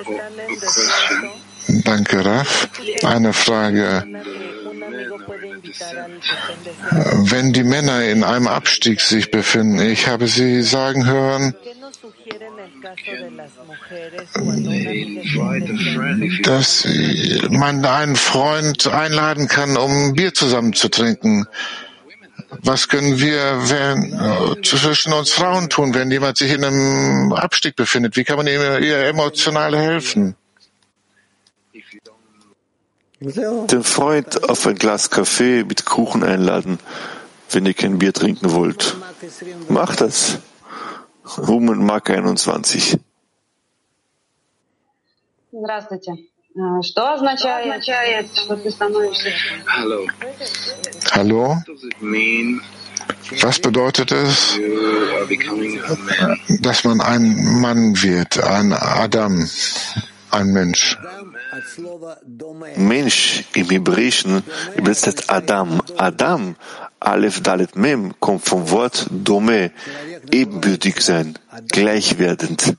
están 0.00 0.40
en 0.40 0.60
descanso, 0.60 1.48
Danke, 1.84 2.22
Raf. 2.22 2.68
Eine 3.02 3.32
Frage. 3.32 4.04
Wenn 7.30 7.52
die 7.52 7.64
Männer 7.64 8.04
in 8.04 8.24
einem 8.24 8.48
Abstieg 8.48 9.00
sich 9.00 9.30
befinden, 9.30 9.80
ich 9.80 10.06
habe 10.06 10.28
sie 10.28 10.62
sagen 10.62 11.06
hören, 11.06 11.54
dass 16.42 16.86
man 17.50 17.84
einen 17.84 18.16
Freund 18.16 18.86
einladen 18.86 19.48
kann, 19.48 19.76
um 19.76 20.14
Bier 20.14 20.32
zusammen 20.32 20.72
zu 20.72 20.88
trinken. 20.88 21.46
Was 22.61 22.87
können 22.87 23.19
wir 23.19 23.69
wenn, 23.69 24.13
äh, 24.13 24.61
zwischen 24.61 25.13
uns 25.13 25.31
Frauen 25.31 25.69
tun, 25.69 25.93
wenn 25.93 26.11
jemand 26.11 26.37
sich 26.37 26.51
in 26.51 26.63
einem 26.63 27.33
Abstieg 27.33 27.75
befindet? 27.75 28.15
Wie 28.15 28.23
kann 28.23 28.37
man 28.37 28.47
ihm 28.47 28.61
ihr 28.61 29.05
emotional 29.05 29.77
helfen? 29.77 30.35
Den 33.19 33.83
Freund 33.83 34.49
auf 34.49 34.67
ein 34.67 34.75
Glas 34.75 35.09
Kaffee 35.09 35.63
mit 35.63 35.85
Kuchen 35.85 36.23
einladen, 36.23 36.79
wenn 37.51 37.65
ihr 37.65 37.73
kein 37.73 37.99
Bier 37.99 38.13
trinken 38.13 38.51
wollt. 38.51 38.97
Macht 39.69 40.01
das. 40.01 40.39
Woman 41.23 41.85
Mark 41.85 42.09
21. 42.09 42.97
Здравствуйте. 45.51 46.17
Что 46.83 47.13
означает, 47.13 48.37
что 48.37 48.55
ты 48.55 48.69
становишься... 48.69 49.31
Hallo. 49.65 50.07
Hallo? 51.11 51.57
Was 53.41 53.59
bedeutet 53.59 54.11
es, 54.11 54.59
dass 56.61 56.83
man 56.83 57.01
ein 57.01 57.59
Mann 57.59 57.95
wird, 58.03 58.37
ein 58.37 58.71
Adam, 58.73 59.49
ein 60.29 60.47
Mensch? 60.53 60.97
Mensch 62.76 63.44
im 63.54 63.70
Hebräischen 63.70 64.42
übersetzt 64.76 65.30
Adam. 65.30 65.80
Adam, 65.96 66.56
Aleph 67.00 67.42
Dalet 67.42 67.76
Mem, 67.76 68.14
kommt 68.20 68.44
vom 68.44 68.70
Wort 68.70 69.06
Dome, 69.10 69.72
ebenbürtig 70.30 71.00
sein, 71.00 71.38
gleichwerdend. 71.68 72.76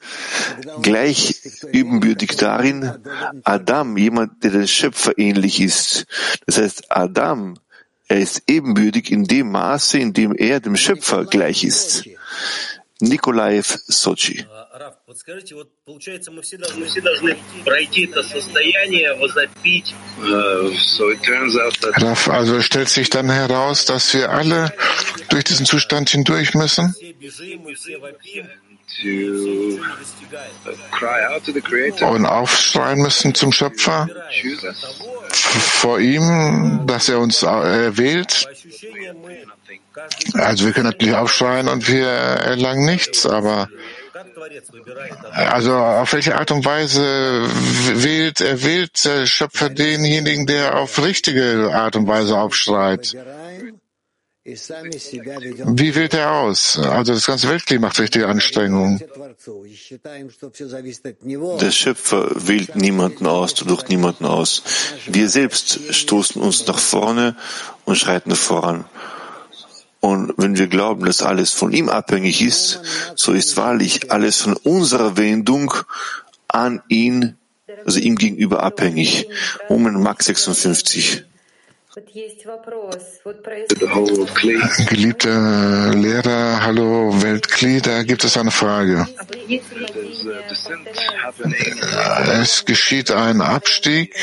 Gleich 0.82 1.41
ebenbürtig 1.71 2.36
darin, 2.36 2.97
Adam, 3.43 3.97
jemand, 3.97 4.43
der 4.43 4.51
dem 4.51 4.67
Schöpfer 4.67 5.17
ähnlich 5.17 5.62
ist. 5.62 6.05
Das 6.45 6.58
heißt, 6.58 6.91
Adam, 6.91 7.55
er 8.08 8.19
ist 8.19 8.43
ebenbürtig 8.47 9.12
in 9.12 9.25
dem 9.25 9.51
Maße, 9.51 9.99
in 9.99 10.13
dem 10.13 10.36
er 10.36 10.60
dem 10.60 10.75
Schöpfer 10.75 11.25
gleich 11.25 11.63
ist. 11.63 12.05
Nikolaev, 12.99 13.77
Sochi. 13.88 14.45
Подскажите, 15.08 15.54
вот 15.54 15.70
получается, 15.84 16.30
мы 16.30 16.42
все 16.42 16.58
должны, 16.58 16.80
мы 16.80 16.87
все 16.87 17.00
должны 17.00 17.37
пройти 17.64 18.04
это 18.06 18.22
состояние, 18.22 19.14
возопить. 19.14 19.94
Raf, 21.96 22.28
also 22.28 22.60
stellt 22.60 22.88
sich 22.88 23.08
dann 23.10 23.30
heraus, 23.30 23.87
dass 23.87 24.12
wir 24.14 24.30
alle 24.30 24.72
durch 25.30 25.44
diesen 25.44 25.66
Zustand 25.66 26.10
hindurch 26.10 26.54
müssen? 26.54 26.94
Und 32.00 32.26
aufschreien 32.26 32.98
müssen 32.98 33.34
zum 33.34 33.52
Schöpfer 33.52 34.08
vor 35.30 35.98
ihm, 35.98 36.87
dass 36.87 37.08
er 37.08 37.20
uns 37.20 37.42
erwählt. 37.42 38.46
Also 40.34 40.66
wir 40.66 40.72
können 40.72 40.87
natürlich 40.87 41.14
aufschreien 41.14 41.68
und 41.68 41.88
wir 41.88 42.06
erlangen 42.06 42.84
nichts, 42.84 43.26
aber 43.26 43.68
also 45.33 45.75
auf 45.75 46.13
welche 46.13 46.35
Art 46.35 46.51
und 46.51 46.65
Weise 46.65 47.47
wählt, 47.93 48.41
erwählt 48.41 49.05
der 49.05 49.25
Schöpfer 49.25 49.69
denjenigen, 49.69 50.45
der 50.45 50.77
auf 50.77 51.01
richtige 51.01 51.71
Art 51.73 51.95
und 51.95 52.07
Weise 52.07 52.38
aufschreit? 52.38 53.15
Wie 54.45 55.95
wählt 55.95 56.13
er 56.13 56.31
aus? 56.31 56.79
Also 56.79 57.13
das 57.13 57.25
ganze 57.25 57.49
Weltklima 57.49 57.88
macht 57.88 57.99
richtige 57.99 58.27
Anstrengungen. 58.27 58.99
Der 61.62 61.71
Schöpfer 61.71 62.31
wählt 62.47 62.75
niemanden 62.75 63.27
aus, 63.27 63.53
durch 63.53 63.88
niemanden 63.89 64.25
aus. 64.25 64.63
Wir 65.05 65.29
selbst 65.29 65.93
stoßen 65.93 66.41
uns 66.41 66.65
nach 66.65 66.79
vorne 66.79 67.35
und 67.85 67.97
schreiten 67.97 68.35
voran. 68.35 68.85
Und 69.99 70.33
wenn 70.38 70.57
wir 70.57 70.67
glauben, 70.67 71.05
dass 71.05 71.21
alles 71.21 71.51
von 71.51 71.73
ihm 71.73 71.89
abhängig 71.89 72.41
ist, 72.41 72.81
so 73.15 73.33
ist 73.33 73.57
wahrlich 73.57 74.12
alles 74.12 74.41
von 74.41 74.53
unserer 74.53 75.17
Wendung 75.17 75.73
an 76.47 76.81
ihn, 76.88 77.35
also 77.85 77.99
ihm 77.99 78.15
gegenüber 78.15 78.63
abhängig. 78.63 79.27
Moment 79.67 79.99
Max 79.99 80.25
56. 80.25 81.25
Geliebter 84.88 85.93
Lehrer, 85.95 86.62
hallo 86.62 87.21
Weltkli, 87.21 87.81
da 87.81 88.03
gibt 88.03 88.23
es 88.23 88.38
eine 88.38 88.51
Frage. 88.51 89.07
Es 92.41 92.65
geschieht 92.65 93.12
ein 93.12 93.41
Abstieg 93.41 94.15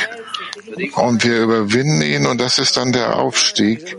und 0.95 1.25
wir 1.25 1.43
überwinden 1.43 2.03
ihn 2.03 2.27
und 2.27 2.41
das 2.41 2.59
ist 2.59 2.77
dann 2.77 2.93
der 2.93 3.17
Aufstieg. 3.17 3.97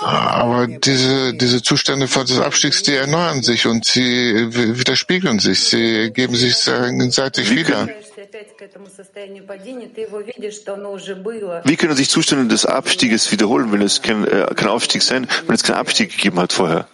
Aber 0.00 0.66
diese, 0.66 1.34
diese 1.34 1.62
Zustände 1.62 2.06
des 2.06 2.40
Abstiegs, 2.40 2.82
die 2.82 2.94
erneuern 2.94 3.42
sich 3.42 3.66
und 3.66 3.84
sie 3.84 4.52
widerspiegeln 4.52 5.38
sich, 5.38 5.60
sie 5.64 6.10
geben 6.12 6.34
sich 6.34 6.64
gegenseitig 6.64 7.54
wieder. 7.54 7.88
Wie 11.64 11.76
können 11.76 11.96
sich 11.96 12.08
Zustände 12.08 12.48
des 12.48 12.66
Abstieges 12.66 13.32
wiederholen, 13.32 13.72
wenn 13.72 13.82
es 13.82 14.02
kein, 14.02 14.26
äh, 14.26 14.46
kein 14.54 14.68
Aufstieg 14.68 15.02
sein, 15.02 15.28
wenn 15.46 15.54
es 15.54 15.62
keinen 15.62 15.76
Abstieg 15.76 16.10
gegeben 16.10 16.38
hat 16.38 16.52
vorher? 16.52 16.88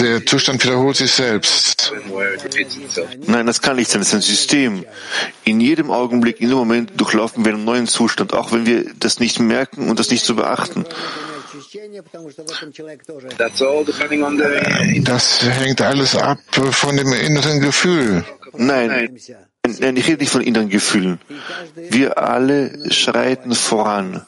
Der 0.00 0.26
Zustand 0.26 0.64
wiederholt 0.64 0.96
sich 0.96 1.12
selbst. 1.12 1.92
Nein, 3.26 3.46
das 3.46 3.62
kann 3.62 3.76
nicht 3.76 3.88
sein. 3.88 4.00
Das 4.00 4.08
ist 4.08 4.14
ein 4.14 4.20
System. 4.20 4.84
In 5.44 5.60
jedem 5.60 5.92
Augenblick, 5.92 6.40
in 6.40 6.48
jedem 6.48 6.58
Moment 6.58 7.00
durchlaufen 7.00 7.44
wir 7.44 7.54
einen 7.54 7.64
neuen 7.64 7.86
Zustand, 7.86 8.32
auch 8.34 8.50
wenn 8.50 8.66
wir 8.66 8.92
das 8.98 9.20
nicht 9.20 9.38
merken 9.38 9.88
und 9.88 10.00
das 10.00 10.10
nicht 10.10 10.24
so 10.24 10.34
beachten. 10.34 10.84
Das 15.04 15.42
hängt 15.42 15.80
alles 15.80 16.16
ab 16.16 16.38
von 16.52 16.96
dem 16.96 17.12
inneren 17.12 17.60
Gefühl. 17.60 18.24
Nein, 18.52 19.18
nein, 19.80 19.96
ich 19.96 20.08
rede 20.08 20.20
nicht 20.20 20.30
von 20.30 20.42
inneren 20.42 20.68
Gefühlen. 20.68 21.20
Wir 21.74 22.18
alle 22.18 22.92
schreiten 22.92 23.54
voran. 23.54 24.24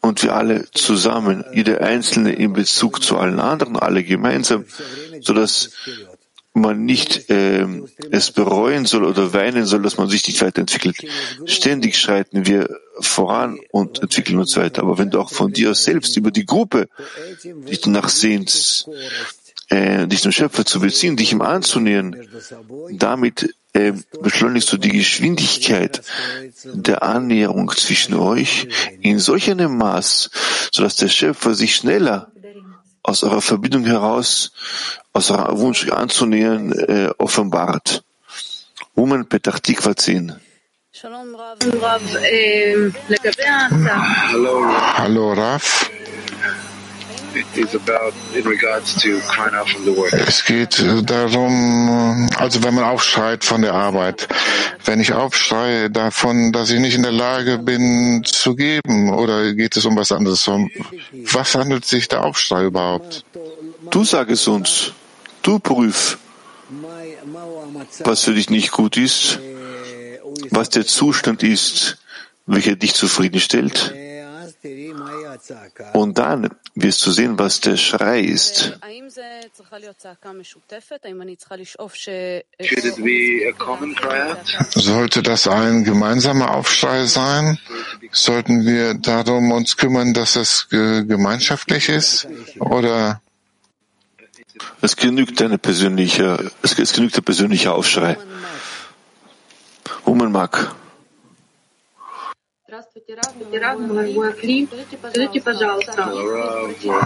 Und 0.00 0.22
wir 0.22 0.34
alle 0.34 0.70
zusammen, 0.70 1.44
jeder 1.52 1.80
Einzelne 1.80 2.32
in 2.32 2.52
Bezug 2.52 3.02
zu 3.02 3.18
allen 3.18 3.40
anderen, 3.40 3.76
alle 3.76 4.04
gemeinsam, 4.04 4.64
so 5.20 5.34
dass 5.34 5.70
man 6.58 6.84
nicht 6.84 7.30
äh, 7.30 7.66
es 8.10 8.30
bereuen 8.30 8.86
soll 8.86 9.04
oder 9.04 9.32
weinen 9.32 9.66
soll, 9.66 9.82
dass 9.82 9.96
man 9.96 10.08
sich 10.08 10.26
nicht 10.26 10.40
weiterentwickelt. 10.42 10.96
Ständig 11.44 11.98
schreiten 11.98 12.46
wir 12.46 12.68
voran 13.00 13.58
und 13.70 14.02
entwickeln 14.02 14.38
uns 14.38 14.56
weiter. 14.56 14.82
Aber 14.82 14.98
wenn 14.98 15.10
du 15.10 15.20
auch 15.20 15.30
von 15.30 15.52
dir 15.52 15.74
selbst 15.74 16.16
über 16.16 16.30
die 16.30 16.46
Gruppe 16.46 16.88
dich 17.44 17.80
danach 17.80 18.08
sehnst, 18.08 18.88
äh, 19.70 20.06
dich 20.06 20.22
zum 20.22 20.32
Schöpfer 20.32 20.64
zu 20.64 20.80
beziehen, 20.80 21.16
dich 21.16 21.32
ihm 21.32 21.42
anzunähern, 21.42 22.16
damit 22.90 23.54
äh, 23.74 23.92
beschleunigst 24.22 24.72
du 24.72 24.78
die 24.78 24.88
Geschwindigkeit 24.90 26.02
der 26.64 27.02
Annäherung 27.02 27.70
zwischen 27.76 28.14
euch 28.14 28.68
in 29.00 29.18
solch 29.18 29.50
einem 29.50 29.76
Maß, 29.76 30.30
sodass 30.72 30.96
der 30.96 31.08
Schöpfer 31.08 31.54
sich 31.54 31.74
schneller 31.76 32.32
aus 33.02 33.22
eurer 33.22 33.40
Verbindung 33.40 33.84
heraus, 33.84 34.52
aus 35.12 35.30
eurem 35.30 35.58
Wunsch 35.58 35.88
anzunähern, 35.90 36.72
äh, 36.72 37.10
offenbart. 37.18 38.04
Woman 38.94 39.28
Petach 39.28 39.60
Tikva 39.60 39.94
10. 39.96 40.34
Hallo 44.96 45.32
Raf. 45.32 45.90
Es 50.26 50.44
geht 50.44 50.84
darum, 51.04 52.30
also 52.36 52.62
wenn 52.62 52.74
man 52.74 52.84
aufschreit 52.84 53.44
von 53.44 53.62
der 53.62 53.74
Arbeit, 53.74 54.28
wenn 54.84 55.00
ich 55.00 55.12
aufschreie 55.12 55.90
davon, 55.90 56.52
dass 56.52 56.70
ich 56.70 56.80
nicht 56.80 56.94
in 56.94 57.02
der 57.02 57.12
Lage 57.12 57.58
bin 57.58 58.22
zu 58.24 58.54
geben, 58.54 59.12
oder 59.12 59.54
geht 59.54 59.76
es 59.76 59.84
um 59.84 59.96
was 59.96 60.12
anderes? 60.12 60.48
Was 61.32 61.54
handelt 61.54 61.84
sich 61.84 62.08
der 62.08 62.24
Aufschrei 62.24 62.64
überhaupt? 62.64 63.24
Du 63.90 64.04
sag 64.04 64.30
es 64.30 64.46
uns. 64.48 64.92
Du 65.42 65.58
prüf, 65.58 66.18
was 68.04 68.24
für 68.24 68.34
dich 68.34 68.50
nicht 68.50 68.72
gut 68.72 68.96
ist, 68.96 69.38
was 70.50 70.68
der 70.70 70.86
Zustand 70.86 71.42
ist, 71.42 71.98
welcher 72.46 72.76
dich 72.76 72.94
zufriedenstellt. 72.94 73.94
Und 75.92 76.18
dann 76.18 76.48
wirst 76.74 77.04
du 77.06 77.10
sehen, 77.10 77.38
was 77.38 77.60
der 77.60 77.76
Schrei 77.76 78.20
ist. 78.20 78.78
Sollte 84.74 85.22
das 85.22 85.48
ein 85.48 85.84
gemeinsamer 85.84 86.54
Aufschrei 86.54 87.06
sein? 87.06 87.58
Sollten 88.12 88.64
wir 88.66 88.94
darum 88.94 89.52
uns 89.52 89.76
kümmern, 89.76 90.14
dass 90.14 90.36
es 90.36 90.68
gemeinschaftlich 90.68 91.88
ist? 91.88 92.28
Oder? 92.60 93.20
Es 94.80 94.96
genügt 94.96 95.40
eine 95.42 95.58
persönliche, 95.58 96.50
es, 96.62 96.78
es 96.78 96.92
genügt 96.92 97.16
der 97.16 97.22
persönliche 97.22 97.72
Aufschrei. 97.72 98.16
Wo 100.04 100.14
man 100.14 100.32
mag. 100.32 100.74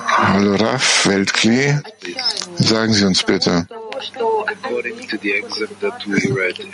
Hallo 0.08 0.54
Raf, 0.56 1.06
Weltkli, 1.06 1.78
sagen 2.56 2.92
Sie 2.92 3.04
uns 3.06 3.22
bitte, 3.22 3.66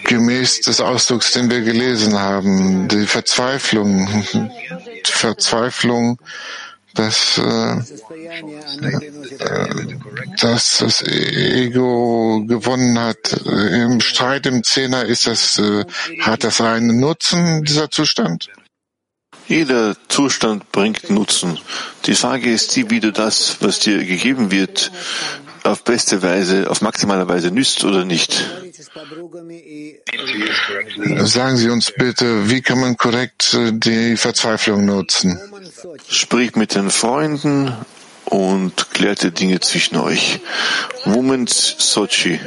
gemäß 0.04 0.60
des 0.62 0.80
Ausdrucks, 0.80 1.32
den 1.32 1.48
wir 1.50 1.60
gelesen 1.60 2.18
haben, 2.18 2.88
die 2.88 3.06
Verzweiflung, 3.06 4.24
die 4.32 5.12
Verzweiflung, 5.12 6.18
dass, 6.94 7.38
äh, 7.38 7.76
dass 10.40 10.78
das 10.78 11.02
Ego 11.02 12.44
gewonnen 12.46 12.98
hat. 12.98 13.40
Im 13.44 14.00
Streit 14.00 14.46
im 14.46 14.64
Zehner 14.64 15.04
ist 15.04 15.28
das, 15.28 15.58
äh, 15.58 15.84
hat 16.20 16.42
das 16.42 16.60
einen 16.60 16.98
Nutzen, 16.98 17.62
dieser 17.62 17.90
Zustand? 17.90 18.48
Jeder 19.48 19.96
Zustand 20.08 20.70
bringt 20.72 21.10
Nutzen. 21.10 21.58
Die 22.04 22.14
Frage 22.14 22.52
ist 22.52 22.76
die, 22.76 22.90
wie 22.90 23.00
du 23.00 23.12
das, 23.12 23.56
was 23.60 23.80
dir 23.80 24.04
gegeben 24.04 24.50
wird, 24.50 24.92
auf 25.64 25.84
beste 25.84 26.22
Weise, 26.22 26.70
auf 26.70 26.82
maximale 26.82 27.28
Weise 27.28 27.50
nützt 27.50 27.84
oder 27.84 28.04
nicht. 28.04 28.44
Sagen 31.24 31.56
Sie 31.56 31.70
uns 31.70 31.92
bitte, 31.96 32.50
wie 32.50 32.62
kann 32.62 32.80
man 32.80 32.96
korrekt 32.96 33.54
äh, 33.54 33.72
die 33.72 34.16
Verzweiflung 34.16 34.84
nutzen? 34.84 35.38
Sprich 36.08 36.54
mit 36.54 36.74
den 36.74 36.90
Freunden 36.90 37.72
und 38.24 38.90
klärt 38.92 39.22
die 39.22 39.30
Dinge 39.30 39.60
zwischen 39.60 39.96
euch. 39.96 40.40
Women's 41.04 41.74
Sochi. 41.78 42.38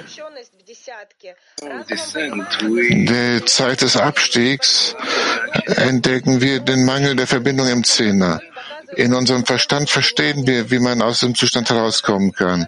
Der 1.63 3.45
Zeit 3.45 3.81
des 3.81 3.95
Abstiegs 3.95 4.95
entdecken 5.67 6.41
wir 6.41 6.59
den 6.59 6.85
Mangel 6.85 7.15
der 7.15 7.27
Verbindung 7.27 7.67
im 7.67 7.83
Zehner. 7.83 8.41
In 8.95 9.13
unserem 9.13 9.45
Verstand 9.45 9.89
verstehen 9.89 10.47
wir, 10.47 10.71
wie 10.71 10.79
man 10.79 11.03
aus 11.03 11.19
dem 11.19 11.35
Zustand 11.35 11.69
herauskommen 11.69 12.31
kann. 12.31 12.65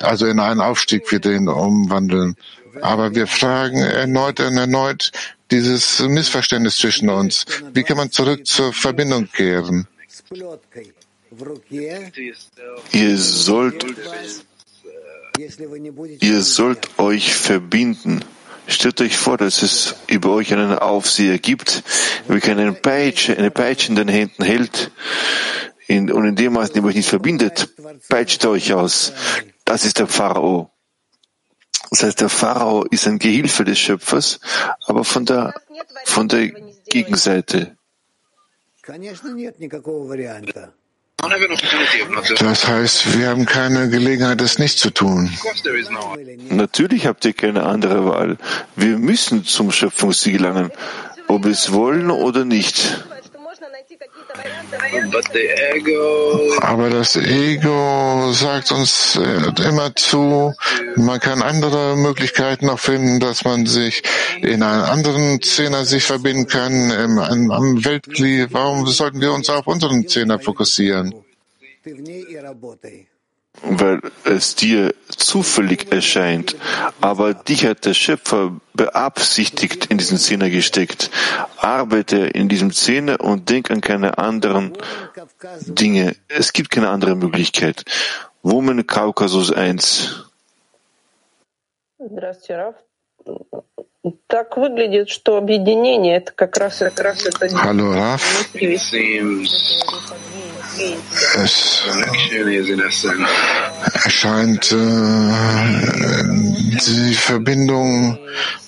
Also 0.00 0.26
in 0.26 0.40
einen 0.40 0.60
Aufstieg 0.60 1.10
wir 1.12 1.20
den 1.20 1.48
umwandeln. 1.48 2.36
Aber 2.80 3.14
wir 3.14 3.26
fragen 3.26 3.78
erneut 3.78 4.40
und 4.40 4.56
erneut 4.56 5.12
dieses 5.50 6.00
Missverständnis 6.00 6.76
zwischen 6.76 7.10
uns. 7.10 7.44
Wie 7.74 7.82
kann 7.82 7.98
man 7.98 8.10
zurück 8.10 8.46
zur 8.46 8.72
Verbindung 8.72 9.30
kehren? 9.30 9.86
Ihr 12.92 13.18
sollt 13.18 13.84
Ihr 16.20 16.42
sollt 16.42 16.98
euch 16.98 17.34
verbinden. 17.34 18.24
Stellt 18.66 19.00
euch 19.00 19.16
vor, 19.16 19.38
dass 19.38 19.62
es 19.62 19.94
über 20.08 20.32
euch 20.32 20.52
einen 20.52 20.78
Aufseher 20.78 21.38
gibt, 21.38 21.82
wie 22.28 22.42
einen 22.42 22.80
Peitsche, 22.82 23.36
eine 23.36 23.50
Peitsche 23.50 23.88
in 23.88 23.96
den 23.96 24.08
Händen 24.08 24.44
hält. 24.44 24.90
in, 25.88 26.12
und 26.12 26.24
in 26.26 26.36
dem 26.36 26.52
Maße, 26.52 26.72
in 26.72 26.74
dem 26.74 26.84
ihr 26.84 26.88
euch 26.90 26.96
nicht 26.96 27.08
verbindet, 27.08 27.74
peitscht 28.08 28.44
euch 28.44 28.72
aus. 28.74 29.12
Das 29.64 29.84
ist 29.84 29.98
der 29.98 30.06
Pharao. 30.06 30.70
Das 31.90 32.02
heißt, 32.02 32.20
der 32.20 32.28
Pharao 32.28 32.84
ist 32.84 33.06
ein 33.06 33.18
Gehilfe 33.18 33.64
des 33.64 33.78
Schöpfers, 33.78 34.40
aber 34.86 35.04
von 35.04 35.24
der, 35.24 35.54
von 36.04 36.28
der 36.28 36.50
Gegenseite. 36.90 37.76
Das 42.38 42.68
heißt, 42.68 43.18
wir 43.18 43.28
haben 43.28 43.44
keine 43.44 43.88
Gelegenheit, 43.88 44.40
das 44.40 44.58
nicht 44.58 44.78
zu 44.78 44.90
tun. 44.90 45.36
Natürlich 46.50 47.06
habt 47.06 47.24
ihr 47.24 47.32
keine 47.32 47.64
andere 47.64 48.06
Wahl. 48.06 48.36
Wir 48.76 48.98
müssen 48.98 49.44
zum 49.44 49.72
Schöpfungsziel 49.72 50.38
gelangen, 50.38 50.70
ob 51.26 51.44
wir 51.44 51.50
es 51.50 51.72
wollen 51.72 52.10
oder 52.10 52.44
nicht. 52.44 53.04
Aber 56.60 56.90
das 56.90 57.16
Ego 57.16 58.32
sagt 58.32 58.72
uns 58.72 59.16
immer 59.16 59.94
zu, 59.94 60.54
man 60.96 61.20
kann 61.20 61.42
andere 61.42 61.96
Möglichkeiten 61.96 62.66
noch 62.66 62.78
finden, 62.78 63.20
dass 63.20 63.44
man 63.44 63.66
sich 63.66 64.02
in 64.42 64.62
einen 64.62 64.82
anderen 64.82 65.42
Zehner 65.42 65.84
sich 65.84 66.04
verbinden 66.04 66.46
kann, 66.46 66.90
im, 66.90 67.18
am 67.50 67.84
Weltkli. 67.84 68.46
Warum 68.50 68.86
sollten 68.86 69.20
wir 69.20 69.32
uns 69.32 69.50
auf 69.50 69.66
unseren 69.66 70.06
Zehner 70.06 70.38
fokussieren? 70.38 71.14
weil 73.61 74.01
es 74.25 74.55
dir 74.55 74.93
zufällig 75.07 75.91
erscheint, 75.91 76.55
aber 77.01 77.33
dich 77.33 77.65
hat 77.65 77.85
der 77.85 77.93
Schöpfer 77.93 78.59
beabsichtigt 78.73 79.85
in 79.87 79.97
diesen 79.97 80.17
Zehner 80.17 80.49
gesteckt. 80.49 81.09
Arbeite 81.57 82.17
in 82.17 82.49
diesem 82.49 82.71
Zehner 82.71 83.21
und 83.21 83.49
denk 83.49 83.71
an 83.71 83.81
keine 83.81 84.17
anderen 84.17 84.73
Dinge. 85.61 86.15
Es 86.27 86.53
gibt 86.53 86.71
keine 86.71 86.89
andere 86.89 87.15
Möglichkeit. 87.15 87.85
Woman 88.41 88.85
Kaukasus 88.85 89.51
1. 89.51 90.25
Здравствуйте, 91.99 92.55
Раф. 92.55 92.75
Так 94.27 94.57
выглядит, 94.57 95.09
что 95.09 95.37
объединение 95.37 96.17
это 96.17 96.33
как 96.33 96.57
раз, 96.57 96.79
как 96.79 96.99
раз 96.99 97.25
это 97.25 97.45
Hallo 97.45 97.93
Raf. 97.93 98.21
Es 101.36 101.82
erscheint 104.04 104.72
äh, 104.72 104.76
die 106.86 107.14
Verbindung, 107.14 108.18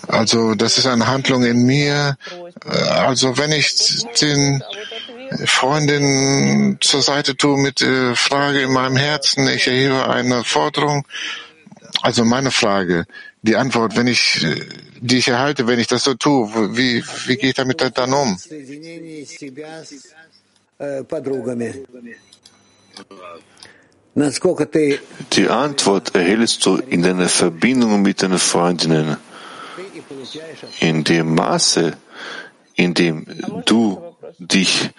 also 0.09 0.55
das 0.55 0.79
ist 0.79 0.87
eine 0.87 1.07
Handlung 1.07 1.45
in 1.45 1.65
mir. 1.65 2.17
Also 2.65 3.39
wenn 3.39 3.53
ich 3.53 4.05
den 4.21 4.63
Freundin 5.47 6.79
zur 6.81 7.03
Seite 7.03 7.37
tue 7.37 7.59
mit 7.59 7.81
der 7.81 8.17
Frage 8.17 8.63
in 8.63 8.73
meinem 8.73 8.97
Herzen, 8.97 9.49
ich 9.49 9.69
erhebe 9.69 10.09
eine 10.09 10.45
Forderung, 10.45 11.07
also 12.03 12.25
meine 12.25 12.51
Frage, 12.51 13.07
die 13.43 13.57
Antwort, 13.57 13.97
wenn 13.97 14.07
ich, 14.07 14.45
die 15.01 15.19
ich 15.19 15.29
erhalte, 15.29 15.67
wenn 15.67 15.79
ich 15.79 15.87
das 15.87 16.05
so 16.05 16.15
tue, 16.15 16.77
wie, 16.77 17.05
wie 17.27 17.37
gehe 17.37 17.51
ich 17.51 17.55
damit 17.55 17.81
dann 17.81 18.13
um? 18.13 18.37
Die 25.33 25.49
Antwort 25.49 26.15
erhältst 26.15 26.65
du 26.65 26.77
in 26.77 27.03
deiner 27.03 27.29
Verbindung 27.29 28.03
mit 28.03 28.23
deinen 28.23 28.39
Freundinnen. 28.39 29.17
In 30.81 31.05
dem 31.05 31.35
Maße, 31.35 31.93
in 32.75 32.95
dem 32.95 33.27
du 33.67 34.01
dich 34.39 34.91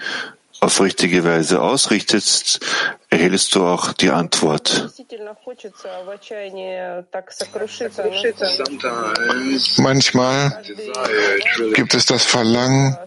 auf 0.60 0.80
richtige 0.82 1.24
Weise 1.24 1.62
ausrichtest, 1.62 2.60
erhältst 3.12 3.54
du 3.56 3.64
auch 3.64 3.94
die 3.94 4.10
Antwort. 4.10 4.90
Manchmal 9.78 10.64
gibt 11.74 11.94
es 11.94 12.06
das 12.06 12.26
Verlangen, 12.26 12.98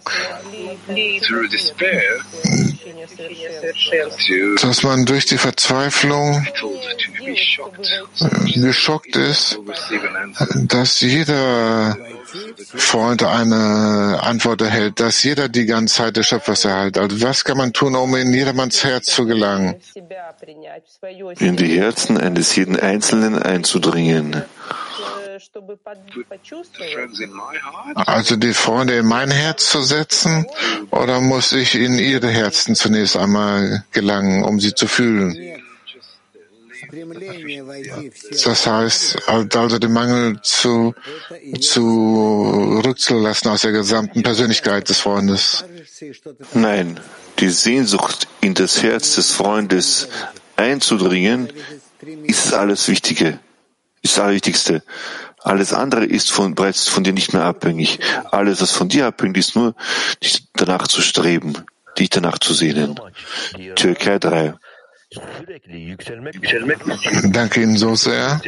dass 4.61 4.83
man 4.83 5.07
durch 5.07 5.25
die 5.27 5.39
Verzweiflung 5.39 6.47
geschockt 8.55 9.17
ist, 9.17 9.59
dass 10.69 11.01
jeder 11.01 11.97
Freund 12.75 13.23
eine 13.23 14.21
Antwort 14.23 14.61
erhält, 14.61 15.01
dass 15.01 15.23
jeder 15.23 15.49
die 15.49 15.67
ganze 15.67 15.97
Zeit 15.97 16.17
des 16.17 16.27
Schöpfers 16.27 16.65
erhält. 16.65 16.99
Also 16.99 17.21
was 17.23 17.45
kann 17.45 17.57
man 17.57 17.73
tun, 17.73 17.95
um 17.95 18.15
in 18.17 18.33
jedermanns 18.33 18.83
Herz 18.85 19.07
zu 19.07 19.27
gelangen? 19.27 19.77
In 19.97 21.57
die 21.57 21.79
Herzen 21.79 22.19
eines 22.19 22.57
jeden 22.57 22.79
Einzelnen 22.79 23.41
einzudringen. 23.41 24.45
Also 27.95 28.37
die 28.37 28.55
Freunde 28.55 28.97
in 28.97 29.07
mein 29.07 29.31
Herz 29.31 29.71
zu 29.71 29.83
setzen 29.83 30.47
oder 30.91 31.21
muss 31.21 31.53
ich 31.53 31.75
in 31.75 31.99
ihre 31.99 32.29
Herzen 32.29 32.75
zunächst 32.75 33.17
einmal 33.17 33.85
gelangen, 33.93 34.45
um 34.45 34.59
sie 34.61 34.75
zu 34.75 34.87
fühlen? 34.87 35.61
Das 38.45 38.67
heißt, 38.67 39.29
also 39.29 39.79
den 39.79 39.93
Mangel 39.93 40.41
zu, 40.43 40.95
zu 41.61 42.83
rückzulassen 42.85 43.51
aus 43.51 43.63
der 43.63 43.73
gesamten 43.73 44.23
Persönlichkeit 44.23 44.89
des 44.89 45.01
Freundes. 45.01 45.65
Nein, 46.53 47.01
die 47.39 47.49
Sehnsucht 47.49 48.29
in 48.41 48.55
das 48.55 48.83
Herz 48.83 49.17
des 49.17 49.33
Freundes 49.33 50.09
einzudringen, 50.57 51.53
ist 52.25 52.53
alles 52.53 52.89
Wichtige, 52.89 53.39
ist 54.03 54.17
das 54.17 54.25
Allerwichtigste. 54.25 54.83
Alles 55.43 55.75
andere 55.75 56.07
ist 56.07 56.33
von, 56.33 56.55
bereits 56.55 56.89
von 56.89 57.05
dir 57.05 57.13
nicht 57.13 57.35
mehr 57.35 57.45
abhängig. 57.45 58.01
Alles, 58.31 58.63
was 58.63 58.71
von 58.71 58.89
dir 58.89 59.07
abhängt, 59.07 59.37
ist 59.37 59.57
nur, 59.57 59.75
dich 60.23 60.49
danach 60.55 60.89
zu 60.89 61.03
streben, 61.03 61.55
dich 61.99 62.09
danach 62.09 62.39
zu 62.39 62.55
sehnen. 62.55 62.99
Türkei 63.77 64.19
3. 64.19 64.55
Danke 67.33 67.63
Ihnen 67.63 67.77
so 67.77 67.95
sehr. 67.95 68.41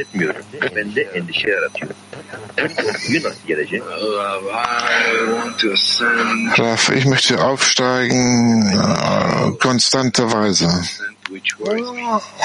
Raf, 6.56 6.88
ich 6.90 7.04
möchte 7.04 7.44
aufsteigen 7.44 8.62
äh, 8.68 9.50
konstanterweise. 9.58 10.68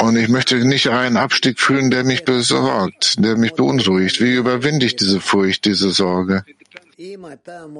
Und 0.02 0.18
ich 0.18 0.28
möchte 0.28 0.56
nicht 0.66 0.90
einen 0.90 1.18
Abstieg 1.18 1.60
fühlen, 1.60 1.92
der 1.92 2.04
mich 2.04 2.26
besorgt, 2.26 3.24
der 3.24 3.38
mich 3.38 3.54
beunruhigt. 3.54 4.22
Wie 4.22 4.34
überwinde 4.34 4.86
ich 4.86 4.96
diese 4.96 5.22
Furcht, 5.22 5.66
diese 5.66 5.92
Sorge? 5.92 6.44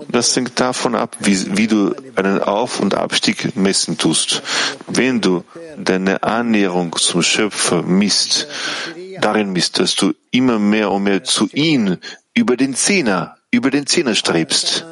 Das 0.10 0.36
hängt 0.36 0.60
davon 0.60 0.96
ab, 0.96 1.18
wie, 1.20 1.58
wie, 1.58 1.68
du 1.68 1.94
einen 2.16 2.42
Auf- 2.42 2.80
und 2.80 2.96
Abstieg 2.96 3.56
messen 3.56 3.98
tust. 3.98 4.42
Wenn 4.88 5.22
du 5.22 5.44
deine 5.78 6.24
Annäherung 6.24 6.96
zum 6.96 7.22
Schöpfer 7.22 7.84
misst, 7.84 8.48
darin 9.20 9.52
misst, 9.52 9.80
dass 9.80 9.96
du 9.96 10.14
immer 10.32 10.60
mehr 10.60 10.92
und 10.92 11.04
mehr 11.04 11.24
zu 11.24 11.48
ihm 11.54 11.98
über 12.34 12.58
den 12.58 12.76
Zehner, 12.76 13.38
über 13.52 13.70
den 13.70 13.86
Zehner 13.86 14.16
strebst, 14.16 14.86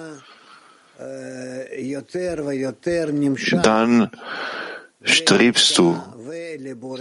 dann 3.63 4.11
strebst 5.01 5.77
du, 5.77 6.03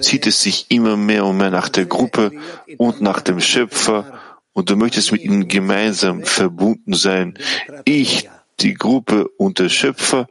zieht 0.01 0.27
es 0.27 0.43
sich 0.43 0.67
immer 0.71 0.97
mehr 0.97 1.25
und 1.25 1.37
mehr 1.37 1.51
nach 1.51 1.69
der 1.69 1.87
Gruppe 1.87 2.33
und 2.79 3.01
nach 3.01 3.21
dem 3.21 3.41
Schöpfer 3.41 4.19
und 4.53 4.71
du 4.71 4.77
möchtest 4.77 5.13
mit 5.13 5.23
ihnen 5.23 5.49
gemeinsam 5.49 6.25
verbunden 6.25 6.95
sein. 6.95 7.39
Ich, 7.85 8.29
die 8.61 8.75
Gruppe 8.75 9.29
und 9.37 9.59
der 9.59 9.69
Schöpfer 9.69 10.29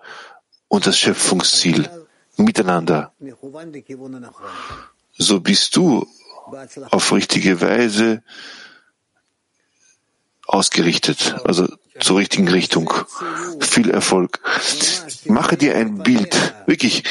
und 0.67 0.85
das 0.85 0.99
Schöpfungsziel 0.99 1.89
miteinander. 2.35 3.13
So 5.17 5.39
bist 5.39 5.75
du 5.75 6.07
auf 6.91 7.11
richtige 7.11 7.61
Weise 7.61 8.23
ausgerichtet, 10.45 11.35
also 11.43 11.67
zur 11.99 12.17
richtigen 12.17 12.47
Richtung. 12.47 12.93
Viel 13.59 13.89
Erfolg. 13.89 14.39
Mache 15.25 15.57
dir 15.57 15.75
ein 15.75 15.97
Bild, 15.99 16.55
wirklich, 16.65 17.03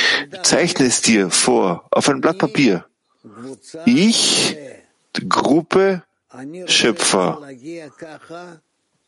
zeichne 0.42 0.86
es 0.86 1.02
dir 1.02 1.30
vor 1.30 1.86
auf 1.90 2.08
ein 2.08 2.20
Blatt 2.20 2.38
Papier. 2.38 2.86
Ich, 3.84 4.56
Gruppe, 5.28 6.02
Schöpfer. 6.66 7.40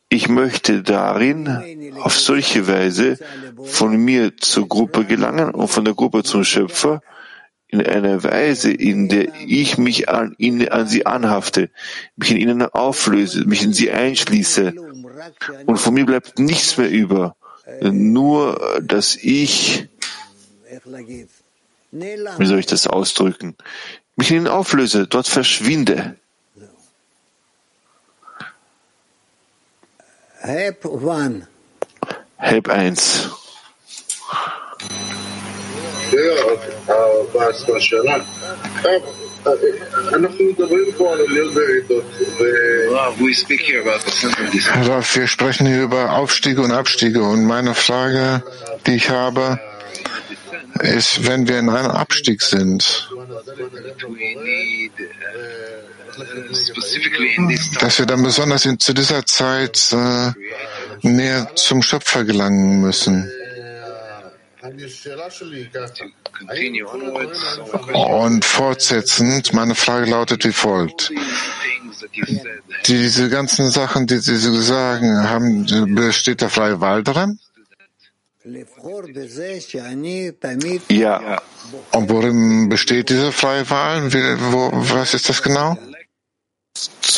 Ich 0.09 0.27
möchte 0.27 0.81
darin 0.81 1.93
auf 2.01 2.17
solche 2.19 2.67
Weise 2.67 3.17
von 3.63 3.95
mir 3.97 4.35
zur 4.37 4.67
Gruppe 4.67 5.05
gelangen 5.05 5.51
und 5.51 5.67
von 5.67 5.85
der 5.85 5.93
Gruppe 5.93 6.23
zum 6.23 6.43
Schöpfer 6.43 7.01
in 7.67 7.85
einer 7.85 8.23
Weise, 8.23 8.71
in 8.71 9.09
der 9.09 9.27
ich 9.45 9.77
mich 9.77 10.09
an, 10.09 10.33
ihn, 10.39 10.67
an 10.69 10.87
sie 10.87 11.05
anhafte, 11.05 11.69
mich 12.15 12.31
in 12.31 12.37
ihnen 12.37 12.63
auflöse, 12.63 13.45
mich 13.45 13.61
in 13.61 13.73
sie 13.73 13.91
einschließe. 13.91 14.73
Und 15.67 15.77
von 15.77 15.93
mir 15.93 16.05
bleibt 16.05 16.39
nichts 16.39 16.77
mehr 16.77 16.89
über, 16.89 17.35
nur 17.81 18.79
dass 18.81 19.15
ich 19.15 19.87
wie 21.91 22.45
soll 22.45 22.59
ich 22.59 22.65
das 22.65 22.87
ausdrücken? 22.87 23.55
Mich 24.15 24.31
in 24.31 24.37
ihn 24.37 24.47
auflöse, 24.47 25.07
dort 25.07 25.27
verschwinde. 25.27 26.15
Help 30.41 30.85
one. 30.85 31.47
Help 32.37 32.69
1. 32.69 33.27
Ralf, 44.87 45.15
wir 45.15 45.27
sprechen 45.27 45.67
hier 45.67 45.83
über 45.83 46.13
Aufstiege 46.13 46.61
und 46.61 46.71
Abstiege. 46.71 47.21
Und 47.21 47.45
meine 47.45 47.75
Frage, 47.75 48.41
die 48.87 48.95
ich 48.95 49.09
habe, 49.09 49.59
ist, 50.79 51.27
wenn 51.27 51.49
wir 51.49 51.59
in 51.59 51.69
einem 51.69 51.91
Abstieg 51.91 52.41
sind, 52.41 53.09
dass 57.79 57.99
wir 57.99 58.05
dann 58.05 58.23
besonders 58.23 58.65
in, 58.65 58.79
zu 58.79 58.93
dieser 58.93 59.25
Zeit 59.25 59.91
äh, 59.91 60.31
näher 61.01 61.55
zum 61.55 61.81
Schöpfer 61.81 62.23
gelangen 62.23 62.81
müssen. 62.81 63.31
Und 67.93 68.45
fortsetzend, 68.45 69.53
meine 69.53 69.75
Frage 69.75 70.09
lautet 70.09 70.45
wie 70.45 70.51
folgt. 70.51 71.11
Diese 72.85 73.29
ganzen 73.29 73.71
Sachen, 73.71 74.07
die 74.07 74.17
Sie 74.17 74.61
sagen, 74.61 75.29
haben, 75.29 75.95
besteht 75.95 76.41
der 76.41 76.49
freie 76.49 76.79
Wahl 76.81 77.03
daran? 77.03 77.39
Ja. 80.89 81.41
Und 81.91 82.09
worin 82.09 82.69
besteht 82.69 83.09
diese 83.09 83.31
freie 83.31 83.69
Wahl? 83.69 84.13
Wie, 84.13 84.23
wo, 84.51 84.71
was 84.73 85.13
ist 85.13 85.29
das 85.29 85.43
genau? 85.43 85.77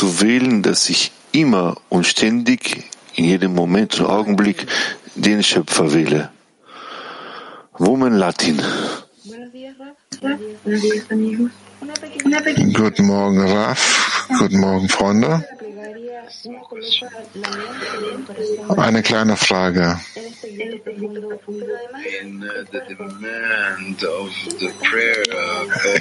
Zu 0.02 0.20
wählen, 0.20 0.64
dass 0.64 0.90
ich 0.90 1.12
immer 1.32 1.78
und 1.90 2.08
ständig, 2.08 2.90
in 3.14 3.26
jedem 3.26 3.54
Moment 3.54 4.00
und 4.00 4.08
Augenblick 4.08 4.66
den 5.14 5.44
Schöpfer 5.44 5.94
wähle. 5.94 6.32
Woman 7.78 8.16
Latin. 8.16 8.60
Guten 12.74 13.06
Morgen, 13.06 13.42
Raf. 13.42 14.28
Guten 14.40 14.60
Morgen, 14.60 14.90
Freunde. 14.90 15.46
Eine 18.76 19.04
kleine 19.04 19.38
Frage. 19.38 20.00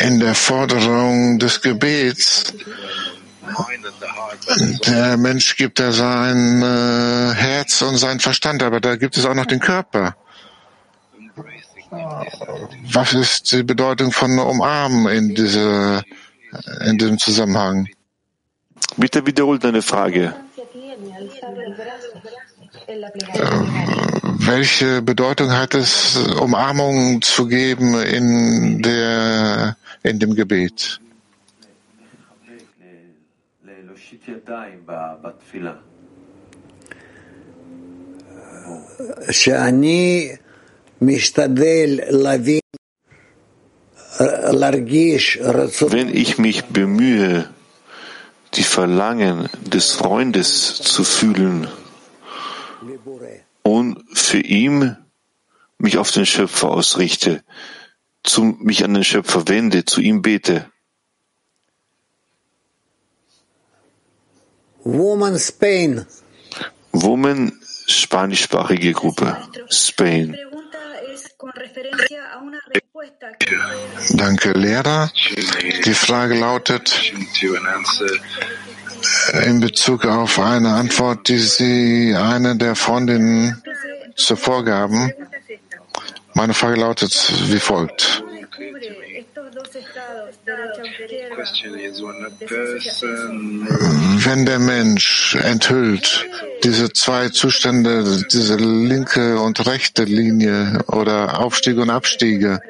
In 0.01 0.21
der 0.21 0.35
Forderung 0.35 1.39
des 1.39 1.61
Gebets, 1.61 2.55
der 4.87 5.17
Mensch 5.17 5.57
gibt 5.57 5.79
ja 5.79 5.93
sein 5.93 6.63
äh, 6.63 7.35
Herz 7.35 7.83
und 7.83 7.97
sein 7.97 8.21
Verstand, 8.21 8.63
aber 8.63 8.81
da 8.81 8.97
gibt 8.97 9.17
es 9.17 9.25
auch 9.25 9.35
noch 9.35 9.47
den 9.47 9.61
Körper. 9.61 10.17
Was 12.93 13.15
ist 13.15 13.53
die 13.53 13.63
Bedeutung 13.63 14.13
von 14.13 14.39
Umarmen 14.39 15.09
in, 15.09 15.35
diese, 15.35 16.03
in 16.87 16.99
diesem 16.99 17.19
Zusammenhang? 17.19 17.89
Bitte 18.97 19.27
wiederhol 19.27 19.59
deine 19.59 19.83
Frage. 19.83 20.35
Welche 24.23 25.03
Bedeutung 25.03 25.53
hat 25.53 25.75
es, 25.75 26.17
Umarmung 26.41 27.23
zu 27.23 27.47
geben 27.47 28.01
in, 28.01 28.83
der, 28.83 29.77
in 30.03 30.19
dem 30.19 30.35
Gebet? 30.35 31.01
שאני 39.32 40.30
משתדל 41.02 42.00
להבין, 42.10 42.60
להרגיש 44.54 45.38
רצון 45.42 45.92
Wenn 45.92 46.10
ich 46.10 46.38
mich 46.38 46.64
bemühe, 46.66 47.50
die 48.56 48.64
Verlangen 48.64 49.50
des 49.74 49.94
Freundes 49.94 50.76
zu 50.76 51.04
fühlen 51.04 51.68
und 53.64 53.98
für 54.14 54.40
ihn 54.40 54.96
mich 55.78 55.98
auf 55.98 56.12
den 56.12 56.26
Schöpfer 56.26 56.70
ausrichte, 56.70 57.44
zu, 58.24 58.42
mich 58.44 58.84
an 58.86 58.94
den 58.94 59.04
Schöpfer 59.04 59.48
wende, 59.48 59.84
zu 59.86 60.00
ihm 60.02 60.22
bete. 60.22 60.66
Woman 64.85 65.39
Spain. 65.39 66.07
Woman, 66.93 67.53
spanischsprachige 67.87 68.93
Gruppe, 68.93 69.37
Spain. 69.69 70.37
Danke, 74.11 74.53
Lehrer. 74.53 75.11
Die 75.85 75.95
Frage 75.95 76.35
lautet 76.39 77.13
in 79.45 79.61
Bezug 79.61 80.07
auf 80.07 80.39
eine 80.39 80.75
Antwort, 80.75 81.29
die 81.29 81.39
Sie 81.39 82.15
eine 82.15 82.57
der 82.57 82.75
Freundinnen 82.75 83.63
zuvor 84.17 84.65
gaben. 84.65 85.13
Meine 86.35 86.55
Frage 86.55 86.81
lautet 86.81 87.13
wie 87.51 87.61
folgt. 87.61 88.23
Wenn 94.25 94.47
der 94.47 94.59
Mensch 94.59 95.35
enthüllt 95.35 96.27
diese 96.63 96.93
zwei 96.93 97.29
Zustände, 97.31 98.25
diese 98.31 98.57
linke 98.57 99.41
und 99.41 99.67
rechte 99.67 100.05
Linie 100.05 100.85
oder 100.87 101.41
Aufstiege 101.41 101.81
und 101.81 101.91
Abstiege, 101.91 102.61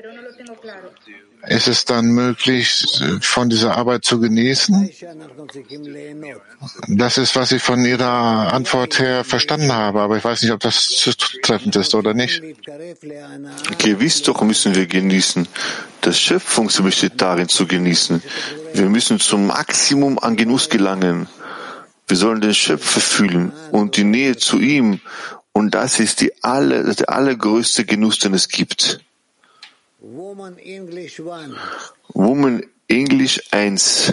ist 1.50 1.66
es 1.66 1.84
dann 1.84 2.12
möglich, 2.12 3.02
von 3.22 3.50
dieser 3.50 3.76
Arbeit 3.76 4.04
zu 4.04 4.20
genießen? 4.20 4.88
Das 6.86 7.18
ist, 7.18 7.34
was 7.34 7.50
ich 7.50 7.60
von 7.60 7.84
Ihrer 7.84 8.52
Antwort 8.52 9.00
her 9.00 9.24
verstanden 9.24 9.72
habe, 9.72 10.00
aber 10.00 10.16
ich 10.16 10.22
weiß 10.22 10.42
nicht, 10.42 10.52
ob 10.52 10.60
das 10.60 10.86
zutreffend 10.86 11.74
ist 11.74 11.96
oder 11.96 12.14
nicht. 12.14 12.40
Gewiss 13.78 14.22
doch 14.22 14.42
müssen 14.42 14.76
wir 14.76 14.86
genießen. 14.86 15.48
Das 16.02 16.20
Schöpfung 16.20 16.70
besteht 16.84 17.20
darin 17.20 17.48
zu 17.48 17.66
genießen. 17.66 18.22
Wir 18.72 18.88
müssen 18.88 19.18
zum 19.18 19.48
Maximum 19.48 20.20
an 20.20 20.36
Genuss 20.36 20.68
gelangen. 20.68 21.26
Wir 22.06 22.16
sollen 22.16 22.40
den 22.40 22.54
Schöpfer 22.54 23.00
fühlen 23.00 23.52
und 23.72 23.96
die 23.96 24.04
Nähe 24.04 24.36
zu 24.36 24.60
ihm. 24.60 25.00
Und 25.50 25.74
das 25.74 25.98
ist 25.98 26.20
die 26.20 26.32
aller, 26.44 26.94
der 26.94 27.08
allergrößte 27.10 27.84
Genuss, 27.84 28.20
den 28.20 28.34
es 28.34 28.48
gibt. 28.48 29.00
Woman 30.00 30.56
English 30.56 31.20
One. 31.20 31.54
Woman 32.14 32.64
English 32.88 33.38
1. 33.52 34.12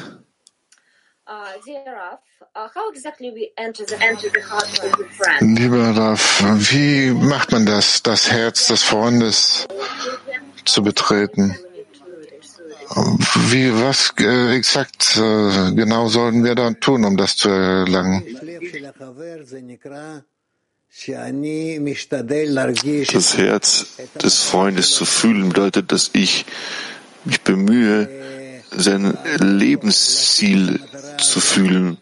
Lieber 5.40 5.98
Raf, 5.98 6.44
wie 6.72 7.12
macht 7.12 7.52
man 7.54 7.66
das, 7.66 8.04
das 8.04 8.30
Herz 8.30 8.68
des 8.68 8.84
Freundes 8.84 9.66
zu 10.66 10.84
betreten? 10.84 11.58
Wie, 13.50 13.72
was 13.74 14.14
äh, 14.20 14.56
exakt 14.56 15.16
äh, 15.18 15.72
genau 15.74 16.08
sollten 16.10 16.44
wir 16.44 16.56
dann 16.56 16.80
tun, 16.82 17.06
um 17.06 17.16
das 17.16 17.38
zu 17.38 17.48
erlangen? 17.50 18.24
Das 23.14 23.38
Herz 23.38 23.86
des 24.22 24.44
Freundes 24.44 24.92
zu 24.92 25.06
fühlen 25.06 25.50
bedeutet, 25.50 25.92
dass 25.92 26.10
ich 26.14 26.46
mich 27.24 27.42
bemühe, 27.42 28.10
sein 28.72 29.18
Lebensziel 29.38 30.80
zu 31.20 31.40
fühlen 31.40 31.98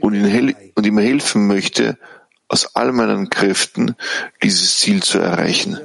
und, 0.00 0.14
ihn 0.14 0.54
und 0.74 0.86
ihm 0.86 0.98
helfen 0.98 1.48
möchte, 1.48 1.98
aus 2.46 2.76
all 2.76 2.92
meinen 2.92 3.30
Kräften 3.30 3.96
dieses 4.42 4.78
Ziel 4.78 5.02
zu 5.02 5.18
erreichen. 5.18 5.80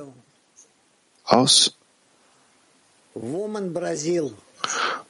Aus 1.24 1.76
Woman 3.16 3.74
Brasil. 3.74 4.34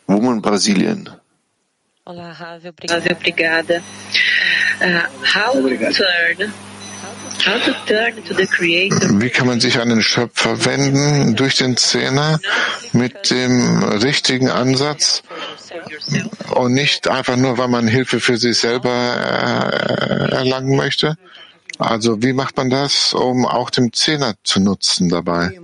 Woman 0.07 0.41
Brasilien. 0.41 1.09
Olá, 2.05 2.31
Ravi, 2.31 2.69
obrigada. 2.69 3.11
obrigada. 3.11 3.81
Uh, 4.79 5.01
how 5.23 5.53
turn 5.53 6.53
wie 9.21 9.29
kann 9.29 9.47
man 9.47 9.59
sich 9.59 9.79
an 9.79 9.89
den 9.89 10.01
Schöpfer 10.01 10.65
wenden? 10.65 11.35
Durch 11.35 11.55
den 11.55 11.77
Zehner 11.77 12.39
mit 12.91 13.29
dem 13.29 13.83
richtigen 13.83 14.49
Ansatz 14.49 15.21
und 16.53 16.73
nicht 16.73 17.07
einfach 17.07 17.35
nur, 17.37 17.57
weil 17.57 17.67
man 17.67 17.87
Hilfe 17.87 18.19
für 18.19 18.37
sich 18.37 18.57
selber 18.57 18.89
äh, 18.89 20.33
erlangen 20.33 20.75
möchte? 20.75 21.17
Also 21.77 22.23
wie 22.23 22.33
macht 22.33 22.57
man 22.57 22.69
das, 22.69 23.13
um 23.13 23.45
auch 23.45 23.69
den 23.69 23.93
Zehner 23.93 24.35
zu 24.43 24.59
nutzen 24.59 25.09
dabei? 25.09 25.59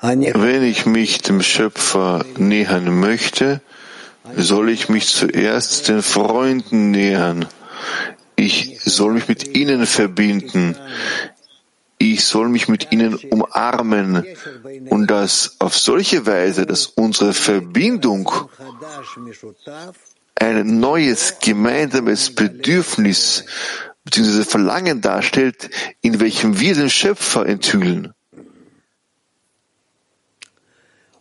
Wenn 0.00 0.62
ich 0.62 0.86
mich 0.86 1.18
dem 1.22 1.42
Schöpfer 1.42 2.24
nähern 2.36 3.00
möchte, 3.00 3.60
soll 4.36 4.70
ich 4.70 4.88
mich 4.88 5.08
zuerst 5.08 5.88
den 5.88 6.02
Freunden 6.02 6.90
nähern. 6.90 7.46
Ich 8.36 8.80
soll 8.84 9.14
mich 9.14 9.28
mit 9.28 9.56
ihnen 9.56 9.86
verbinden. 9.86 10.76
Ich 11.98 12.24
soll 12.24 12.48
mich 12.48 12.68
mit 12.68 12.92
ihnen 12.92 13.14
umarmen. 13.16 14.24
Und 14.88 15.08
das 15.08 15.56
auf 15.58 15.76
solche 15.76 16.26
Weise, 16.26 16.64
dass 16.64 16.86
unsere 16.86 17.32
Verbindung 17.32 18.30
ein 20.36 20.78
neues 20.78 21.38
gemeinsames 21.40 22.34
Bedürfnis 22.34 23.44
bzw. 24.04 24.44
Verlangen 24.44 25.00
darstellt, 25.00 25.70
in 26.00 26.20
welchem 26.20 26.60
wir 26.60 26.74
den 26.74 26.90
Schöpfer 26.90 27.44
enthüllen. 27.46 28.14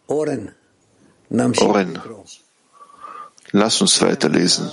Oren, 0.08 0.52
Oren, 1.30 2.00
lass 3.52 3.82
uns 3.82 4.02
weiterlesen. 4.02 4.72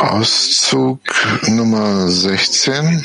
Auszug 0.00 1.00
Nummer 1.48 2.08
16. 2.08 3.04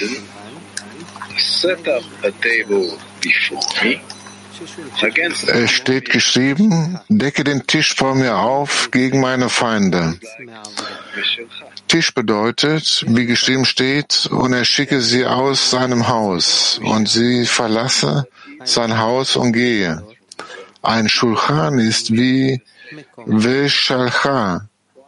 Set 1.38 1.88
up 1.88 2.04
a 2.24 2.32
table 2.42 2.98
before 3.22 3.62
me. 3.84 4.02
Es 5.48 5.72
steht 5.72 6.10
geschrieben, 6.10 7.00
decke 7.08 7.44
den 7.44 7.66
Tisch 7.66 7.96
vor 7.96 8.16
mir 8.16 8.38
auf 8.38 8.90
gegen 8.92 9.22
meine 9.22 9.50
Feinde. 9.50 10.20
Tisch 11.88 12.14
bedeutet, 12.14 13.06
wie 13.08 13.26
geschrieben 13.26 13.66
steht, 13.66 14.28
und 14.32 14.54
er 14.54 14.66
schicke 14.66 15.02
sie 15.02 15.26
aus 15.26 15.72
seinem 15.72 16.08
Haus 16.10 16.80
und 16.84 17.08
sie 17.08 17.46
verlasse 17.46 18.28
sein 18.66 18.98
Haus 18.98 19.38
und 19.38 19.54
gehe. 19.54 20.04
Ein 20.82 21.10
Schulchan 21.10 21.80
ist 21.80 22.12
wie 22.12 22.62
Veshalcha 23.26 24.68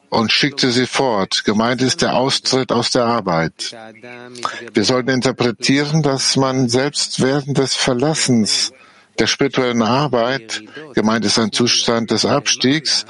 und 0.09 0.32
schickte 0.32 0.72
sie 0.72 0.86
fort. 0.86 1.43
Gemeint 1.45 1.82
ist 1.82 2.01
der 2.01 2.15
Austritt 2.15 2.72
aus 2.72 2.91
der 2.91 3.05
Arbeit. 3.05 3.76
Wir 4.74 4.84
sollten 4.84 5.09
interpretieren, 5.09 6.03
dass 6.03 6.36
man 6.36 6.67
selbst 6.67 7.22
während 7.22 7.57
des 7.57 7.76
Verlassens 7.76 8.74
der 9.19 9.28
spirituellen 9.28 9.82
Arbeit, 9.82 10.63
gemeint 10.93 11.26
ist 11.26 11.39
ein 11.39 11.51
Zustand 11.51 12.11
des 12.11 12.26
Abstiegs, 12.26 13.05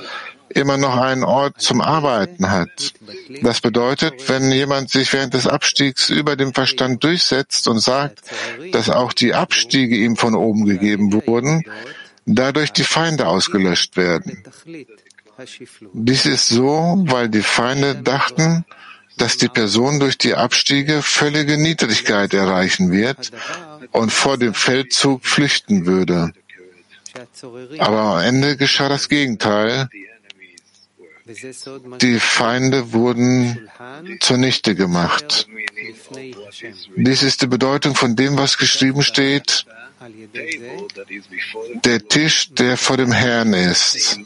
immer 0.49 0.78
noch 0.78 0.97
einen 0.97 1.24
Ort 1.24 1.62
zum 1.62 1.82
Arbeiten 1.82 2.51
hat. 2.51 2.93
Das 3.41 3.62
bedeutet, 3.62 4.28
wenn 4.28 4.51
jemand 4.51 4.89
sich 4.89 5.12
während 5.14 5.34
des 5.34 5.47
Abstiegs 5.47 6.09
über 6.09 6.36
dem 6.36 6.53
Verstand 6.53 7.03
durchsetzt 7.03 7.68
und 7.68 7.80
sagt, 7.80 8.22
dass 8.74 8.89
auch 8.89 9.14
die 9.14 9.34
Abstiege 9.34 9.95
ihm 9.95 10.18
von 10.18 10.36
oben 10.36 10.66
gegeben 10.66 11.14
wurden, 11.14 11.64
dadurch 12.26 12.72
die 12.72 12.84
Feinde 12.84 13.28
ausgelöscht 13.28 13.97
werden. 13.97 14.43
Dies 15.93 16.26
ist 16.26 16.47
so, 16.47 17.03
weil 17.07 17.30
die 17.30 17.41
Feinde 17.41 17.95
dachten, 17.95 18.65
dass 19.17 19.38
die 19.38 19.49
Person 19.49 19.99
durch 19.99 20.17
die 20.17 20.36
Abstiege 20.36 21.01
völlige 21.01 21.57
Niedrigkeit 21.57 22.34
erreichen 22.34 22.91
wird 22.91 23.32
und 23.91 24.11
vor 24.11 24.38
dem 24.38 24.53
Feldzug 24.53 25.26
flüchten 25.26 25.86
würde. 25.86 26.34
Aber 27.80 28.01
am 28.01 28.19
Ende 28.19 28.57
geschah 28.57 28.89
das 28.89 29.09
Gegenteil. 29.09 29.89
Die 32.01 32.19
Feinde 32.19 32.93
wurden 32.93 33.69
zunichte 34.19 34.76
gemacht. 34.76 35.47
Dies 36.95 37.24
ist 37.24 37.41
die 37.41 37.47
Bedeutung 37.47 37.95
von 37.95 38.15
dem, 38.15 38.38
was 38.38 38.57
geschrieben 38.57 39.03
steht. 39.03 39.65
Der 41.86 42.07
Tisch, 42.07 42.49
der 42.53 42.76
vor 42.76 42.97
dem 42.97 43.11
Herrn 43.11 43.53
ist, 43.53 44.19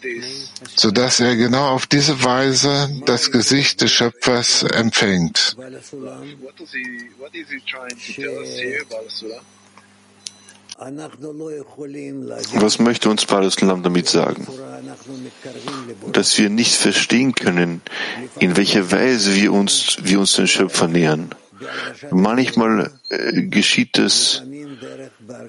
so 0.75 0.89
dass 0.91 1.19
er 1.19 1.35
genau 1.35 1.67
auf 1.69 1.85
diese 1.85 2.23
Weise 2.23 2.89
das 3.05 3.29
Gesicht 3.29 3.81
des 3.81 3.91
Schöpfers 3.91 4.63
empfängt. 4.63 5.57
Was 12.53 12.79
möchte 12.79 13.09
uns 13.09 13.25
Paulus-Lam 13.25 13.81
damit 13.81 14.09
sagen? 14.09 14.45
Dass 16.11 16.37
wir 16.37 16.49
nicht 16.49 16.75
verstehen 16.75 17.33
können, 17.33 17.81
in 18.39 18.57
welcher 18.57 18.91
Weise 18.91 19.35
wir 19.35 19.53
uns, 19.53 19.97
wir 20.01 20.19
uns 20.19 20.33
den 20.33 20.47
Schöpfer 20.47 20.87
nähern. 20.87 21.29
Manchmal 22.11 22.91
äh, 23.09 23.43
geschieht 23.43 23.97
es 23.97 24.43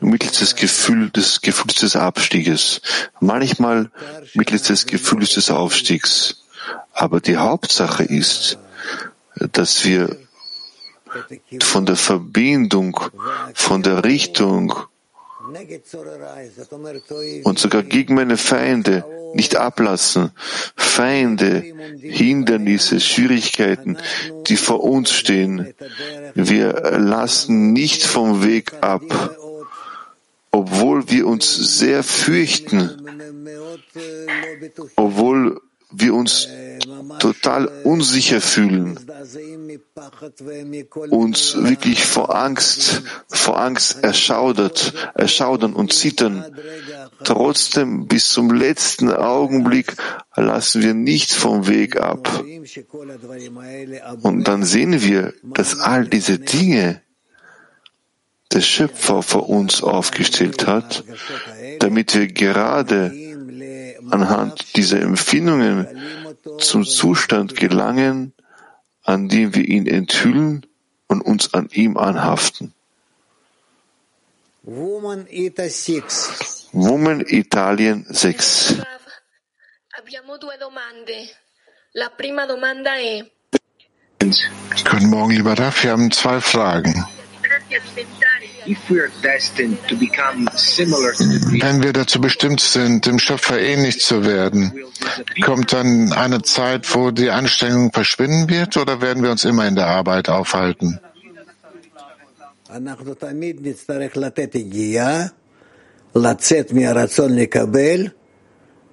mittels 0.00 0.38
des, 0.38 0.54
Gefühl, 0.54 1.10
des 1.10 1.40
Gefühls 1.40 1.74
des 1.74 1.96
Abstieges, 1.96 2.80
manchmal 3.18 3.90
mittels 4.34 4.62
des 4.62 4.86
Gefühls 4.86 5.34
des 5.34 5.50
Aufstiegs. 5.50 6.44
Aber 6.92 7.20
die 7.20 7.36
Hauptsache 7.36 8.04
ist, 8.04 8.58
dass 9.34 9.84
wir 9.84 10.16
von 11.60 11.84
der 11.84 11.96
Verbindung, 11.96 13.00
von 13.54 13.82
der 13.82 14.04
Richtung 14.04 14.72
und 17.44 17.58
sogar 17.58 17.82
gegen 17.82 18.14
meine 18.14 18.36
Feinde 18.36 19.04
nicht 19.34 19.56
ablassen. 19.56 20.30
Feinde, 20.76 21.62
Hindernisse, 22.00 23.00
Schwierigkeiten, 23.00 23.98
die 24.46 24.56
vor 24.56 24.82
uns 24.82 25.12
stehen. 25.12 25.74
Wir 26.34 26.72
lassen 26.98 27.72
nicht 27.72 28.02
vom 28.04 28.44
Weg 28.44 28.72
ab, 28.80 29.02
obwohl 30.50 31.10
wir 31.10 31.26
uns 31.26 31.54
sehr 31.54 32.02
fürchten, 32.02 33.06
obwohl 34.96 35.60
wir 35.90 36.14
uns 36.14 36.48
total 37.18 37.66
unsicher 37.84 38.40
fühlen, 38.40 38.98
uns 41.10 41.56
wirklich 41.56 42.04
vor 42.04 42.34
Angst, 42.34 43.02
vor 43.28 43.58
Angst 43.58 44.02
erschaudert, 44.02 44.92
erschaudern 45.14 45.74
und 45.74 45.92
zittern. 45.92 46.44
Trotzdem 47.24 48.06
bis 48.06 48.28
zum 48.28 48.50
letzten 48.50 49.10
Augenblick 49.10 49.96
lassen 50.34 50.82
wir 50.82 50.94
nicht 50.94 51.32
vom 51.32 51.66
Weg 51.66 51.96
ab. 51.96 52.44
Und 54.22 54.48
dann 54.48 54.64
sehen 54.64 55.02
wir, 55.02 55.34
dass 55.42 55.78
all 55.78 56.06
diese 56.06 56.38
Dinge 56.38 57.00
der 58.52 58.60
Schöpfer 58.60 59.22
vor 59.22 59.48
uns 59.48 59.82
aufgestellt 59.82 60.66
hat, 60.66 61.04
damit 61.80 62.14
wir 62.14 62.26
gerade 62.28 63.12
anhand 64.10 64.76
dieser 64.76 65.00
Empfindungen 65.00 65.86
zum 66.58 66.84
Zustand 66.84 67.56
gelangen, 67.56 68.32
an 69.02 69.28
dem 69.28 69.54
wir 69.54 69.64
ihn 69.64 69.86
enthüllen 69.86 70.66
und 71.06 71.20
uns 71.22 71.54
an 71.54 71.68
ihm 71.72 71.96
anhaften. 71.96 72.74
Woman 74.62 75.26
Ita 75.30 75.68
6. 75.68 76.70
Woman 76.72 77.20
Italien 77.26 78.04
6. 78.08 78.76
Abbiamo 79.98 80.36
due 80.38 80.58
domande. 80.58 81.28
La 81.92 82.10
prima 82.10 82.46
domanda 82.46 82.96
è 82.96 83.24
Guten 84.18 85.08
Morgen, 85.08 85.30
lieber 85.30 85.56
Raff. 85.56 85.84
Wir 85.84 85.92
haben 85.92 86.10
zwei 86.10 86.40
Fragen. 86.40 87.06
Wenn 91.60 91.82
wir 91.82 91.92
dazu 91.92 92.20
bestimmt 92.20 92.60
sind, 92.60 93.06
dem 93.06 93.18
Schöpfer 93.18 93.60
ähnlich 93.60 94.00
zu 94.00 94.24
werden, 94.24 94.72
kommt 95.44 95.72
dann 95.72 96.12
eine 96.12 96.42
Zeit, 96.42 96.92
wo 96.94 97.10
die 97.10 97.30
Anstrengung 97.30 97.92
verschwinden 97.92 98.50
wird, 98.50 98.76
oder 98.76 99.00
werden 99.00 99.22
wir 99.22 99.30
uns 99.30 99.44
immer 99.44 99.66
in 99.66 99.76
der 99.76 99.86
Arbeit 99.86 100.28
aufhalten? 100.28 101.00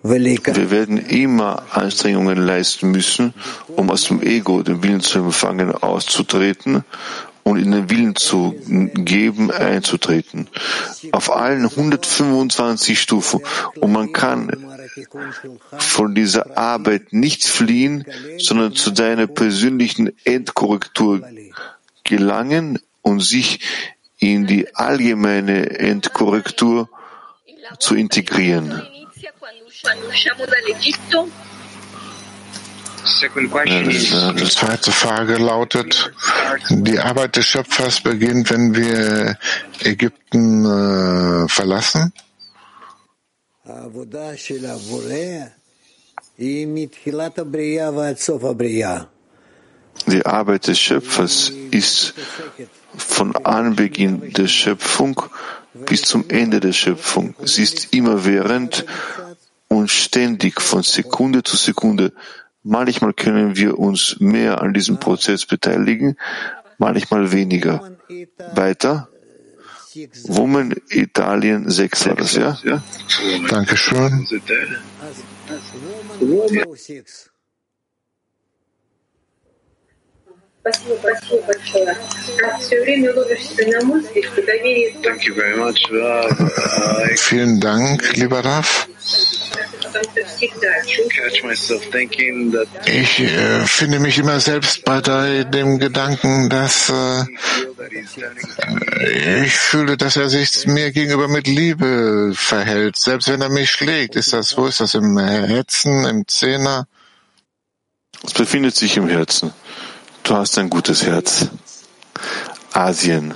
Wir 0.06 0.72
werden 0.72 0.98
immer 0.98 1.64
Anstrengungen 1.72 2.38
leisten 2.38 2.92
müssen, 2.92 3.34
um 3.70 3.90
aus 3.90 4.04
dem 4.04 4.22
Ego, 4.22 4.62
den 4.62 4.84
Willen 4.84 5.02
zu 5.02 5.20
empfangen, 5.20 5.72
auszutreten 5.72 6.84
und 7.44 7.58
in 7.58 7.72
den 7.72 7.90
Willen 7.90 8.16
zu 8.16 8.56
geben, 8.94 9.52
einzutreten. 9.52 10.48
Auf 11.12 11.32
allen 11.32 11.66
125 11.66 13.00
Stufen. 13.00 13.42
Und 13.80 13.92
man 13.92 14.14
kann 14.14 14.52
von 15.78 16.16
dieser 16.16 16.58
Arbeit 16.58 17.12
nicht 17.14 17.44
fliehen, 17.44 18.06
sondern 18.38 18.76
zu 18.76 18.92
deiner 18.92 19.28
persönlichen 19.28 20.12
Endkorrektur 20.24 21.22
gelangen 22.04 22.80
und 23.02 23.22
sich 23.22 23.60
in 24.20 24.48
die 24.48 24.74
allgemeine 24.76 25.80
Endkorrektur 25.80 26.90
zu 27.80 27.96
integrieren. 27.96 28.82
Äh, 33.04 34.34
die 34.34 34.50
zweite 34.50 34.92
Frage 34.92 35.38
lautet, 35.38 36.14
die 36.70 37.00
Arbeit 37.00 37.36
des 37.36 37.46
Schöpfers 37.46 38.02
beginnt, 38.02 38.50
wenn 38.50 38.76
wir 38.76 39.38
Ägypten 39.82 40.66
äh, 40.66 41.48
verlassen? 41.50 42.14
Die 50.08 50.26
Arbeit 50.26 50.68
des 50.68 50.80
Schöpfers 50.80 51.52
ist 51.72 52.14
von 52.98 53.36
Anbeginn 53.36 54.32
der 54.32 54.48
Schöpfung 54.48 55.22
bis 55.74 56.04
zum 56.04 56.30
Ende 56.30 56.60
der 56.60 56.74
Schöpfung. 56.74 57.36
Sie 57.44 57.64
ist 57.64 57.94
immerwährend 57.94 58.86
und 59.68 59.90
ständig 59.90 60.62
von 60.62 60.84
Sekunde 60.84 61.44
zu 61.44 61.58
Sekunde 61.58 62.14
Manchmal 62.64 63.14
können 63.14 63.56
wir 63.58 63.78
uns 63.78 64.18
mehr 64.20 64.62
an 64.62 64.74
diesem 64.74 65.00
Prozess 65.00 65.46
beteiligen, 65.46 66.18
manchmal 66.78 67.32
weniger. 67.32 67.92
Weiter. 68.56 69.10
Woman 70.28 70.74
Italien 70.90 71.70
6 71.70 72.08
war 72.08 72.16
das, 72.16 72.36
ja? 72.36 72.58
ja? 72.64 72.82
Dankeschön. 73.50 74.28
Woman 76.20 76.76
6. 76.76 77.33
Vielen 87.18 87.60
Dank, 87.60 88.16
lieber 88.16 88.46
Raf. 88.46 88.88
Ich 92.86 93.20
äh, 93.20 93.66
finde 93.66 94.00
mich 94.00 94.18
immer 94.18 94.40
selbst 94.40 94.86
bei 94.86 95.02
dem 95.44 95.80
Gedanken, 95.80 96.50
dass 96.50 96.90
äh, 96.90 97.26
äh, 99.02 99.46
ich 99.46 99.54
fühle, 99.58 99.98
dass 99.98 100.16
er 100.16 100.30
sich 100.30 100.66
mir 100.66 100.92
gegenüber 100.92 101.28
mit 101.28 101.48
Liebe 101.48 102.32
verhält. 102.34 102.96
Selbst 102.96 103.28
wenn 103.28 103.42
er 103.42 103.50
mich 103.50 103.70
schlägt, 103.70 104.16
ist 104.16 104.32
das, 104.32 104.58
wo 104.58 104.66
ist 104.68 104.80
das, 104.80 104.94
im 104.94 105.18
Herzen, 105.20 106.06
im 106.06 106.26
Zehner? 106.26 106.88
Es 108.24 108.34
befindet 108.34 108.76
sich 108.76 108.96
im 108.96 109.10
Herzen. 109.10 109.52
Du 110.24 110.36
hast 110.36 110.58
ein 110.58 110.70
gutes 110.70 111.06
Herz. 111.06 111.50
Asien. 112.72 113.34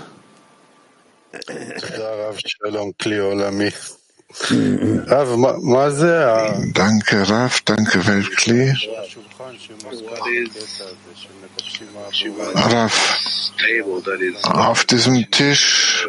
Danke, 6.74 7.30
Raf, 7.30 7.62
danke, 7.62 8.08
Weltkli. 8.08 8.74
Raf, 12.56 13.52
auf 14.44 14.86
diesem 14.86 15.30
Tisch, 15.32 16.08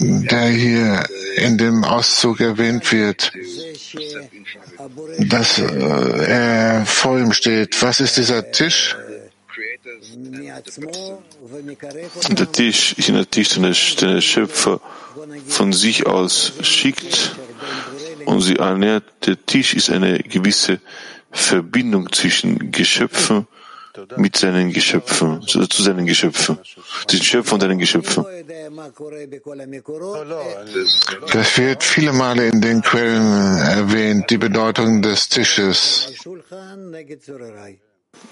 der 0.00 0.46
hier 0.48 1.04
in 1.36 1.58
dem 1.58 1.84
Auszug 1.84 2.40
erwähnt 2.40 2.90
wird, 2.90 3.32
dass 5.18 5.58
äh, 5.58 5.64
er 5.64 6.86
vor 6.86 7.18
ihm 7.18 7.32
steht. 7.32 7.80
Was 7.82 8.00
ist 8.00 8.16
dieser 8.16 8.50
Tisch? 8.50 8.96
Der 12.28 12.52
Tisch 12.52 12.92
ist 12.92 13.08
der 13.08 13.30
Tisch, 13.30 13.48
den 13.48 13.62
der, 13.64 14.20
Schöpfer 14.20 14.80
von 15.48 15.72
sich 15.72 16.06
aus 16.06 16.52
schickt 16.62 17.34
und 18.26 18.40
sie 18.42 18.56
ernährt. 18.56 19.04
Der 19.26 19.44
Tisch 19.44 19.74
ist 19.74 19.90
eine 19.90 20.20
gewisse 20.20 20.80
Verbindung 21.32 22.12
zwischen 22.12 22.70
Geschöpfen 22.70 23.48
mit 24.16 24.36
seinen 24.36 24.72
Geschöpfen, 24.72 25.42
zu 25.42 25.82
seinen 25.82 26.06
Geschöpfen, 26.06 26.58
zwischen 27.08 27.24
Schöpfer 27.24 27.54
und 27.54 27.60
seinen 27.60 27.78
Geschöpfen. 27.78 28.24
Das 31.32 31.58
wird 31.58 31.82
viele 31.82 32.12
Male 32.12 32.48
in 32.48 32.60
den 32.60 32.82
Quellen 32.82 33.58
erwähnt, 33.58 34.30
die 34.30 34.38
Bedeutung 34.38 35.02
des 35.02 35.28
Tisches. 35.28 36.12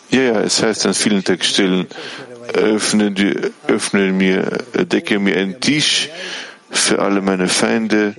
Ja, 0.09 0.21
ja, 0.21 0.41
es 0.41 0.61
heißt 0.61 0.85
an 0.85 0.93
vielen 0.93 1.23
Textstellen, 1.23 1.87
öffne, 2.53 3.11
die, 3.11 3.51
öffne 3.67 4.11
mir, 4.11 4.43
decke 4.73 5.19
mir 5.19 5.35
einen 5.37 5.59
Tisch 5.59 6.09
für 6.69 6.99
alle 6.99 7.21
meine 7.21 7.47
Feinde. 7.47 8.15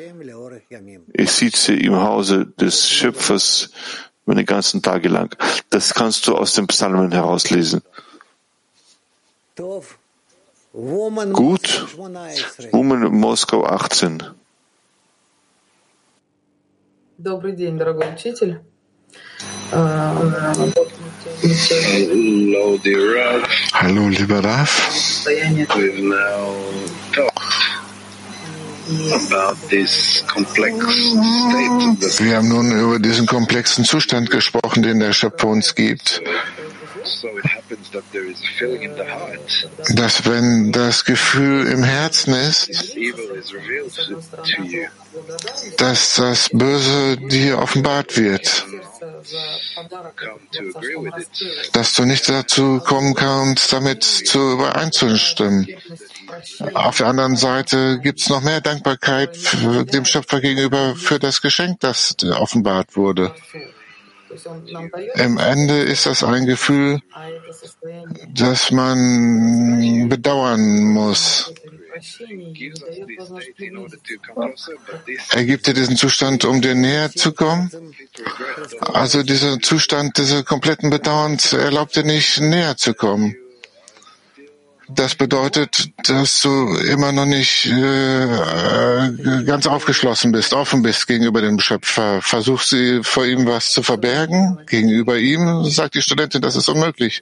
Ich 1.12 1.30
sitze 1.30 1.74
im 1.74 1.96
Hause 1.96 2.46
des 2.46 2.90
Schöpfers 2.90 3.70
meine 4.24 4.44
ganzen 4.44 4.82
Tage 4.82 5.08
lang. 5.08 5.34
Das 5.70 5.94
kannst 5.94 6.26
du 6.26 6.36
aus 6.36 6.54
den 6.54 6.66
Psalmen 6.66 7.12
herauslesen. 7.12 7.82
Gut. 11.32 11.86
Woman 12.72 13.00
Moskau 13.12 13.64
18. 13.64 14.22
Добрый 17.18 17.52
день, 17.56 17.78
дорогой 17.78 18.12
учитель. 18.12 18.60
Hallo, 23.73 24.07
lieber 24.09 24.43
Raf. 24.43 25.23
Wir 32.19 32.35
haben 32.35 32.49
nun 32.49 32.71
über 32.71 32.99
diesen 32.99 33.25
komplexen 33.27 33.85
Zustand 33.85 34.29
gesprochen, 34.29 34.83
den 34.83 34.99
der 34.99 35.13
Schöpfer 35.13 35.47
uns 35.47 35.73
gibt. 35.73 36.21
Dass 39.95 40.25
wenn 40.25 40.71
das 40.73 41.05
Gefühl 41.05 41.67
im 41.67 41.83
Herzen 41.83 42.33
ist, 42.33 42.69
dass 45.77 46.15
das 46.15 46.49
Böse 46.49 47.17
dir 47.17 47.59
offenbart 47.59 48.17
wird, 48.17 48.65
Dass 51.73 51.93
du 51.93 52.05
nicht 52.05 52.29
dazu 52.29 52.79
kommen 52.79 53.13
kannst, 53.13 53.73
damit 53.73 54.03
zu 54.03 54.53
übereinzustimmen. 54.53 55.67
Auf 56.73 56.97
der 56.97 57.07
anderen 57.07 57.35
Seite 57.35 57.99
gibt 57.99 58.19
es 58.19 58.29
noch 58.29 58.41
mehr 58.41 58.61
Dankbarkeit 58.61 59.37
dem 59.93 60.05
Schöpfer 60.05 60.41
gegenüber 60.41 60.95
für 60.95 61.19
das 61.19 61.41
Geschenk, 61.41 61.79
das 61.81 62.15
offenbart 62.23 62.95
wurde. 62.95 63.33
Im 65.15 65.37
Ende 65.37 65.81
ist 65.81 66.05
das 66.05 66.23
ein 66.23 66.45
Gefühl, 66.45 67.01
das 68.33 68.71
man 68.71 70.07
bedauern 70.07 70.83
muss. 70.83 71.53
Er 75.31 75.45
gibt 75.45 75.67
dir 75.67 75.73
diesen 75.73 75.97
Zustand, 75.97 76.45
um 76.45 76.61
dir 76.61 76.75
näher 76.75 77.11
zu 77.11 77.33
kommen. 77.33 77.71
Also 78.79 79.23
dieser 79.23 79.59
Zustand, 79.59 80.17
dieser 80.17 80.43
kompletten 80.43 80.89
Bedauerns 80.89 81.53
erlaubt 81.53 81.95
dir 81.95 82.03
nicht 82.03 82.39
näher 82.39 82.77
zu 82.77 82.93
kommen. 82.93 83.35
Das 84.93 85.15
bedeutet, 85.15 85.91
dass 86.03 86.41
du 86.41 86.75
immer 86.75 87.13
noch 87.13 87.25
nicht 87.25 87.65
äh, 87.65 89.43
ganz 89.45 89.65
aufgeschlossen 89.65 90.33
bist, 90.33 90.53
offen 90.53 90.81
bist 90.81 91.07
gegenüber 91.07 91.41
dem 91.41 91.59
Schöpfer. 91.59 92.21
Versuchst 92.21 92.73
du 92.73 93.01
vor 93.01 93.25
ihm 93.25 93.45
was 93.45 93.71
zu 93.71 93.83
verbergen? 93.83 94.59
Gegenüber 94.67 95.17
ihm 95.17 95.63
sagt 95.65 95.95
die 95.95 96.01
Studentin, 96.01 96.41
das 96.41 96.57
ist 96.57 96.67
unmöglich. 96.67 97.21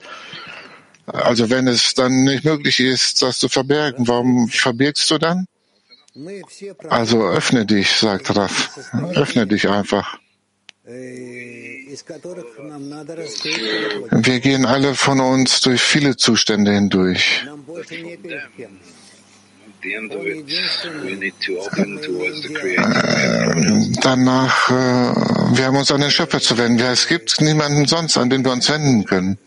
Also 1.13 1.49
wenn 1.49 1.67
es 1.67 1.93
dann 1.93 2.23
nicht 2.23 2.43
möglich 2.43 2.79
ist, 2.79 3.21
das 3.21 3.39
zu 3.39 3.49
verbergen, 3.49 4.07
warum 4.07 4.47
verbirgst 4.49 5.09
du 5.11 5.17
dann? 5.17 5.45
Also 6.89 7.23
öffne 7.23 7.65
dich, 7.65 7.91
sagt 7.91 8.35
Raf. 8.35 8.69
Öffne 9.15 9.47
dich 9.47 9.69
einfach. 9.69 10.17
Wir 14.11 14.39
gehen 14.39 14.65
alle 14.65 14.95
von 14.95 15.19
uns 15.19 15.61
durch 15.61 15.81
viele 15.81 16.17
Zustände 16.17 16.73
hindurch. 16.73 17.45
Äh, 19.81 19.97
Danach, 24.01 24.69
äh, 24.69 24.73
wir 24.73 25.65
haben 25.65 25.77
uns 25.77 25.91
an 25.91 26.01
den 26.01 26.11
Schöpfer 26.11 26.41
zu 26.41 26.57
wenden. 26.57 26.83
Es 26.83 27.07
gibt 27.07 27.39
niemanden 27.39 27.85
sonst, 27.85 28.17
an 28.17 28.29
den 28.29 28.43
wir 28.43 28.51
uns 28.51 28.69
wenden 28.69 29.05
können. 29.05 29.37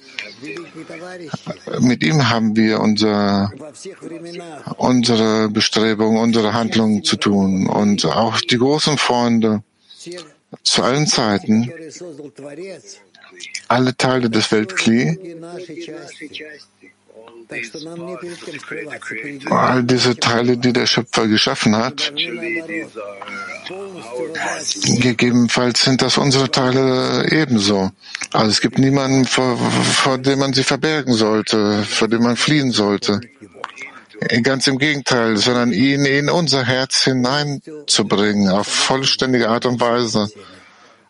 Mit 1.81 2.03
ihm 2.03 2.29
haben 2.29 2.57
wir 2.57 2.81
unser, 2.81 3.53
unsere 4.77 5.49
Bestrebungen, 5.49 6.19
unsere 6.21 6.53
Handlungen 6.55 7.05
zu 7.05 7.17
tun. 7.17 7.69
Und 7.69 8.05
auch 8.07 8.41
die 8.41 8.59
großen 8.59 8.99
Freunde 8.99 9.63
zu 10.63 10.83
allen 10.83 11.07
Zeiten, 11.07 11.71
alle 13.69 13.97
Teile 13.97 14.29
des 14.29 14.51
Weltkli 14.53 15.37
All 19.51 19.83
diese 19.85 20.17
Teile, 20.17 20.57
die 20.57 20.73
der 20.73 20.87
Schöpfer 20.87 21.27
geschaffen 21.27 21.77
hat, 21.77 22.13
gegebenenfalls 24.85 25.83
sind 25.83 26.03
das 26.03 26.19
unsere 26.19 26.51
Teile 26.51 27.27
ebenso. 27.31 27.91
Also 28.33 28.51
es 28.51 28.61
gibt 28.61 28.79
niemanden, 28.79 29.25
vor, 29.25 29.57
vor 29.57 30.19
dem 30.19 30.41
man 30.41 30.53
sie 30.53 30.63
verbergen 30.63 31.15
sollte, 31.15 31.85
vor 31.85 32.09
dem 32.09 32.23
man 32.23 32.37
fliehen 32.37 32.71
sollte. 32.71 33.21
Ganz 34.43 34.67
im 34.69 34.79
Gegenteil, 34.79 35.37
sondern 35.37 35.73
ihn 35.73 36.05
in 36.05 36.31
unser 36.31 36.65
Herz 36.65 37.05
hineinzubringen, 37.05 38.49
auf 38.49 38.69
vollständige 38.69 39.49
Art 39.49 39.67
und 39.67 39.81
Weise. 39.81 40.29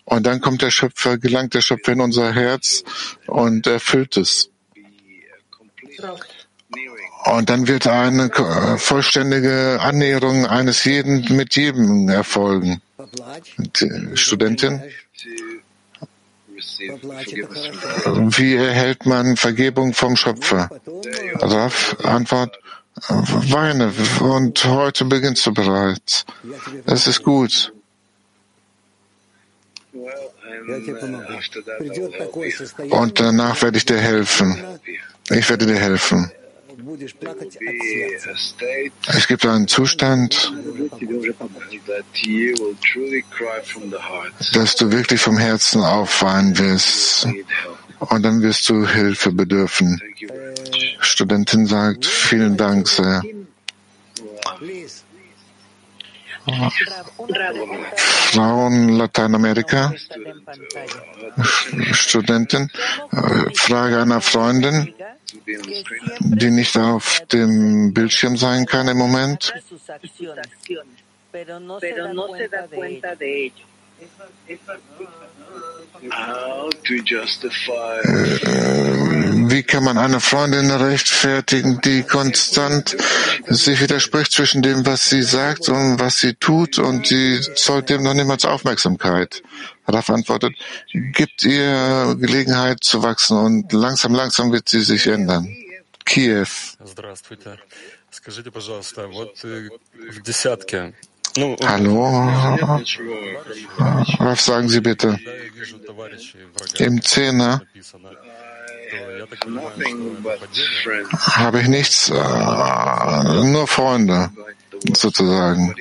Und 0.04 0.26
dann 0.26 0.40
kommt 0.40 0.62
der 0.62 0.70
Schöpfer, 0.70 1.18
gelangt 1.18 1.54
der 1.54 1.60
Schöpfer 1.60 1.92
in 1.92 2.00
unser 2.00 2.32
Herz 2.32 2.84
und 3.26 3.66
erfüllt 3.66 4.16
es. 4.16 4.51
Und 7.24 7.50
dann 7.50 7.68
wird 7.68 7.86
eine 7.86 8.30
vollständige 8.78 9.78
Annäherung 9.80 10.46
eines 10.46 10.84
jeden 10.84 11.36
mit 11.36 11.56
jedem 11.56 12.08
erfolgen. 12.08 12.80
Die 13.58 14.16
Studentin? 14.16 14.82
Wie 18.36 18.54
erhält 18.54 19.06
man 19.06 19.36
Vergebung 19.36 19.92
vom 19.94 20.16
Schöpfer? 20.16 20.70
Raf, 21.34 21.96
Antwort, 22.02 22.58
weine 23.08 23.92
und 24.20 24.64
heute 24.64 25.04
beginnst 25.04 25.46
du 25.46 25.52
bereits. 25.52 26.24
Es 26.86 27.06
ist 27.06 27.22
gut. 27.22 27.72
Und 32.90 33.20
danach 33.20 33.62
werde 33.62 33.78
ich 33.78 33.84
dir 33.84 33.98
helfen. 33.98 34.56
Ich 35.30 35.48
werde 35.48 35.66
dir 35.66 35.78
helfen. 35.78 36.30
Es 39.08 39.26
gibt 39.28 39.46
einen 39.46 39.68
Zustand, 39.68 40.52
dass 44.54 44.76
du 44.76 44.92
wirklich 44.92 45.20
vom 45.20 45.38
Herzen 45.38 45.82
aufweinen 45.82 46.58
wirst. 46.58 47.28
Und 47.98 48.22
dann 48.22 48.42
wirst 48.42 48.68
du 48.68 48.86
Hilfe 48.86 49.30
bedürfen. 49.30 50.00
Studentin 51.00 51.66
sagt, 51.66 52.04
vielen 52.04 52.56
Dank 52.56 52.88
sehr. 52.88 53.22
Frauen 58.32 58.88
Lateinamerika, 58.90 59.92
Studentin, 61.92 62.70
Frage 63.54 64.00
einer 64.00 64.20
Freundin, 64.20 64.92
die 66.20 66.50
nicht 66.50 66.76
auf 66.76 67.22
dem 67.32 67.94
Bildschirm 67.94 68.36
sein 68.36 68.66
kann 68.66 68.88
im 68.88 68.98
Moment. 68.98 69.54
Wie 79.48 79.62
kann 79.62 79.84
man 79.84 79.98
eine 79.98 80.20
Freundin 80.20 80.70
rechtfertigen, 80.70 81.80
die 81.80 82.02
konstant 82.02 82.96
sich 83.46 83.80
widerspricht 83.80 84.32
zwischen 84.32 84.62
dem, 84.62 84.84
was 84.84 85.08
sie 85.08 85.22
sagt 85.22 85.68
und 85.68 86.00
was 86.00 86.18
sie 86.18 86.34
tut 86.34 86.78
und 86.78 87.06
sie 87.06 87.40
zollt 87.54 87.88
dem 87.88 88.02
noch 88.02 88.14
niemals 88.14 88.44
Aufmerksamkeit? 88.44 89.42
Raf 89.86 90.10
antwortet, 90.10 90.54
gibt 90.92 91.44
ihr 91.44 92.16
Gelegenheit 92.18 92.82
zu 92.82 93.02
wachsen 93.02 93.36
und 93.36 93.72
langsam, 93.72 94.14
langsam 94.14 94.50
wird 94.52 94.68
sie 94.68 94.82
sich 94.82 95.06
ändern. 95.06 95.46
Kiew. 96.04 96.48
Hallo, 101.38 102.02
was 104.18 104.44
sagen 104.44 104.68
Sie 104.68 104.80
bitte? 104.80 105.18
Im 106.78 107.00
Zehner 107.02 107.62
habe 111.20 111.60
ich 111.60 111.68
nichts, 111.68 112.10
äh, 112.10 113.44
nur 113.44 113.66
Freunde 113.66 114.30
sozusagen. 114.92 115.74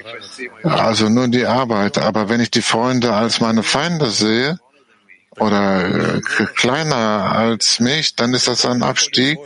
Also 0.63 1.09
nur 1.09 1.27
die 1.27 1.45
Arbeit. 1.45 1.97
Aber 1.97 2.29
wenn 2.29 2.39
ich 2.39 2.51
die 2.51 2.61
Freunde 2.61 3.13
als 3.13 3.41
meine 3.41 3.63
Feinde 3.63 4.09
sehe 4.09 4.57
oder 5.37 6.15
äh, 6.15 6.21
kleiner 6.55 7.35
als 7.35 7.79
mich, 7.79 8.15
dann 8.15 8.33
ist 8.33 8.47
das 8.47 8.65
ein 8.65 8.83
Abstieg. 8.83 9.37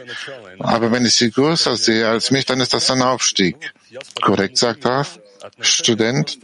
Aber 0.60 0.92
wenn 0.92 1.06
ich 1.06 1.16
sie 1.16 1.32
größer 1.32 1.76
sehe 1.78 2.08
als 2.08 2.30
mich, 2.30 2.46
dann 2.46 2.60
ist 2.62 2.74
das 2.74 2.92
ein 2.92 3.02
Aufstieg. 3.02 3.74
Korrekt, 4.22 4.58
sagt 4.58 4.86
Raf? 4.86 5.20
Student. 5.62 6.40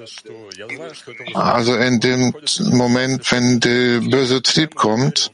Also 1.34 1.76
in 1.76 2.00
dem 2.00 2.34
Moment, 2.72 3.32
wenn 3.32 3.60
der 3.60 4.00
böse 4.02 4.42
Trieb 4.42 4.76
kommt 4.76 5.32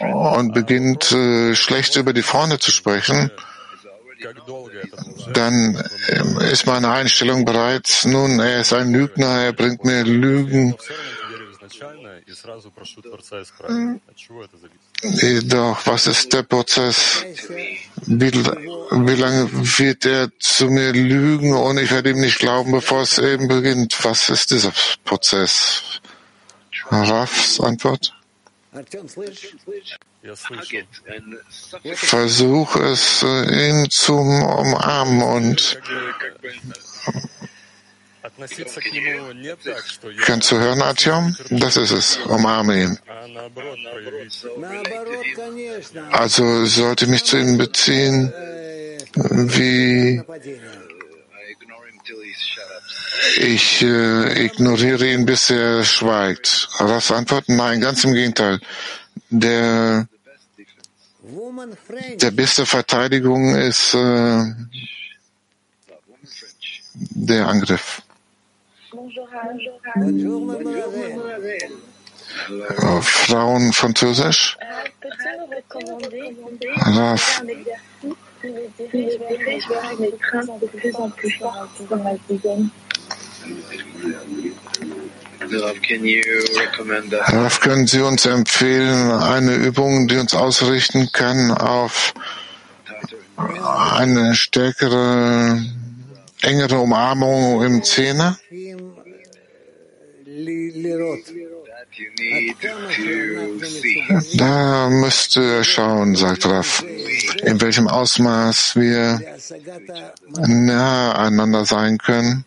und 0.00 0.54
beginnt 0.54 1.12
äh, 1.12 1.54
schlecht 1.54 1.96
über 1.96 2.12
die 2.12 2.22
Freunde 2.22 2.58
zu 2.58 2.70
sprechen, 2.70 3.30
dann 5.32 5.82
ähm, 6.08 6.38
ist 6.50 6.66
meine 6.66 6.90
Einstellung 6.90 7.44
bereits, 7.44 8.04
nun, 8.04 8.40
er 8.40 8.60
ist 8.60 8.72
ein 8.72 8.92
Lügner, 8.92 9.44
er 9.44 9.52
bringt 9.52 9.84
mir 9.84 10.02
Lügen. 10.02 10.74
Doch, 15.02 15.86
was 15.86 16.06
ist 16.08 16.32
der 16.32 16.42
Prozess? 16.42 17.24
Wie, 18.06 18.32
wie 18.32 19.14
lange 19.14 19.48
wird 19.52 20.04
er 20.04 20.28
zu 20.40 20.66
mir 20.66 20.92
lügen 20.92 21.54
und 21.54 21.78
ich 21.78 21.90
werde 21.92 22.10
ihm 22.10 22.20
nicht 22.20 22.38
glauben, 22.40 22.72
bevor 22.72 23.02
es 23.02 23.18
eben 23.18 23.46
beginnt? 23.46 23.96
Was 24.04 24.28
ist 24.28 24.50
dieser 24.50 24.72
Prozess? 25.04 26.00
Rafs 26.90 27.60
Antwort? 27.60 28.12
Versuch 31.94 32.76
es, 32.76 33.22
ihn 33.22 33.90
zu 33.90 34.14
umarmen 34.14 35.22
und 35.22 35.80
Kannst 40.24 40.50
du 40.50 40.58
hören, 40.58 40.82
Artyom? 40.82 41.36
Das 41.50 41.76
ist 41.76 41.90
es. 41.90 42.16
Umarme 42.26 42.82
ihn. 42.82 42.98
Also 46.10 46.64
sollte 46.66 47.06
mich 47.06 47.24
zu 47.24 47.38
ihm 47.38 47.58
beziehen, 47.58 48.32
wie 49.14 50.22
ich 53.36 53.82
äh, 53.82 54.44
ignoriere 54.44 55.12
ihn, 55.12 55.26
bis 55.26 55.50
er 55.50 55.84
schweigt. 55.84 56.68
Was 56.78 57.10
antworten? 57.10 57.56
Nein, 57.56 57.80
ganz 57.80 58.04
im 58.04 58.14
Gegenteil. 58.14 58.60
Der, 59.30 60.08
der 62.20 62.30
beste 62.30 62.64
Verteidigung 62.66 63.54
ist 63.54 63.94
äh, 63.94 64.44
der 66.94 67.48
Angriff. 67.48 68.02
Frauen 73.02 73.72
Französisch? 73.72 74.56
Raf. 76.76 77.42
Raf, 87.32 87.60
können 87.60 87.86
Sie 87.86 88.00
uns 88.00 88.26
empfehlen, 88.26 89.10
eine 89.10 89.54
Übung, 89.54 90.08
die 90.08 90.16
uns 90.16 90.34
ausrichten 90.34 91.10
kann 91.12 91.50
auf 91.52 92.14
eine 93.36 94.34
stärkere, 94.34 95.60
engere 96.42 96.78
Umarmung 96.78 97.62
im 97.62 97.82
Zehner? 97.82 98.38
Da 104.36 104.90
müsste 104.90 105.42
er 105.42 105.64
schauen, 105.64 106.14
sagt 106.14 106.46
Raf, 106.46 106.84
in 107.42 107.60
welchem 107.60 107.88
Ausmaß 107.88 108.76
wir 108.76 109.20
nah 110.46 111.18
einander 111.18 111.64
sein 111.64 111.98
können, 111.98 112.44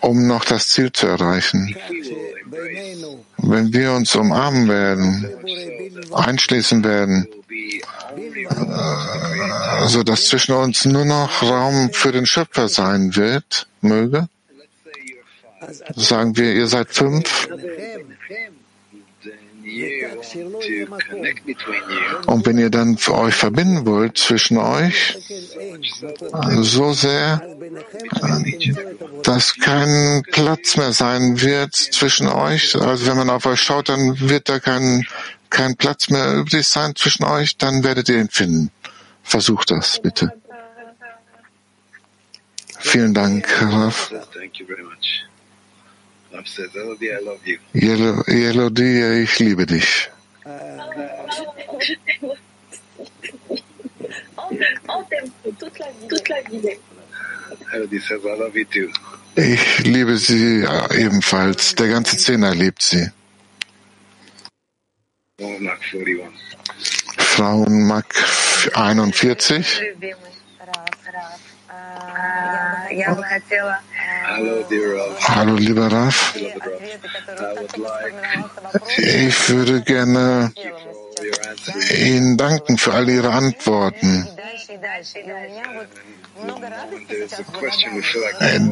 um 0.00 0.26
noch 0.26 0.44
das 0.44 0.68
Ziel 0.70 0.90
zu 0.90 1.06
erreichen. 1.06 1.76
Wenn 3.38 3.72
wir 3.72 3.92
uns 3.92 4.16
umarmen 4.16 4.68
werden, 4.68 5.28
einschließen 6.12 6.82
werden, 6.82 7.28
so 9.86 10.02
dass 10.02 10.28
zwischen 10.28 10.54
uns 10.54 10.84
nur 10.84 11.04
noch 11.04 11.42
Raum 11.42 11.90
für 11.92 12.12
den 12.12 12.26
Schöpfer 12.26 12.68
sein 12.68 13.16
wird, 13.16 13.66
möge, 13.80 14.28
sagen 15.94 16.36
wir, 16.36 16.52
ihr 16.54 16.66
seid 16.66 16.90
fünf, 16.90 17.48
Und 22.26 22.46
wenn 22.46 22.58
ihr 22.58 22.70
dann 22.70 22.98
euch 23.08 23.34
verbinden 23.34 23.86
wollt 23.86 24.18
zwischen 24.18 24.58
euch, 24.58 25.18
so 26.60 26.92
sehr, 26.92 27.42
dass 29.22 29.56
kein 29.56 30.22
Platz 30.30 30.76
mehr 30.76 30.92
sein 30.92 31.40
wird 31.40 31.74
zwischen 31.74 32.28
euch. 32.28 32.76
Also 32.76 33.06
wenn 33.06 33.16
man 33.16 33.30
auf 33.30 33.46
euch 33.46 33.60
schaut, 33.60 33.88
dann 33.88 34.28
wird 34.28 34.48
da 34.48 34.60
kein, 34.60 35.06
kein 35.54 35.76
Platz 35.76 36.10
mehr 36.10 36.34
übrig 36.34 36.66
sein 36.66 36.94
zwischen 36.96 37.24
euch, 37.24 37.56
dann 37.56 37.84
werdet 37.84 38.08
ihr 38.08 38.18
ihn 38.18 38.28
finden. 38.28 38.70
Versucht 39.22 39.70
das, 39.70 40.00
bitte. 40.02 40.32
Vielen 42.80 43.14
Dank, 43.14 43.46
Raf. 43.62 44.12
Elodie, 48.26 49.22
ich 49.22 49.38
liebe 49.38 49.64
dich. 49.64 50.10
Ich 59.36 59.78
liebe 59.84 60.16
sie 60.16 60.66
ebenfalls. 60.90 61.74
Der 61.76 61.88
ganze 61.88 62.16
Zehner 62.16 62.54
liebt 62.54 62.82
sie. 62.82 63.10
Frauenmark 67.18 68.06
41. 68.74 69.82
Hallo, 75.26 75.56
lieber 75.56 75.90
Raf. 75.90 76.34
Ich 78.96 79.48
würde 79.48 79.82
gerne 79.82 80.52
Ihnen 81.96 82.36
danken 82.36 82.78
für 82.78 82.94
all 82.94 83.08
Ihre 83.08 83.30
Antworten. 83.30 84.28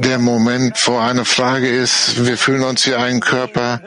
Der 0.05 0.19
Moment 0.19 0.79
vor 0.79 1.03
einer 1.03 1.25
Frage 1.25 1.69
ist, 1.69 2.25
wir 2.25 2.37
fühlen 2.37 2.63
uns 2.65 2.87
wie 2.87 2.95
ein 2.95 3.21
Körper. 3.21 3.81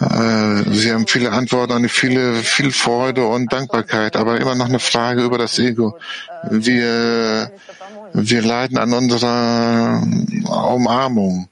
Äh, 0.00 0.64
Sie 0.72 0.92
haben 0.92 1.06
viele 1.06 1.32
Antworten 1.32 1.72
und 1.72 1.88
viele, 1.88 2.34
viel 2.34 2.70
Freude 2.70 3.26
und 3.26 3.52
Dankbarkeit, 3.52 4.16
aber 4.16 4.40
immer 4.40 4.54
noch 4.54 4.68
eine 4.68 4.78
Frage 4.78 5.22
über 5.22 5.38
das 5.38 5.58
Ego. 5.58 5.98
Wir, 6.50 7.50
wir 8.12 8.42
leiden 8.42 8.78
an 8.78 8.92
unserer 8.92 10.02
Umarmung. 10.44 11.48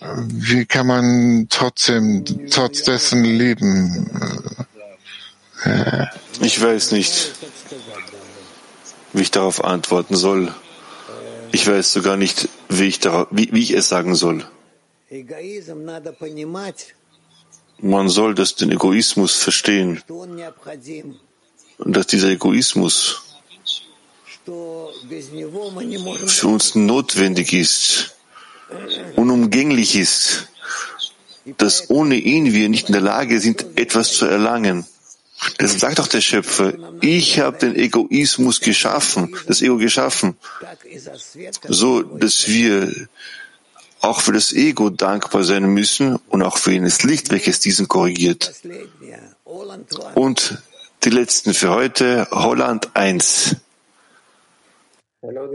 Wie 0.00 0.66
kann 0.66 0.86
man 0.86 1.46
trotzdem, 1.48 2.24
trotz 2.50 2.82
dessen 2.82 3.24
lieben? 3.24 4.10
Ich 6.40 6.62
weiß 6.62 6.92
nicht, 6.92 7.32
wie 9.12 9.22
ich 9.22 9.30
darauf 9.30 9.64
antworten 9.64 10.16
soll. 10.16 10.54
Ich 11.52 11.66
weiß 11.66 11.92
sogar 11.92 12.16
nicht, 12.16 12.48
wie 12.68 12.84
ich, 12.84 13.00
darauf, 13.00 13.28
wie, 13.30 13.52
wie 13.52 13.62
ich 13.62 13.70
es 13.72 13.88
sagen 13.88 14.14
soll. 14.14 14.44
Man 17.80 18.08
soll 18.08 18.34
das 18.34 18.54
den 18.56 18.72
Egoismus 18.72 19.36
verstehen, 19.36 20.02
dass 21.78 22.06
dieser 22.06 22.28
Egoismus 22.28 23.22
für 26.26 26.48
uns 26.48 26.74
notwendig 26.74 27.52
ist, 27.52 28.16
unumgänglich 29.16 29.96
ist, 29.96 30.48
dass 31.56 31.88
ohne 31.90 32.16
ihn 32.16 32.52
wir 32.52 32.68
nicht 32.68 32.88
in 32.88 32.92
der 32.92 33.02
Lage 33.02 33.40
sind, 33.40 33.64
etwas 33.76 34.12
zu 34.12 34.26
erlangen. 34.26 34.86
Das 35.58 35.78
sagt 35.78 36.00
auch 36.00 36.08
der 36.08 36.20
Schöpfer. 36.20 36.72
Ich 37.00 37.40
habe 37.40 37.58
den 37.58 37.76
Egoismus 37.76 38.60
geschaffen, 38.60 39.36
das 39.46 39.62
Ego 39.62 39.76
geschaffen, 39.76 40.36
so 41.68 42.02
dass 42.02 42.48
wir 42.48 42.92
auch 44.00 44.20
für 44.20 44.32
das 44.32 44.52
Ego 44.52 44.90
dankbar 44.90 45.44
sein 45.44 45.66
müssen 45.66 46.16
und 46.28 46.42
auch 46.42 46.58
für 46.58 46.72
jenes 46.72 47.02
Licht, 47.02 47.30
welches 47.30 47.60
diesen 47.60 47.88
korrigiert. 47.88 48.52
Und 50.14 50.58
die 51.04 51.10
letzten 51.10 51.54
für 51.54 51.70
heute, 51.70 52.26
Holland 52.30 52.90
1. 52.94 53.56
Hallo, 55.20 55.50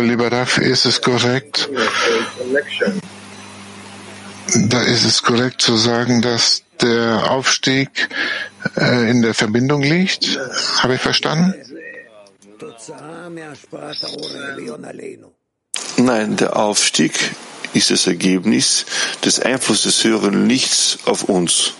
lieber 0.00 0.30
Raf, 0.30 0.58
ist 0.58 0.84
es 0.84 1.00
korrekt? 1.00 1.70
Da 4.68 4.82
ist 4.82 5.04
es 5.04 5.22
korrekt 5.22 5.62
zu 5.62 5.76
sagen, 5.76 6.20
dass 6.20 6.62
der 6.82 7.30
Aufstieg 7.30 8.08
äh, 8.76 9.10
in 9.10 9.22
der 9.22 9.34
Verbindung 9.34 9.82
liegt. 9.82 10.38
Habe 10.82 10.94
ich 10.94 11.00
verstanden? 11.00 11.54
Nein, 15.96 16.36
der 16.36 16.56
Aufstieg 16.56 17.12
ist 17.72 17.90
das 17.90 18.06
Ergebnis 18.06 18.86
des 19.24 19.40
Einflusses 19.40 19.82
des 19.82 20.04
höheren 20.04 20.48
Lichts 20.48 20.98
auf 21.04 21.24
uns. 21.24 21.74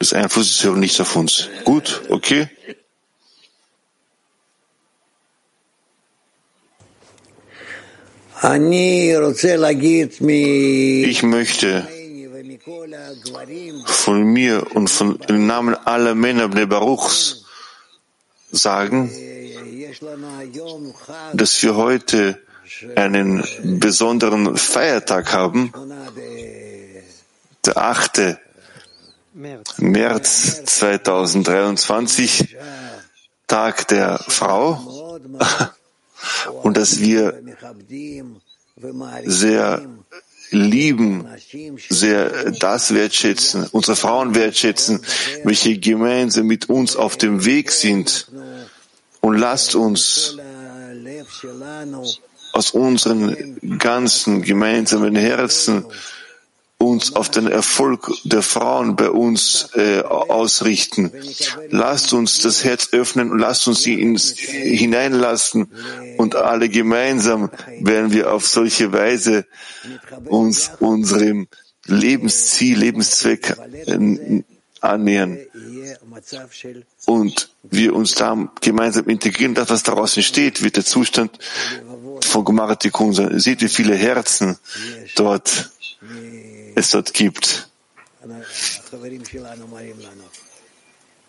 Des 0.00 0.12
Einflusses 0.12 0.54
des 0.54 0.64
höheren 0.64 0.82
Lichts 0.82 1.00
auf 1.00 1.16
uns. 1.16 1.48
Gut, 1.64 2.02
okay. 2.10 2.48
Ich 11.10 11.22
möchte 11.24 11.88
von 13.86 14.22
mir 14.22 14.74
und 14.74 14.88
von 14.88 15.18
im 15.28 15.46
Namen 15.46 15.74
aller 15.74 16.14
Männer 16.14 16.48
Bnei 16.48 16.66
Baruchs 16.66 17.44
sagen, 18.50 19.10
dass 21.32 21.62
wir 21.62 21.76
heute 21.76 22.40
einen 22.96 23.44
besonderen 23.80 24.56
Feiertag 24.56 25.32
haben, 25.32 25.72
der 27.64 27.76
8. 27.76 28.38
März 29.78 30.64
2023, 30.64 32.56
Tag 33.46 33.88
der 33.88 34.18
Frau, 34.18 35.18
und 36.62 36.76
dass 36.76 37.00
wir 37.00 37.40
sehr 39.24 39.86
lieben, 40.50 41.26
sehr 41.88 42.52
das 42.52 42.94
wertschätzen, 42.94 43.66
unsere 43.72 43.96
Frauen 43.96 44.34
wertschätzen, 44.34 45.00
welche 45.44 45.78
gemeinsam 45.78 46.46
mit 46.46 46.68
uns 46.68 46.96
auf 46.96 47.16
dem 47.16 47.44
Weg 47.44 47.70
sind. 47.70 48.28
Und 49.20 49.36
lasst 49.36 49.74
uns 49.74 50.36
aus 52.52 52.70
unseren 52.70 53.78
ganzen 53.78 54.42
gemeinsamen 54.42 55.14
Herzen 55.16 55.84
uns 56.78 57.16
auf 57.16 57.28
den 57.28 57.48
Erfolg 57.48 58.08
der 58.22 58.42
Frauen 58.42 58.94
bei 58.94 59.10
uns 59.10 59.70
äh, 59.74 60.00
ausrichten. 60.00 61.10
Lasst 61.70 62.12
uns 62.12 62.40
das 62.40 62.62
Herz 62.62 62.90
öffnen 62.92 63.32
und 63.32 63.40
lasst 63.40 63.66
uns 63.66 63.82
sie 63.82 64.00
ins, 64.00 64.38
hineinlassen 64.38 65.72
und 66.18 66.36
alle 66.36 66.68
gemeinsam 66.68 67.50
werden 67.80 68.12
wir 68.12 68.32
auf 68.32 68.46
solche 68.46 68.92
Weise 68.92 69.44
uns 70.26 70.70
unserem 70.78 71.48
Lebensziel, 71.86 72.78
Lebenszweck 72.78 73.56
äh, 73.86 74.42
annähern 74.80 75.38
und 77.06 77.50
wir 77.64 77.94
uns 77.96 78.14
da 78.14 78.48
gemeinsam 78.60 79.08
integrieren, 79.08 79.54
das, 79.54 79.70
was 79.70 79.82
daraus 79.82 80.16
entsteht, 80.16 80.62
wird 80.62 80.76
der 80.76 80.84
Zustand 80.84 81.38
von 82.20 82.44
Gemaratikun 82.44 83.12
sein. 83.12 83.38
Seht, 83.40 83.62
wie 83.62 83.68
viele 83.68 83.96
Herzen 83.96 84.58
dort 85.16 85.70
es 86.78 86.90
dort 86.90 87.12
gibt. 87.12 87.68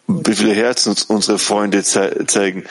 Wie 0.08 0.36
viele 0.36 0.54
Herzen 0.54 0.90
uns 0.90 1.04
unsere 1.04 1.38
Freunde 1.38 1.84
ze 1.84 2.26
zeigen. 2.26 2.66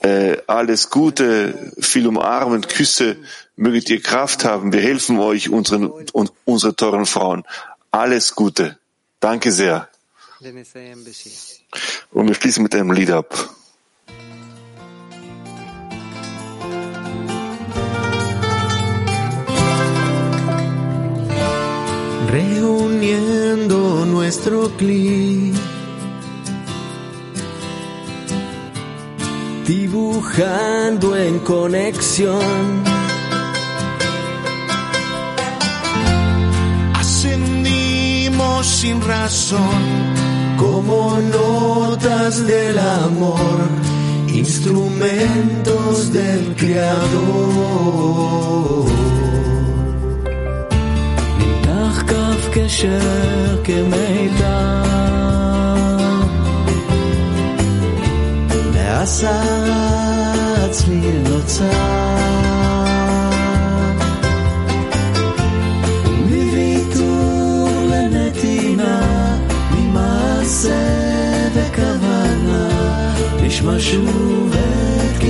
Äh, 0.00 0.38
alles 0.46 0.90
Gute, 0.90 1.72
viel 1.78 2.06
Umarmen, 2.06 2.62
Küsse, 2.62 3.16
möget 3.56 3.90
ihr 3.90 4.02
Kraft 4.02 4.44
haben. 4.44 4.72
Wir 4.72 4.80
helfen 4.80 5.18
euch, 5.18 5.50
unseren, 5.50 5.86
und 5.86 6.32
unsere 6.44 6.74
teuren 6.74 7.06
Frauen. 7.06 7.44
Alles 7.90 8.34
Gute. 8.34 8.78
Danke 9.20 9.52
sehr. 9.52 9.88
Und 12.10 12.28
wir 12.28 12.34
schließen 12.34 12.62
mit 12.62 12.74
einem 12.74 12.90
Lied 12.90 13.10
ab. 13.10 13.54
reuniendo 22.34 24.04
nuestro 24.04 24.68
clic, 24.76 25.54
dibujando 29.64 31.16
en 31.16 31.38
conexión. 31.38 32.82
Ascendimos 36.94 38.66
sin 38.66 39.00
razón 39.00 39.78
como 40.58 41.20
notas 41.20 42.44
del 42.48 42.76
amor, 42.80 43.60
instrumentos 44.26 46.12
del 46.12 46.56
Creador. 46.56 47.94
גשר 52.64 53.62
כמיתר. 53.64 54.84
מעשרה 58.74 60.64
הצליל 60.64 61.16
נוצר, 61.28 61.64
ומוויתור 66.18 67.68
לנתינה, 67.90 69.00
ממעשה 69.70 70.72
וכוונה, 71.54 72.68
נשמע 73.42 73.78
שוב 73.78 74.54
את 74.54 75.23